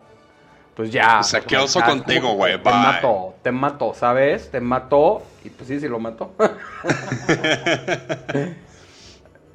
Pues 0.76 0.92
ya. 0.92 1.20
O 1.20 1.24
sea, 1.24 1.42
¿qué 1.42 1.58
oso 1.58 1.82
contigo, 1.82 2.34
güey? 2.34 2.62
Te 2.62 2.70
mató, 2.70 3.36
te 3.42 3.52
mató, 3.52 3.94
¿sabes? 3.94 4.50
Te 4.52 4.62
mató. 4.62 5.24
Y 5.44 5.50
pues 5.50 5.68
sí, 5.68 5.80
sí 5.80 5.88
lo 5.88 6.00
mató. 6.00 6.34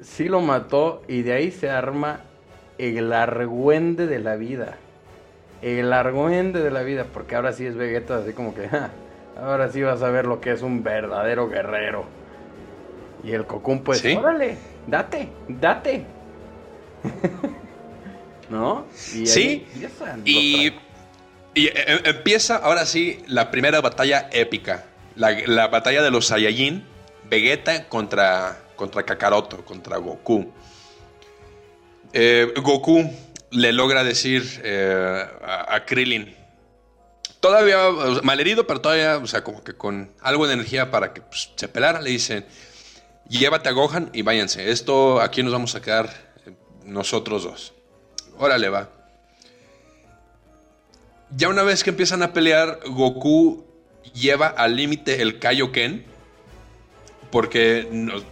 sí 0.01 0.27
lo 0.27 0.41
mató 0.41 1.01
y 1.07 1.23
de 1.23 1.33
ahí 1.33 1.51
se 1.51 1.69
arma 1.69 2.19
el 2.77 3.11
argüende 3.13 4.07
de 4.07 4.19
la 4.19 4.35
vida. 4.35 4.77
El 5.61 5.93
argüende 5.93 6.61
de 6.61 6.71
la 6.71 6.83
vida, 6.83 7.05
porque 7.11 7.35
ahora 7.35 7.53
sí 7.53 7.65
es 7.65 7.75
Vegeta, 7.75 8.17
así 8.17 8.33
como 8.33 8.53
que, 8.53 8.67
"Ja, 8.67 8.89
ahora 9.41 9.69
sí 9.69 9.81
vas 9.81 10.03
a 10.03 10.09
ver 10.09 10.25
lo 10.25 10.41
que 10.41 10.51
es 10.51 10.61
un 10.61 10.83
verdadero 10.83 11.49
guerrero. 11.49 12.05
Y 13.23 13.31
el 13.31 13.47
Cocoon, 13.47 13.79
pues, 13.79 13.99
Sí. 13.99 14.15
órale, 14.15 14.57
date, 14.85 15.29
date. 15.47 16.05
¿No? 18.49 18.85
Y 19.13 19.25
Sí, 19.25 19.65
Y, 20.23 20.67
eh, 21.55 22.01
empieza 22.03 22.57
ahora 22.57 22.85
sí 22.85 23.23
la 23.27 23.49
primera 23.49 23.81
batalla 23.81 24.29
épica. 24.31 24.85
La, 25.15 25.31
la 25.45 25.67
batalla 25.67 26.03
de 26.03 26.11
los 26.11 26.27
Saiyajin. 26.27 26.85
Vegeta 27.27 27.87
contra, 27.87 28.59
contra 28.75 29.03
Kakaroto, 29.03 29.65
contra 29.65 29.97
Goku. 29.97 30.51
Eh, 32.13 32.53
Goku 32.61 33.09
le 33.51 33.73
logra 33.73 34.03
decir 34.03 34.61
eh, 34.63 35.25
a, 35.43 35.75
a 35.75 35.85
Krillin. 35.85 36.35
Todavía 37.39 37.89
o 37.89 38.13
sea, 38.15 38.21
malherido, 38.23 38.67
pero 38.67 38.81
todavía, 38.81 39.17
o 39.17 39.27
sea, 39.27 39.43
como 39.43 39.63
que 39.63 39.73
con 39.73 40.11
algo 40.21 40.47
de 40.47 40.53
energía 40.53 40.91
para 40.91 41.13
que 41.13 41.21
pues, 41.21 41.51
se 41.55 41.67
pelara, 41.67 42.01
le 42.01 42.11
dicen: 42.11 42.45
Llévate 43.27 43.69
a 43.69 43.71
Gohan 43.71 44.09
y 44.13 44.21
váyanse. 44.21 44.71
Esto 44.71 45.19
aquí 45.21 45.41
nos 45.43 45.51
vamos 45.51 45.75
a 45.75 45.81
quedar 45.81 46.09
nosotros 46.85 47.43
dos. 47.43 47.73
Órale, 48.37 48.69
va. 48.69 48.89
Ya 51.35 51.49
una 51.49 51.63
vez 51.63 51.83
que 51.83 51.89
empiezan 51.89 52.23
a 52.23 52.33
pelear, 52.33 52.79
Goku 52.87 53.65
lleva 54.13 54.47
al 54.47 54.75
límite 54.75 55.21
el 55.21 55.39
Kaioken. 55.39 56.05
Porque 57.31 57.87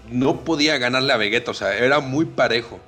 no, 0.10 0.46
podía 0.46 0.78
ganarle 0.78 1.12
a 1.12 1.18
Vegeta, 1.18 1.52
o 1.52 1.54
sea, 1.54 1.78
era 1.78 2.00
muy 2.00 2.26
parejo. 2.26 2.80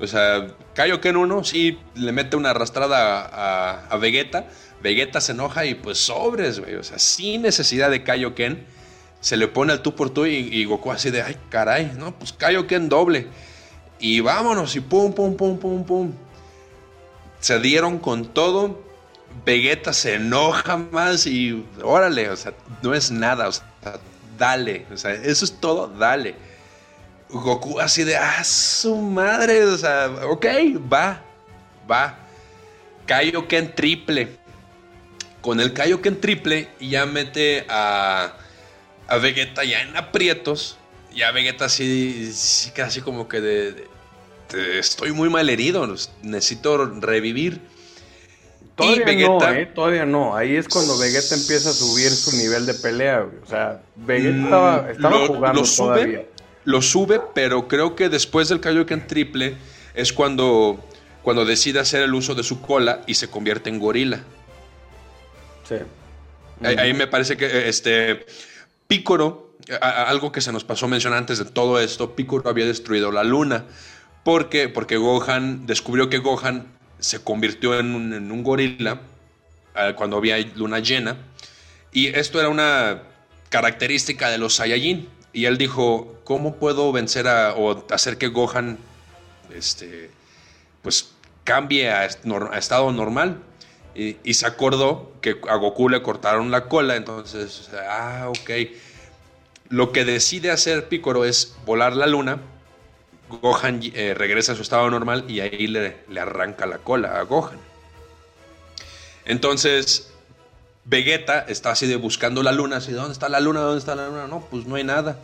O 0.00 0.06
sea, 0.06 0.48
Kaioken 0.74 1.16
1 1.16 1.44
sí 1.44 1.78
le 1.94 2.12
mete 2.12 2.36
una 2.36 2.50
arrastrada 2.50 3.86
a 3.88 3.96
Vegeta. 3.96 4.48
Vegeta 4.82 5.20
se 5.20 5.32
enoja 5.32 5.64
y 5.64 5.74
pues 5.74 5.98
sobres, 5.98 6.60
güey. 6.60 6.74
O 6.74 6.82
sea, 6.82 6.98
sin 6.98 7.42
necesidad 7.42 7.90
de 7.90 8.02
Kaioken, 8.02 8.66
se 9.20 9.36
le 9.36 9.48
pone 9.48 9.72
al 9.72 9.82
tú 9.82 9.94
por 9.94 10.10
tú 10.10 10.26
y, 10.26 10.34
y 10.34 10.64
Goku 10.64 10.90
así 10.90 11.10
de, 11.10 11.22
ay, 11.22 11.36
caray, 11.48 11.92
no, 11.96 12.18
pues 12.18 12.32
Kaioken 12.32 12.88
doble. 12.88 13.28
Y 14.02 14.18
vámonos, 14.18 14.74
y 14.74 14.80
pum, 14.80 15.12
pum, 15.14 15.36
pum, 15.36 15.56
pum, 15.58 15.84
pum. 15.84 16.12
Se 17.38 17.60
dieron 17.60 18.00
con 18.00 18.26
todo. 18.26 18.82
Vegeta 19.46 19.92
se 19.92 20.14
enoja 20.16 20.76
más 20.76 21.24
y 21.26 21.64
órale, 21.82 22.28
o 22.28 22.36
sea, 22.36 22.52
no 22.82 22.94
es 22.94 23.10
nada, 23.12 23.48
o 23.48 23.52
sea, 23.52 23.64
dale, 24.36 24.84
o 24.92 24.96
sea, 24.96 25.12
eso 25.14 25.44
es 25.44 25.58
todo, 25.60 25.86
dale. 25.86 26.34
Goku 27.30 27.78
así 27.78 28.02
de, 28.02 28.16
ah, 28.16 28.42
su 28.44 28.96
madre, 28.96 29.64
o 29.64 29.78
sea, 29.78 30.10
ok, 30.28 30.46
va, 30.92 31.22
va. 31.90 32.18
Kaioken 33.06 33.74
triple. 33.74 34.36
Con 35.40 35.60
el 35.60 35.72
Kaioken 35.72 36.20
triple 36.20 36.68
ya 36.80 37.06
mete 37.06 37.64
a, 37.68 38.34
a 39.06 39.16
Vegeta 39.16 39.62
ya 39.64 39.80
en 39.80 39.96
aprietos. 39.96 40.76
Ya 41.14 41.30
Vegeta 41.30 41.66
así, 41.66 42.30
así 42.82 43.00
como 43.00 43.28
que 43.28 43.40
de- 43.40 43.91
de, 44.52 44.78
estoy 44.78 45.12
muy 45.12 45.28
mal 45.30 45.48
herido, 45.50 45.86
necesito 46.22 46.84
revivir. 47.00 47.60
Todavía 48.76 49.04
Vegeta- 49.04 49.28
no, 49.50 49.52
¿eh? 49.52 49.66
Todavía 49.66 50.06
no. 50.06 50.34
Ahí 50.36 50.56
es 50.56 50.66
cuando 50.68 50.96
Vegeta 50.98 51.34
empieza 51.34 51.70
a 51.70 51.72
subir 51.72 52.10
su 52.10 52.34
nivel 52.36 52.64
de 52.66 52.74
pelea, 52.74 53.20
güey. 53.20 53.36
O 53.42 53.46
sea, 53.46 53.82
Vegeta 53.96 54.44
estaba, 54.44 54.90
estaba 54.90 55.16
Mm, 55.16 55.20
Lo- 55.20 55.26
jugando 55.34 55.60
lo 55.60 55.66
sube, 55.66 55.86
todavía. 55.86 56.26
Lo 56.64 56.82
sube, 56.82 57.20
pero 57.34 57.68
creo 57.68 57.94
que 57.96 58.08
después 58.08 58.48
del 58.48 58.60
Kaioken 58.60 59.06
triple 59.06 59.56
es 59.94 60.12
cuando, 60.12 60.82
cuando 61.22 61.44
decide 61.44 61.80
hacer 61.80 62.02
el 62.02 62.14
uso 62.14 62.34
de 62.34 62.42
su 62.44 62.60
cola 62.62 63.02
y 63.06 63.14
se 63.14 63.28
convierte 63.28 63.68
en 63.68 63.78
gorila. 63.78 64.20
Sí. 65.68 65.74
Ahí, 66.62 66.76
ahí 66.76 66.94
me 66.94 67.06
parece 67.06 67.36
que 67.36 67.68
este 67.68 68.24
Picoro, 68.86 69.56
algo 69.80 70.32
que 70.32 70.40
se 70.40 70.52
nos 70.52 70.64
pasó 70.64 70.88
mencionar 70.88 71.18
antes 71.18 71.38
de 71.38 71.44
todo 71.44 71.78
esto, 71.80 72.14
Picoro 72.14 72.48
había 72.48 72.64
destruido 72.66 73.10
la 73.12 73.24
luna. 73.24 73.64
¿Por 74.24 74.48
qué? 74.48 74.68
Porque 74.68 74.96
Gohan 74.96 75.66
descubrió 75.66 76.08
que 76.08 76.18
Gohan 76.18 76.66
se 76.98 77.22
convirtió 77.22 77.78
en 77.78 77.94
un, 77.94 78.42
gorila 78.44 79.00
ah, 79.74 79.94
cuando 79.96 80.16
había 80.16 80.38
luna 80.54 80.78
llena. 80.78 81.16
Y 81.92 82.06
esto 82.06 82.38
era 82.38 82.48
una 82.48 83.02
característica 83.48 84.30
de 84.30 84.38
los 84.38 84.54
Saiyajin. 84.54 85.08
Y 85.32 85.46
él 85.46 85.58
dijo, 85.58 86.20
¿cómo 86.24 86.56
puedo 86.56 86.92
vencer 86.92 87.26
a, 87.26 87.54
o 87.54 87.84
hacer 87.90 88.18
que 88.18 88.28
Gohan 88.28 88.78
este, 89.54 90.10
pues, 90.82 91.12
cambie 91.44 91.90
a 91.90 92.04
estado 92.04 92.92
normal? 92.92 93.42
Y, 93.94 94.18
y 94.22 94.34
se 94.34 94.46
acordó 94.46 95.12
que 95.20 95.36
a 95.48 95.56
Goku 95.56 95.88
le 95.88 96.02
cortaron 96.02 96.50
la 96.50 96.68
cola, 96.68 96.96
entonces, 96.96 97.70
ah, 97.88 98.28
ok. 98.28 98.50
Lo 99.68 99.90
que 99.90 100.04
decide 100.04 100.50
hacer 100.50 100.88
Picoro 100.88 101.24
es 101.24 101.56
volar 101.64 101.96
la 101.96 102.06
luna. 102.06 102.40
Gohan 103.40 103.80
eh, 103.82 104.14
regresa 104.14 104.52
a 104.52 104.56
su 104.56 104.62
estado 104.62 104.90
normal 104.90 105.24
y 105.28 105.40
ahí 105.40 105.66
le, 105.66 105.96
le 106.08 106.20
arranca 106.20 106.66
la 106.66 106.78
cola 106.78 107.18
a 107.18 107.22
Gohan. 107.22 107.58
Entonces, 109.24 110.12
Vegeta 110.84 111.40
está 111.40 111.70
así 111.70 111.86
de 111.86 111.96
buscando 111.96 112.42
la 112.42 112.52
luna, 112.52 112.76
así, 112.76 112.92
¿dónde 112.92 113.12
está 113.12 113.28
la 113.28 113.40
luna? 113.40 113.60
¿Dónde 113.60 113.78
está 113.78 113.94
la 113.94 114.08
luna? 114.08 114.26
No, 114.26 114.46
pues 114.50 114.66
no 114.66 114.74
hay 114.74 114.84
nada. 114.84 115.18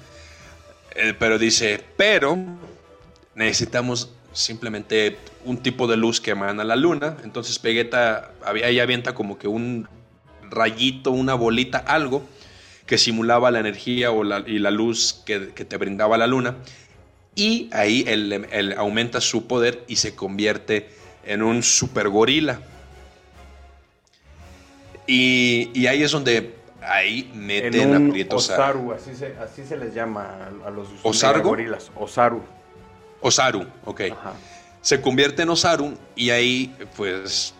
Eh, 0.94 1.14
pero 1.18 1.38
dice, 1.38 1.84
pero 1.96 2.38
necesitamos 3.34 4.10
simplemente 4.32 5.18
un 5.44 5.58
tipo 5.58 5.86
de 5.86 5.96
luz 5.96 6.20
que 6.20 6.30
emana 6.30 6.64
la 6.64 6.76
luna. 6.76 7.16
Entonces 7.24 7.60
Vegeta 7.60 8.30
ahí 8.44 8.78
avienta 8.78 9.14
como 9.14 9.38
que 9.38 9.48
un 9.48 9.88
rayito, 10.50 11.10
una 11.10 11.34
bolita, 11.34 11.78
algo 11.78 12.22
que 12.86 12.98
simulaba 12.98 13.50
la 13.50 13.60
energía 13.60 14.10
o 14.10 14.24
la, 14.24 14.42
y 14.46 14.58
la 14.58 14.70
luz 14.70 15.22
que, 15.26 15.50
que 15.54 15.64
te 15.64 15.76
brindaba 15.76 16.16
la 16.16 16.26
luna. 16.26 16.56
Y 17.38 17.70
ahí 17.72 18.04
él, 18.06 18.46
él 18.50 18.74
aumenta 18.76 19.20
su 19.20 19.46
poder 19.46 19.84
y 19.86 19.96
se 19.96 20.14
convierte 20.14 20.88
en 21.24 21.42
un 21.42 21.62
super 21.62 22.08
gorila. 22.08 22.60
Y, 25.06 25.70
y 25.72 25.86
ahí 25.86 26.02
es 26.02 26.10
donde 26.10 26.54
ahí 26.82 27.30
En 27.32 27.46
meten 27.46 27.96
un 27.96 28.08
aprietos 28.10 28.50
a 28.50 28.54
Osaru, 28.54 28.92
así 28.92 29.14
se, 29.14 29.36
así 29.38 29.64
se 29.64 29.76
les 29.76 29.94
llama 29.94 30.50
a, 30.64 30.68
a 30.68 30.70
los 30.70 30.88
¿Osargo? 31.02 31.50
gorilas. 31.50 31.90
Osaru. 31.96 32.42
Osaru. 33.20 33.66
Ok. 33.84 34.02
Ajá. 34.12 34.34
se 34.82 35.00
convierte 35.00 35.42
en 35.42 35.50
Osaru 35.50 35.96
y 36.14 36.30
ahí 36.30 36.74
pues 36.96 37.54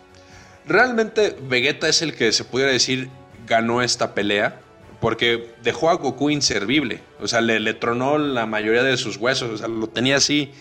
realmente 0.66 1.36
Vegeta 1.42 1.88
es 1.88 2.02
el 2.02 2.14
que 2.14 2.32
se 2.32 2.44
pudiera 2.44 2.70
decir 2.70 3.08
ganó 3.46 3.80
esta 3.82 4.14
pelea 4.14 4.60
porque 5.00 5.54
dejó 5.62 5.90
a 5.90 5.94
Goku 5.94 6.30
inservible, 6.30 7.00
o 7.20 7.28
sea, 7.28 7.40
le, 7.40 7.60
le 7.60 7.74
tronó 7.74 8.18
la 8.18 8.46
mayoría 8.46 8.82
de 8.82 8.96
sus 8.96 9.16
huesos, 9.16 9.50
o 9.50 9.58
sea, 9.58 9.68
lo 9.68 9.88
tenía 9.88 10.16
así 10.16 10.52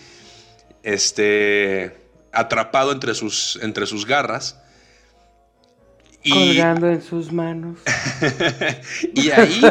este 0.82 1.96
atrapado 2.32 2.92
entre 2.92 3.14
sus 3.14 3.58
entre 3.62 3.86
sus 3.86 4.06
garras. 4.06 4.60
Y, 6.22 6.32
Colgando 6.32 6.88
en 6.88 7.00
sus 7.00 7.32
manos. 7.32 7.78
y 9.14 9.30
ahí 9.30 9.62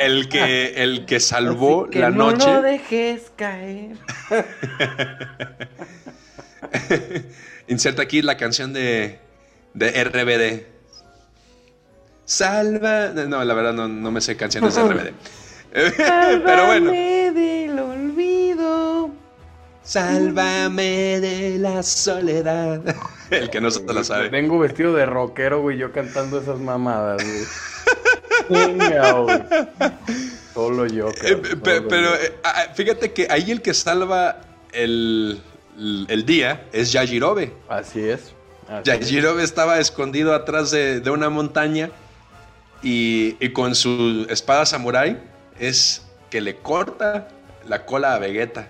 el 0.00 0.28
que 0.28 0.82
el 0.82 1.04
que 1.04 1.20
salvó 1.20 1.88
que 1.88 2.00
la 2.00 2.10
no 2.10 2.32
noche 2.32 2.46
lo 2.46 2.62
dejes 2.62 3.30
caer. 3.36 3.96
Inserta 7.68 8.02
aquí 8.02 8.22
la 8.22 8.36
canción 8.36 8.72
de, 8.72 9.20
de 9.74 10.04
RBD. 10.04 10.79
Salva. 12.34 13.08
No, 13.08 13.42
la 13.44 13.54
verdad 13.54 13.72
no, 13.72 13.88
no 13.88 14.10
me 14.12 14.20
sé 14.20 14.36
canciones 14.36 14.72
de 14.76 14.82
RBD. 14.84 15.10
Pero 16.44 16.66
bueno. 16.66 16.90
Sálvame 16.92 17.32
del 17.32 17.78
olvido. 17.80 19.10
Sálvame 19.82 21.18
de 21.20 21.58
la 21.58 21.82
soledad. 21.82 22.80
El 23.30 23.50
que 23.50 23.60
no 23.60 23.68
se 23.72 23.82
la 23.92 24.04
sabe. 24.04 24.28
Vengo 24.28 24.60
vestido 24.60 24.94
de 24.94 25.06
rockero, 25.06 25.60
güey, 25.60 25.76
yo 25.76 25.90
cantando 25.90 26.40
esas 26.40 26.60
mamadas, 26.60 27.20
güey. 28.48 28.68
Venga, 28.78 29.12
güey. 29.12 29.38
Solo 30.54 30.86
yo, 30.86 31.08
Eh, 31.08 31.14
cabrón, 31.34 31.60
pe- 31.62 31.76
solo 31.78 31.88
pero 31.88 32.10
yo. 32.10 32.14
eh, 32.14 32.34
ah, 32.44 32.66
fíjate 32.76 33.12
que 33.12 33.26
ahí 33.28 33.50
el 33.50 33.60
que 33.60 33.74
salva 33.74 34.40
el, 34.72 35.40
el 36.08 36.24
día 36.26 36.62
es 36.72 36.92
Yajirobe. 36.92 37.52
Así 37.68 38.00
es. 38.08 38.34
así 38.68 38.78
es. 38.78 38.84
Yajirobe 38.84 39.42
estaba 39.42 39.80
escondido 39.80 40.32
atrás 40.32 40.70
de, 40.70 41.00
de 41.00 41.10
una 41.10 41.28
montaña 41.28 41.90
y, 42.82 43.36
y 43.40 43.52
con 43.52 43.74
su 43.74 44.26
espada 44.28 44.66
samurai 44.66 45.18
es 45.58 46.02
que 46.30 46.40
le 46.40 46.56
corta 46.56 47.28
la 47.66 47.84
cola 47.84 48.14
a 48.14 48.18
Vegeta. 48.18 48.68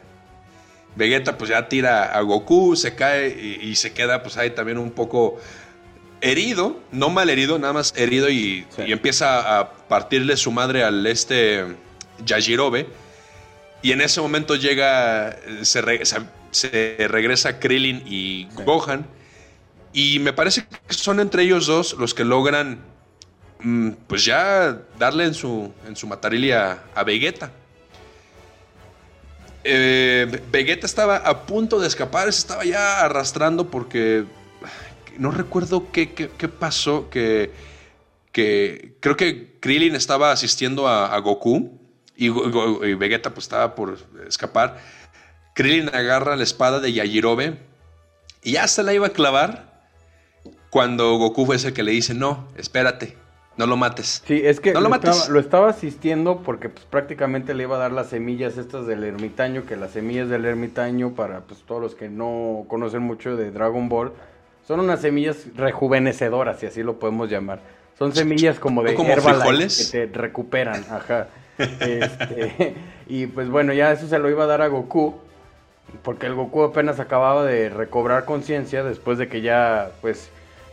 Vegeta 0.97 1.39
pues 1.39 1.51
ya 1.51 1.69
tira 1.69 2.05
a 2.17 2.21
Goku, 2.21 2.75
se 2.77 2.95
cae 2.95 3.29
y, 3.29 3.75
se 3.77 3.93
queda 3.93 4.23
pues 4.23 4.37
ahí 4.37 4.51
también 4.51 4.79
un 4.79 4.91
poco 4.91 5.39
herido, 6.21 6.81
no 6.91 7.11
mal 7.11 7.31
herido, 7.31 7.59
nada 7.59 7.73
más 7.73 7.95
herido 7.97 8.29
y, 8.29 8.67
empieza 8.79 9.61
a 9.61 9.73
partirle 9.73 10.37
su 10.37 10.51
madre 10.51 10.83
al 10.83 11.07
este 11.07 11.65
Yajirobe. 12.25 12.89
Y 13.83 13.93
en 13.93 14.03
ese 14.03 14.21
momento 14.21 14.57
llega, 14.57 15.37
se, 15.63 15.81
regresa 15.81 17.59
Krillin 17.59 18.03
y 18.05 18.49
Gohan. 18.65 19.07
Y 19.93 20.19
me 20.19 20.33
parece 20.33 20.67
que 20.67 20.95
son 20.95 21.19
entre 21.19 21.43
ellos 21.45 21.67
dos 21.67 21.95
los 21.99 22.15
que 22.15 22.25
logran, 22.25 22.81
pues 24.07 24.25
ya 24.25 24.81
darle 24.99 25.25
en 25.25 25.35
su, 25.35 25.73
en 25.87 25.97
su 25.97 26.07
matarilia 26.07 26.83
a 26.95 27.05
Vegeta. 27.05 27.51
Eh, 29.65 30.43
Vegeta 30.51 30.87
estaba 30.87 31.17
a 31.17 31.45
punto 31.45 31.79
de 31.79 31.87
escapar, 31.87 32.33
se 32.33 32.39
estaba 32.41 32.65
ya 32.65 33.01
arrastrando 33.01 33.71
porque 33.71 34.25
no 35.19 35.31
recuerdo 35.31 35.93
qué, 35.93 36.09
pasó, 36.59 37.11
que, 37.11 37.51
que, 38.33 38.95
creo 39.01 39.17
que 39.17 39.59
Krillin 39.61 39.95
estaba 39.95 40.33
asistiendo 40.33 40.89
a, 40.89 41.19
Goku 41.19 41.79
y, 42.17 42.31
Vegeta 42.31 43.35
pues 43.35 43.45
estaba 43.45 43.75
por 43.75 43.99
escapar. 44.27 44.79
Krillin 45.55 45.91
agarra 45.95 46.37
la 46.37 46.45
espada 46.45 46.81
de 46.81 46.93
Yajirobe 46.93 47.59
y 48.43 48.53
ya 48.53 48.67
se 48.67 48.83
la 48.83 48.95
iba 48.95 49.09
a 49.09 49.11
clavar 49.11 49.85
cuando 50.71 51.17
Goku 51.19 51.45
fue 51.45 51.57
ese 51.57 51.75
que 51.75 51.83
le 51.83 51.93
dice, 51.93 52.15
no, 52.15 52.49
espérate, 52.57 53.17
no 53.57 53.67
lo 53.67 53.77
mates. 53.77 54.23
Sí, 54.27 54.41
es 54.45 54.61
que 54.61 54.73
lo, 54.73 54.95
Estaba, 55.39 55.69
asistiendo 55.69 56.43
porque 56.43 56.69
pues, 56.69 56.85
prácticamente 56.87 57.53
le 57.55 57.65
iba 57.65 57.77
a 57.77 57.79
dar 57.79 57.93
las 57.93 58.09
semillas 58.09 58.57
estas 58.57 58.87
del 58.87 59.05
ermitaño, 59.05 59.67
que 59.67 59.77
las 59.77 59.91
semillas 59.91 60.29
del 60.29 60.45
ermitaño, 60.45 61.11
para 61.11 61.41
pues, 61.41 61.61
todos 61.61 61.83
los 61.83 61.95
que 61.95 62.09
no 62.09 62.65
conocen 62.69 63.03
mucho 63.03 63.37
de 63.37 63.51
Dragon 63.51 63.89
Ball, 63.89 64.13
son 64.67 64.81
unas 64.81 65.01
semillas 65.01 65.47
rejuvenecedoras, 65.57 66.61
si 66.61 66.67
así 66.67 66.83
lo 66.83 66.99
podemos 66.99 67.29
llamar. 67.29 67.61
Son 67.99 68.15
semillas 68.15 68.59
como 68.59 68.83
de 68.83 68.95
como 68.95 69.15
que 69.15 69.69
te 69.91 70.07
recuperan, 70.07 70.85
ajá. 70.91 71.29
Este, 71.59 72.75
y 73.07 73.27
pues 73.27 73.51
bueno, 73.51 73.75
ya 73.75 73.93
eso 73.93 74.07
se 74.09 74.19
lo 74.19 74.31
iba 74.31 74.45
a 74.45 74.47
dar 74.47 74.63
a 74.63 74.69
Goku, 74.69 75.17
porque 76.03 76.27
el 76.27 76.35
Goku 76.35 76.63
apenas 76.63 76.99
acababa 77.01 77.45
de 77.45 77.69
recobrar 77.69 78.25
conciencia 78.25 78.83
después 78.85 79.19
de 79.19 79.29
que 79.29 79.43
ya, 79.43 79.91
pues, 80.01 80.31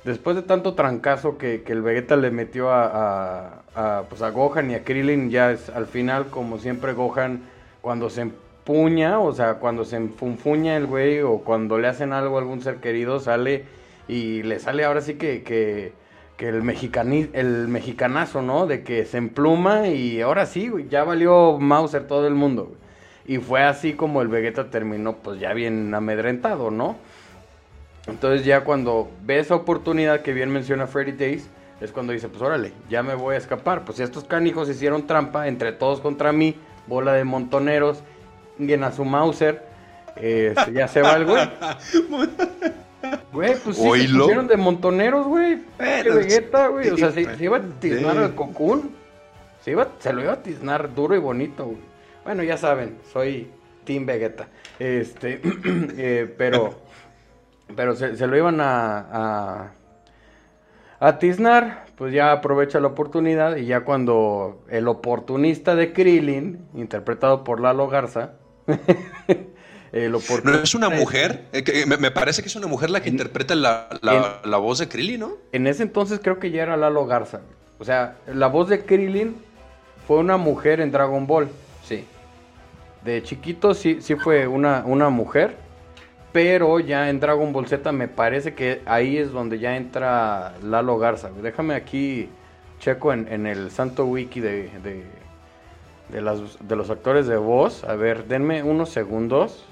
después 0.07 0.37
de 0.37 0.41
tanto 0.41 0.73
trancazo 0.73 1.37
que, 1.37 1.61
el 1.67 1.81
Vegeta 1.81 2.15
le 2.15 2.31
metió 2.31 2.71
a, 2.71 4.05
pues 4.09 4.21
a 4.21 4.29
Gohan 4.29 4.71
y 4.71 4.75
a 4.75 4.83
Krillin, 4.83 5.29
ya 5.29 5.51
es 5.51 5.69
al 5.69 5.85
final, 5.85 6.27
como 6.27 6.57
siempre, 6.57 6.93
Gohan, 6.93 7.41
cuando 7.81 8.09
se 8.09 8.21
empuña, 8.21 9.19
o 9.19 9.33
sea, 9.33 9.55
cuando 9.55 9.83
se 9.83 9.97
enfunfuña 9.97 10.77
el 10.77 10.87
güey, 10.87 11.21
o 11.21 11.39
cuando 11.39 11.77
le 11.77 11.89
hacen 11.89 12.13
algo 12.13 12.37
a 12.37 12.39
algún 12.39 12.61
ser 12.61 12.77
querido, 12.77 13.19
sale 13.19 13.65
y 14.07 14.43
le 14.43 14.59
sale 14.59 14.85
ahora 14.85 15.01
sí 15.01 15.15
que, 15.15 15.43
que, 15.43 15.93
el, 16.47 16.63
mexicani, 16.63 17.29
el 17.33 17.67
mexicanazo, 17.67 18.41
¿no? 18.41 18.65
De 18.65 18.83
que 18.83 19.03
se 19.03 19.17
empluma 19.17 19.89
y 19.89 20.21
ahora 20.21 20.45
sí, 20.45 20.71
ya 20.89 21.03
valió 21.03 21.59
Mauser 21.59 22.07
todo 22.07 22.27
el 22.27 22.33
mundo, 22.33 22.71
Y 23.25 23.39
fue 23.39 23.61
así 23.63 23.93
como 23.93 24.21
el 24.21 24.29
Vegeta 24.29 24.69
terminó, 24.69 25.17
pues 25.17 25.39
ya 25.41 25.53
bien 25.53 25.93
amedrentado, 25.93 26.71
¿no? 26.71 26.95
Entonces 28.07 28.45
ya 28.45 28.63
cuando 28.63 29.09
ve 29.23 29.39
esa 29.39 29.55
oportunidad 29.55 30.21
que 30.21 30.33
bien 30.33 30.49
menciona 30.49 30.87
Freddy 30.87 31.11
Days, 31.11 31.49
es 31.81 31.91
cuando 31.91 32.13
dice, 32.13 32.29
pues 32.29 32.41
órale, 32.41 32.71
ya 32.89 33.03
me 33.03 33.13
voy 33.13 33.35
a 33.35 33.37
escapar. 33.37 33.85
Pues 33.85 33.99
estos 33.99 34.23
canijos 34.23 34.69
hicieron 34.69 35.05
trampa, 35.05 35.47
entre 35.47 35.73
todos 35.73 35.99
contra 35.99 36.31
mí, 36.31 36.55
bola 36.87 37.13
de 37.13 37.23
montoneros, 37.23 38.01
bien 38.57 38.83
a 38.83 38.91
su 38.91 39.05
Mauser, 39.05 39.63
este, 40.15 40.73
ya 40.73 40.87
se 40.87 41.01
va 41.01 41.15
el 41.15 41.25
güey. 41.25 41.49
Güey, 43.31 43.55
pues 43.63 43.77
sí, 43.77 43.83
se 43.83 44.13
pusieron 44.17 44.47
de 44.47 44.57
montoneros, 44.57 45.27
güey. 45.27 45.61
Qué 45.77 46.09
Vegeta, 46.09 46.67
güey. 46.67 46.89
O 46.89 46.97
sea, 46.97 47.11
se, 47.11 47.21
iba 47.39 47.57
a 47.57 47.61
tiznar 47.79 48.17
al 48.17 48.33
Cocoon. 48.33 48.91
Se, 49.61 49.71
iba, 49.71 49.87
se 49.99 50.11
lo 50.11 50.23
iba 50.23 50.33
a 50.33 50.43
tiznar 50.43 50.93
duro 50.93 51.15
y 51.15 51.19
bonito, 51.19 51.65
güey. 51.65 51.77
Bueno, 52.25 52.43
ya 52.43 52.57
saben, 52.57 52.97
soy 53.13 53.49
Team 53.85 54.05
Vegeta. 54.07 54.47
Este, 54.79 55.39
eh, 55.63 56.33
pero 56.37 56.81
pero 57.75 57.95
se, 57.95 58.27
lo 58.27 58.37
iban 58.37 58.59
a, 58.61 59.71
a, 60.99 61.19
tiznar, 61.19 61.85
pues 61.95 62.13
ya 62.13 62.31
aprovecha 62.31 62.79
la 62.79 62.87
oportunidad 62.87 63.57
y 63.57 63.65
ya 63.65 63.81
cuando 63.81 64.63
el 64.69 64.87
oportunista 64.87 65.75
de 65.75 65.93
Krillin, 65.93 66.65
interpretado 66.73 67.43
por 67.43 67.59
Lalo 67.59 67.87
Garza, 67.87 68.33
¿No 70.43 70.53
es 70.61 70.75
una 70.75 70.89
mujer? 70.89 71.45
Eh, 71.53 71.85
me, 71.85 72.11
parece 72.11 72.41
que 72.41 72.49
es 72.49 72.55
una 72.55 72.67
mujer 72.67 72.89
la 72.89 73.01
que 73.01 73.09
interpreta 73.09 73.55
la, 73.55 73.87
la, 74.43 74.57
voz 74.57 74.79
de 74.79 74.87
Krillin, 74.87 75.21
¿no? 75.21 75.31
En 75.51 75.65
ese 75.65 75.83
entonces 75.83 76.19
creo 76.21 76.39
que 76.39 76.51
ya 76.51 76.63
era 76.63 76.77
Lalo 76.77 77.05
Garza. 77.05 77.41
O 77.79 77.85
sea, 77.85 78.17
la 78.27 78.47
voz 78.47 78.69
de 78.69 78.85
Krillin 78.85 79.35
fue 80.05 80.17
una 80.17 80.37
mujer 80.37 80.81
en 80.81 80.91
Dragon 80.91 81.25
Ball, 81.25 81.49
sí. 81.83 82.05
De 83.03 83.23
chiquito 83.23 83.73
sí, 83.73 83.99
sí 84.01 84.15
fue 84.15 84.47
una, 84.47 84.83
una 84.85 85.09
mujer 85.09 85.55
pero 86.37 86.79
ya 86.79 87.09
en 87.09 87.19
Dragon 87.19 87.51
Ball 87.51 87.65
Z 87.65 87.91
me 87.91 88.07
parece 88.07 88.53
que 88.53 88.83
ahí 88.85 89.17
es 89.17 89.31
donde 89.31 89.57
ya 89.57 89.75
entra 89.75 90.53
Lalo 90.61 90.99
Garza. 90.99 91.31
Déjame 91.41 91.73
aquí, 91.73 92.29
checo 92.79 93.11
en, 93.11 93.47
el 93.47 93.71
santo 93.71 94.05
wiki 94.05 94.39
de, 94.39 94.69
de, 96.11 96.21
los 96.21 96.89
actores 96.91 97.25
de 97.25 97.37
voz. 97.37 97.83
A 97.85 97.95
ver, 97.95 98.27
denme 98.27 98.61
unos 98.61 98.89
segundos. 98.89 99.65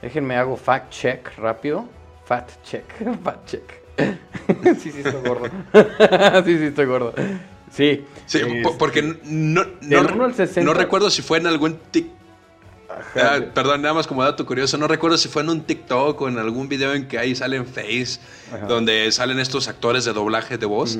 Déjenme 0.00 0.36
hago 0.36 0.56
fact 0.56 0.92
check 0.92 1.36
rápido. 1.36 1.84
Fact 2.24 2.62
check, 2.62 2.86
fact 3.22 3.46
check. 3.46 3.70
sí, 4.78 4.90
sí, 4.90 5.02
estoy 5.04 5.20
gordo. 5.28 5.48
sí, 6.46 6.58
sí, 6.58 6.64
estoy 6.64 6.86
gordo. 6.86 7.12
Sí. 7.70 8.06
Sí, 8.24 8.40
porque 8.78 9.02
no, 9.24 9.66
no, 9.82 10.72
recuerdo 10.72 11.10
si 11.10 11.20
fue 11.20 11.36
en 11.36 11.48
algún 11.48 11.78
TikTok 11.90 12.19
Ah, 13.16 13.40
perdón, 13.54 13.82
nada 13.82 13.94
más 13.94 14.06
como 14.06 14.22
dato 14.22 14.44
curioso, 14.46 14.76
no 14.78 14.88
recuerdo 14.88 15.16
si 15.16 15.28
fue 15.28 15.42
en 15.42 15.50
un 15.50 15.62
TikTok 15.62 16.20
o 16.20 16.28
en 16.28 16.38
algún 16.38 16.68
video 16.68 16.94
en 16.94 17.08
que 17.08 17.18
ahí 17.18 17.34
salen 17.34 17.66
Face, 17.66 18.20
donde 18.68 19.10
salen 19.12 19.38
estos 19.38 19.68
actores 19.68 20.04
de 20.04 20.12
doblaje 20.12 20.58
de 20.58 20.66
voz. 20.66 20.98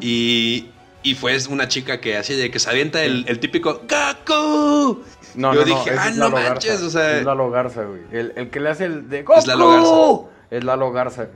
y, 0.00 0.70
y, 1.02 1.14
fue 1.14 1.36
una 1.48 1.68
chica 1.68 2.00
que 2.00 2.16
así 2.16 2.34
de 2.34 2.50
que 2.50 2.58
se 2.58 2.70
avienta 2.70 3.02
el, 3.02 3.38
típico 3.38 3.82
¡Gaku! 3.86 5.02
No, 5.34 5.52
Yo 5.52 5.64
dije, 5.64 5.90
ah, 5.98 6.10
no 6.14 6.30
manches, 6.30 6.80
o 6.80 6.88
sea. 6.88 7.18
Es 7.18 7.24
Lalo 7.24 7.50
Garza, 7.50 7.84
güey. 7.84 8.00
El, 8.10 8.48
que 8.48 8.58
le 8.58 8.70
hace 8.70 8.86
el 8.86 9.08
de 9.08 9.22
¡Goku! 9.22 9.38
Es 9.38 9.46
Lalo 9.46 9.70
Garza. 9.70 10.30
Es 10.50 10.64
Lalo 10.64 10.92
Garza. 10.92 11.28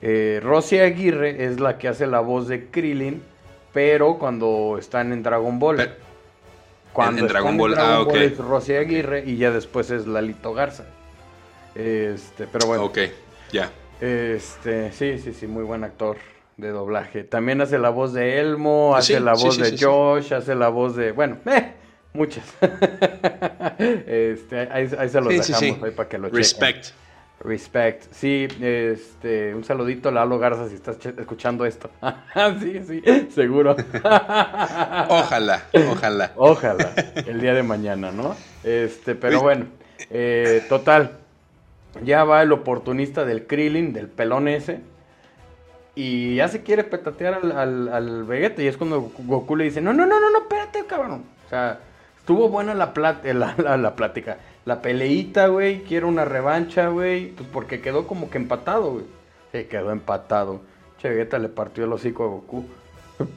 Eh, 0.00 0.40
Rosy 0.42 0.78
Aguirre 0.78 1.46
es 1.46 1.58
la 1.58 1.78
que 1.78 1.88
hace 1.88 2.06
la 2.06 2.20
voz 2.20 2.48
de 2.48 2.66
Krillin, 2.70 3.22
pero 3.72 4.18
cuando 4.18 4.76
están 4.78 5.12
en 5.12 5.22
Dragon 5.22 5.58
Ball. 5.58 5.96
Cuando 6.96 7.20
en, 7.20 7.28
Dragon 7.28 7.58
Ball, 7.58 7.74
ah, 7.76 8.00
ok. 8.00 8.14
es 8.14 8.38
Rosy 8.38 8.72
Aguirre 8.72 9.22
y 9.26 9.36
ya 9.36 9.50
después 9.50 9.90
es 9.90 10.06
Lalito 10.06 10.54
Garza. 10.54 10.86
Este, 11.74 12.46
pero 12.46 12.68
bueno. 12.68 12.84
Ok, 12.84 13.00
ya. 13.52 13.70
Este, 14.00 14.90
sí, 14.92 15.18
sí, 15.18 15.34
sí, 15.34 15.46
muy 15.46 15.62
buen 15.62 15.84
actor 15.84 16.16
de 16.56 16.70
doblaje. 16.70 17.22
También 17.22 17.60
hace 17.60 17.78
la 17.78 17.90
voz 17.90 18.14
de 18.14 18.40
Elmo, 18.40 18.94
ah, 18.94 19.00
hace 19.00 19.20
la 19.20 19.34
voz 19.34 19.58
de 19.58 19.76
Josh, 19.78 20.32
hace 20.32 20.54
la 20.54 20.70
voz 20.70 20.96
de, 20.96 21.12
bueno, 21.12 21.36
eh, 21.44 21.74
muchas. 22.14 22.46
este, 23.78 24.66
ahí, 24.72 24.88
se 24.88 25.20
los 25.20 25.28
dejamos 25.28 25.82
ahí 25.82 25.90
para 25.90 26.08
que 26.08 26.16
lo 26.16 26.30
Respect. 26.30 26.76
Respect. 26.78 27.05
Sí, 28.10 28.48
este, 28.60 29.54
un 29.54 29.62
saludito 29.62 30.08
a 30.08 30.12
Lalo 30.12 30.38
Garza 30.38 30.68
si 30.68 30.74
estás 30.74 31.04
escuchando 31.04 31.64
esto. 31.64 31.90
sí, 32.60 32.80
sí, 32.86 33.28
seguro. 33.30 33.76
ojalá, 35.08 35.62
ojalá. 35.90 36.32
Ojalá, 36.34 36.92
el 37.26 37.40
día 37.40 37.54
de 37.54 37.62
mañana, 37.62 38.10
¿no? 38.10 38.34
Este, 38.64 39.14
pero 39.14 39.42
bueno, 39.42 39.66
eh, 40.10 40.64
total. 40.68 41.18
Ya 42.02 42.24
va 42.24 42.42
el 42.42 42.52
oportunista 42.52 43.24
del 43.24 43.46
Krillin, 43.46 43.92
del 43.92 44.08
pelón 44.08 44.48
ese. 44.48 44.80
Y 45.94 46.36
ya 46.36 46.48
se 46.48 46.62
quiere 46.62 46.84
petatear 46.84 47.34
al, 47.34 47.88
al, 47.88 48.24
Vegeta. 48.24 48.62
Y 48.62 48.66
es 48.66 48.76
cuando 48.76 49.10
Goku 49.18 49.56
le 49.56 49.64
dice: 49.64 49.80
No, 49.80 49.94
no, 49.94 50.04
no, 50.04 50.20
no, 50.20 50.30
no, 50.30 50.38
espérate, 50.40 50.84
cabrón. 50.86 51.24
O 51.46 51.48
sea, 51.48 51.78
estuvo 52.18 52.48
buena 52.48 52.74
la, 52.74 52.92
la, 53.24 53.76
la 53.76 53.96
plática 53.96 54.36
la 54.66 54.82
peleita, 54.82 55.46
güey, 55.46 55.84
quiero 55.84 56.08
una 56.08 56.24
revancha, 56.24 56.88
güey, 56.88 57.30
pues 57.30 57.48
porque 57.52 57.80
quedó 57.80 58.06
como 58.08 58.28
que 58.28 58.38
empatado, 58.38 58.94
güey. 58.94 59.04
Sí, 59.52 59.64
quedó 59.64 59.92
empatado. 59.92 60.60
Che, 60.98 61.08
Vegeta 61.08 61.38
le 61.38 61.48
partió 61.48 61.84
el 61.84 61.92
hocico 61.92 62.24
a 62.24 62.26
Goku. 62.26 62.66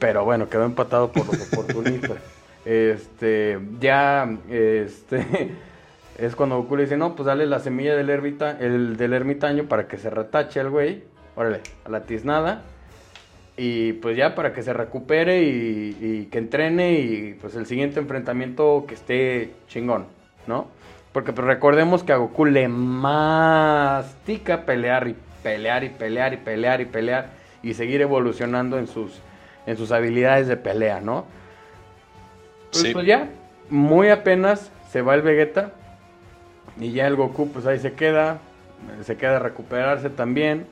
Pero 0.00 0.24
bueno, 0.24 0.48
quedó 0.48 0.64
empatado 0.64 1.12
por 1.12 1.26
los 1.26 1.52
oportunistas. 1.52 2.18
este, 2.64 3.60
ya, 3.78 4.28
este, 4.50 5.52
es 6.18 6.34
cuando 6.34 6.56
Goku 6.56 6.76
le 6.76 6.82
dice, 6.82 6.96
no, 6.96 7.14
pues 7.14 7.26
dale 7.26 7.46
la 7.46 7.60
semilla 7.60 7.94
del, 7.94 8.10
ermita, 8.10 8.58
el, 8.58 8.96
del 8.96 9.12
ermitaño 9.12 9.68
para 9.68 9.86
que 9.86 9.98
se 9.98 10.10
retache 10.10 10.58
el 10.58 10.70
güey. 10.70 11.04
Órale, 11.36 11.60
a 11.84 11.90
la 11.90 12.02
tiznada. 12.02 12.64
Y 13.56 13.92
pues 13.94 14.16
ya 14.16 14.34
para 14.34 14.52
que 14.52 14.64
se 14.64 14.72
recupere 14.72 15.44
y, 15.44 15.96
y 16.00 16.26
que 16.26 16.38
entrene 16.38 16.94
y 16.94 17.38
pues 17.40 17.54
el 17.54 17.66
siguiente 17.66 18.00
enfrentamiento 18.00 18.84
que 18.88 18.94
esté 18.94 19.52
chingón, 19.68 20.06
¿no? 20.48 20.79
Porque 21.12 21.32
pues, 21.32 21.46
recordemos 21.46 22.04
que 22.04 22.12
a 22.12 22.16
Goku 22.16 22.44
le 22.44 22.68
mastica 22.68 24.64
pelear 24.64 25.08
y 25.08 25.16
pelear 25.42 25.82
y 25.84 25.88
pelear 25.88 26.32
y 26.34 26.36
pelear 26.36 26.80
y 26.80 26.84
pelear 26.84 27.30
y 27.62 27.74
seguir 27.74 28.00
evolucionando 28.00 28.78
en 28.78 28.86
sus, 28.86 29.20
en 29.66 29.76
sus 29.76 29.90
habilidades 29.92 30.46
de 30.48 30.56
pelea, 30.56 31.00
¿no? 31.00 31.24
Pues, 32.70 32.84
Sí. 32.84 32.92
pues 32.92 33.06
ya, 33.06 33.28
muy 33.68 34.08
apenas 34.10 34.70
se 34.90 35.02
va 35.02 35.14
el 35.14 35.22
Vegeta 35.22 35.72
y 36.78 36.92
ya 36.92 37.06
el 37.06 37.16
Goku 37.16 37.50
pues 37.50 37.66
ahí 37.66 37.78
se 37.80 37.92
queda, 37.94 38.38
se 39.02 39.16
queda 39.16 39.36
a 39.36 39.40
recuperarse 39.40 40.10
también 40.10 40.66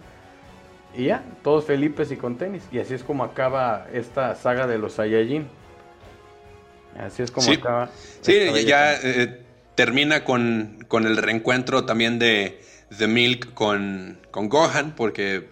y 0.94 1.06
ya, 1.06 1.22
todos 1.42 1.64
felices 1.64 2.10
y 2.12 2.16
con 2.16 2.36
tenis. 2.36 2.62
Y 2.70 2.78
así 2.78 2.94
es 2.94 3.02
como 3.02 3.24
acaba 3.24 3.86
esta 3.92 4.34
saga 4.36 4.66
de 4.66 4.78
los 4.78 4.94
Saiyajin. 4.94 5.46
Así 6.98 7.22
es 7.22 7.30
como 7.30 7.46
Sí. 7.46 7.54
acaba. 7.54 7.90
Sí, 8.22 8.64
ya 8.64 8.94
eh, 8.94 9.42
termina 9.78 10.24
con, 10.24 10.84
con 10.88 11.06
el 11.06 11.16
reencuentro 11.16 11.84
también 11.84 12.18
de, 12.18 12.60
de 12.90 13.06
Milk 13.06 13.54
con, 13.54 14.18
con 14.32 14.48
Gohan, 14.48 14.96
porque 14.96 15.50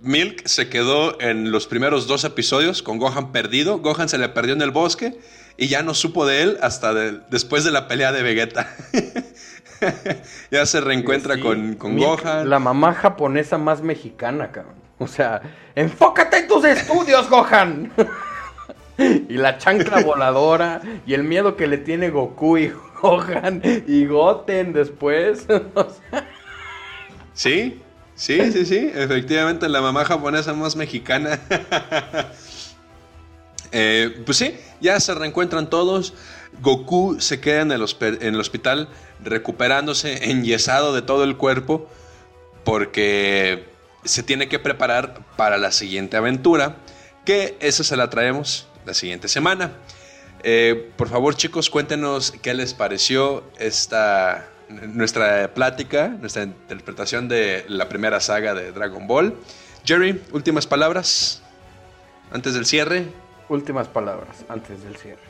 Milk 0.00 0.44
se 0.48 0.68
quedó 0.68 1.20
en 1.20 1.52
los 1.52 1.68
primeros 1.68 2.08
dos 2.08 2.24
episodios 2.24 2.82
con 2.82 2.98
Gohan 2.98 3.30
perdido. 3.30 3.78
Gohan 3.78 4.08
se 4.08 4.18
le 4.18 4.28
perdió 4.28 4.54
en 4.54 4.62
el 4.62 4.72
bosque 4.72 5.20
y 5.56 5.68
ya 5.68 5.84
no 5.84 5.94
supo 5.94 6.26
de 6.26 6.42
él 6.42 6.58
hasta 6.62 6.92
de- 6.92 7.20
después 7.30 7.62
de 7.62 7.70
la 7.70 7.86
pelea 7.86 8.10
de 8.10 8.24
Vegeta. 8.24 8.74
ya 10.50 10.66
se 10.66 10.80
reencuentra 10.80 11.36
Sí, 11.36 11.40
con, 11.40 11.74
con 11.74 11.96
Gohan. 11.96 12.50
La 12.50 12.58
mamá 12.58 12.92
japonesa 12.92 13.56
más 13.56 13.82
mexicana, 13.82 14.50
cabrón. 14.50 14.74
O 14.98 15.06
sea, 15.06 15.40
enfócate 15.76 16.38
en 16.38 16.48
tus 16.48 16.64
estudios, 16.64 17.30
Gohan. 17.30 17.92
y 19.28 19.34
la 19.34 19.58
chancla 19.58 20.02
voladora 20.02 20.82
y 21.06 21.14
el 21.14 21.22
miedo 21.22 21.56
que 21.56 21.66
le 21.66 21.78
tiene 21.78 22.10
Goku 22.10 22.58
y 22.58 22.72
Gohan 23.00 23.62
y 23.86 24.06
Goten 24.06 24.72
después. 24.72 25.46
Sí, 27.32 27.80
sí, 28.16 28.52
sí, 28.52 28.66
sí. 28.66 28.90
Efectivamente, 28.92 29.68
la 29.68 29.80
mamá 29.80 30.04
japonesa 30.04 30.52
más 30.52 30.76
mexicana. 30.76 31.40
Eh, 33.70 34.22
pues 34.24 34.38
sí, 34.38 34.56
ya 34.80 34.98
se 34.98 35.14
reencuentran 35.14 35.68
todos. 35.68 36.14
Goku 36.62 37.20
se 37.20 37.38
queda 37.38 37.60
en 37.60 37.70
el, 37.70 37.84
en 38.00 38.34
el 38.34 38.40
hospital 38.40 38.88
recuperándose, 39.22 40.30
enyesado 40.30 40.94
de 40.94 41.02
todo 41.02 41.24
el 41.24 41.36
cuerpo, 41.36 41.86
porque 42.64 43.68
se 44.04 44.22
tiene 44.22 44.48
que 44.48 44.58
preparar 44.58 45.18
para 45.36 45.58
la 45.58 45.70
siguiente 45.70 46.16
aventura, 46.16 46.76
que 47.26 47.58
esa 47.60 47.84
se 47.84 47.94
la 47.98 48.08
traemos 48.08 48.68
la 48.88 48.94
siguiente 48.94 49.28
semana. 49.28 49.72
Eh, 50.42 50.90
por 50.96 51.08
favor, 51.08 51.36
chicos, 51.36 51.68
cuéntenos 51.70 52.32
qué 52.42 52.54
les 52.54 52.74
pareció 52.74 53.44
esta 53.58 54.48
nuestra 54.68 55.52
plática, 55.54 56.08
nuestra 56.08 56.42
interpretación 56.42 57.28
de 57.28 57.64
la 57.68 57.88
primera 57.88 58.18
saga 58.20 58.54
de 58.54 58.72
Dragon 58.72 59.06
Ball. 59.06 59.34
Jerry, 59.84 60.20
últimas 60.32 60.66
palabras 60.66 61.42
antes 62.32 62.54
del 62.54 62.66
cierre. 62.66 63.04
últimas 63.48 63.88
palabras 63.88 64.44
antes 64.48 64.82
del 64.84 64.96
cierre. 64.96 65.22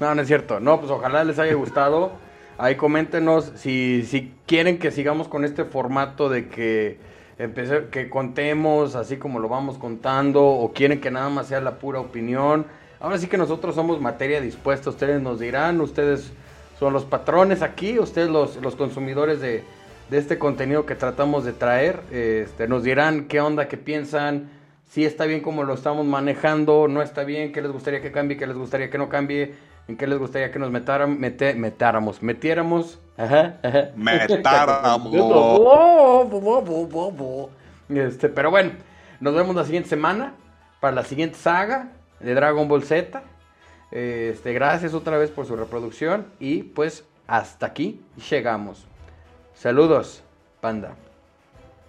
No, 0.00 0.14
no 0.14 0.22
es 0.22 0.28
cierto. 0.28 0.60
No, 0.60 0.78
pues 0.80 0.90
ojalá 0.92 1.24
les 1.24 1.38
haya 1.38 1.54
gustado. 1.54 2.12
Ahí 2.58 2.76
coméntenos 2.76 3.50
si, 3.56 4.04
si 4.04 4.32
quieren 4.46 4.78
que 4.78 4.90
sigamos 4.92 5.26
con 5.28 5.44
este 5.44 5.64
formato 5.64 6.28
de 6.28 6.48
que 6.48 6.98
empece- 7.38 7.88
que 7.90 8.08
contemos 8.08 8.94
así 8.94 9.16
como 9.16 9.40
lo 9.40 9.48
vamos 9.48 9.76
contando 9.78 10.44
o 10.44 10.72
quieren 10.72 11.00
que 11.00 11.10
nada 11.10 11.28
más 11.30 11.48
sea 11.48 11.60
la 11.60 11.78
pura 11.80 11.98
opinión. 11.98 12.66
Ahora 13.00 13.18
sí 13.18 13.26
que 13.26 13.38
nosotros 13.38 13.74
somos 13.74 14.00
materia 14.00 14.40
dispuesta, 14.40 14.90
ustedes 14.90 15.20
nos 15.20 15.40
dirán, 15.40 15.80
ustedes 15.80 16.32
son 16.78 16.92
los 16.92 17.04
patrones 17.04 17.62
aquí, 17.62 17.98
ustedes 17.98 18.28
los, 18.28 18.56
los 18.56 18.76
consumidores 18.76 19.40
de, 19.40 19.62
de 20.10 20.18
este 20.18 20.38
contenido 20.38 20.86
que 20.86 20.94
tratamos 20.94 21.44
de 21.44 21.52
traer, 21.52 22.00
este, 22.10 22.66
nos 22.68 22.82
dirán 22.82 23.26
qué 23.26 23.40
onda, 23.40 23.68
qué 23.68 23.76
piensan, 23.76 24.48
si 24.88 25.04
está 25.04 25.24
bien 25.26 25.40
como 25.40 25.64
lo 25.64 25.74
estamos 25.74 26.06
manejando, 26.06 26.88
no 26.88 27.02
está 27.02 27.24
bien, 27.24 27.52
qué 27.52 27.62
les 27.62 27.72
gustaría 27.72 28.00
que 28.00 28.12
cambie, 28.12 28.36
qué 28.36 28.46
les 28.46 28.56
gustaría 28.56 28.90
que 28.90 28.98
no 28.98 29.08
cambie, 29.08 29.54
en 29.88 29.96
qué 29.96 30.06
les 30.06 30.18
gustaría 30.18 30.50
que 30.50 30.58
nos 30.58 30.70
metáramos, 30.70 31.18
mete- 31.18 31.54
metáramos, 31.54 32.22
metiéramos. 32.22 32.98
Ajá, 33.16 33.58
ajá. 33.62 33.90
Este, 37.88 38.28
pero 38.28 38.50
bueno, 38.50 38.72
nos 39.20 39.34
vemos 39.34 39.54
la 39.54 39.64
siguiente 39.64 39.88
semana 39.90 40.32
para 40.80 40.96
la 40.96 41.04
siguiente 41.04 41.36
saga 41.36 41.88
de 42.24 42.34
Dragon 42.34 42.66
Ball 42.66 42.82
Z. 42.82 43.22
Este, 43.90 44.52
gracias 44.52 44.94
otra 44.94 45.18
vez 45.18 45.30
por 45.30 45.46
su 45.46 45.54
reproducción 45.54 46.26
y 46.40 46.62
pues 46.62 47.04
hasta 47.26 47.66
aquí 47.66 48.00
llegamos. 48.30 48.84
Saludos, 49.54 50.22
panda. 50.60 50.96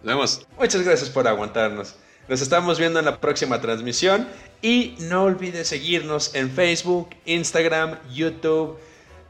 Nos 0.04 0.16
vemos. 0.16 0.48
Muchas 0.60 0.84
gracias 0.84 1.10
por 1.10 1.28
aguantarnos. 1.28 1.96
Nos 2.28 2.42
estamos 2.42 2.78
viendo 2.78 3.00
en 3.00 3.06
la 3.06 3.20
próxima 3.20 3.62
transmisión 3.62 4.28
y 4.62 4.96
no 5.00 5.24
olvides 5.24 5.68
seguirnos 5.68 6.36
en 6.36 6.52
Facebook, 6.52 7.10
Instagram, 7.26 7.98
YouTube, 8.12 8.78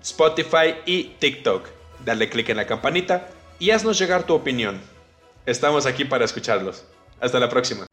Spotify 0.01 0.75
y 0.85 1.15
TikTok. 1.19 1.67
Dale 2.03 2.29
click 2.29 2.49
en 2.49 2.57
la 2.57 2.67
campanita 2.67 3.29
y 3.59 3.71
haznos 3.71 3.99
llegar 3.99 4.23
tu 4.23 4.33
opinión. 4.33 4.81
Estamos 5.45 5.85
aquí 5.85 6.05
para 6.05 6.25
escucharlos. 6.25 6.85
Hasta 7.19 7.39
la 7.39 7.49
próxima. 7.49 7.85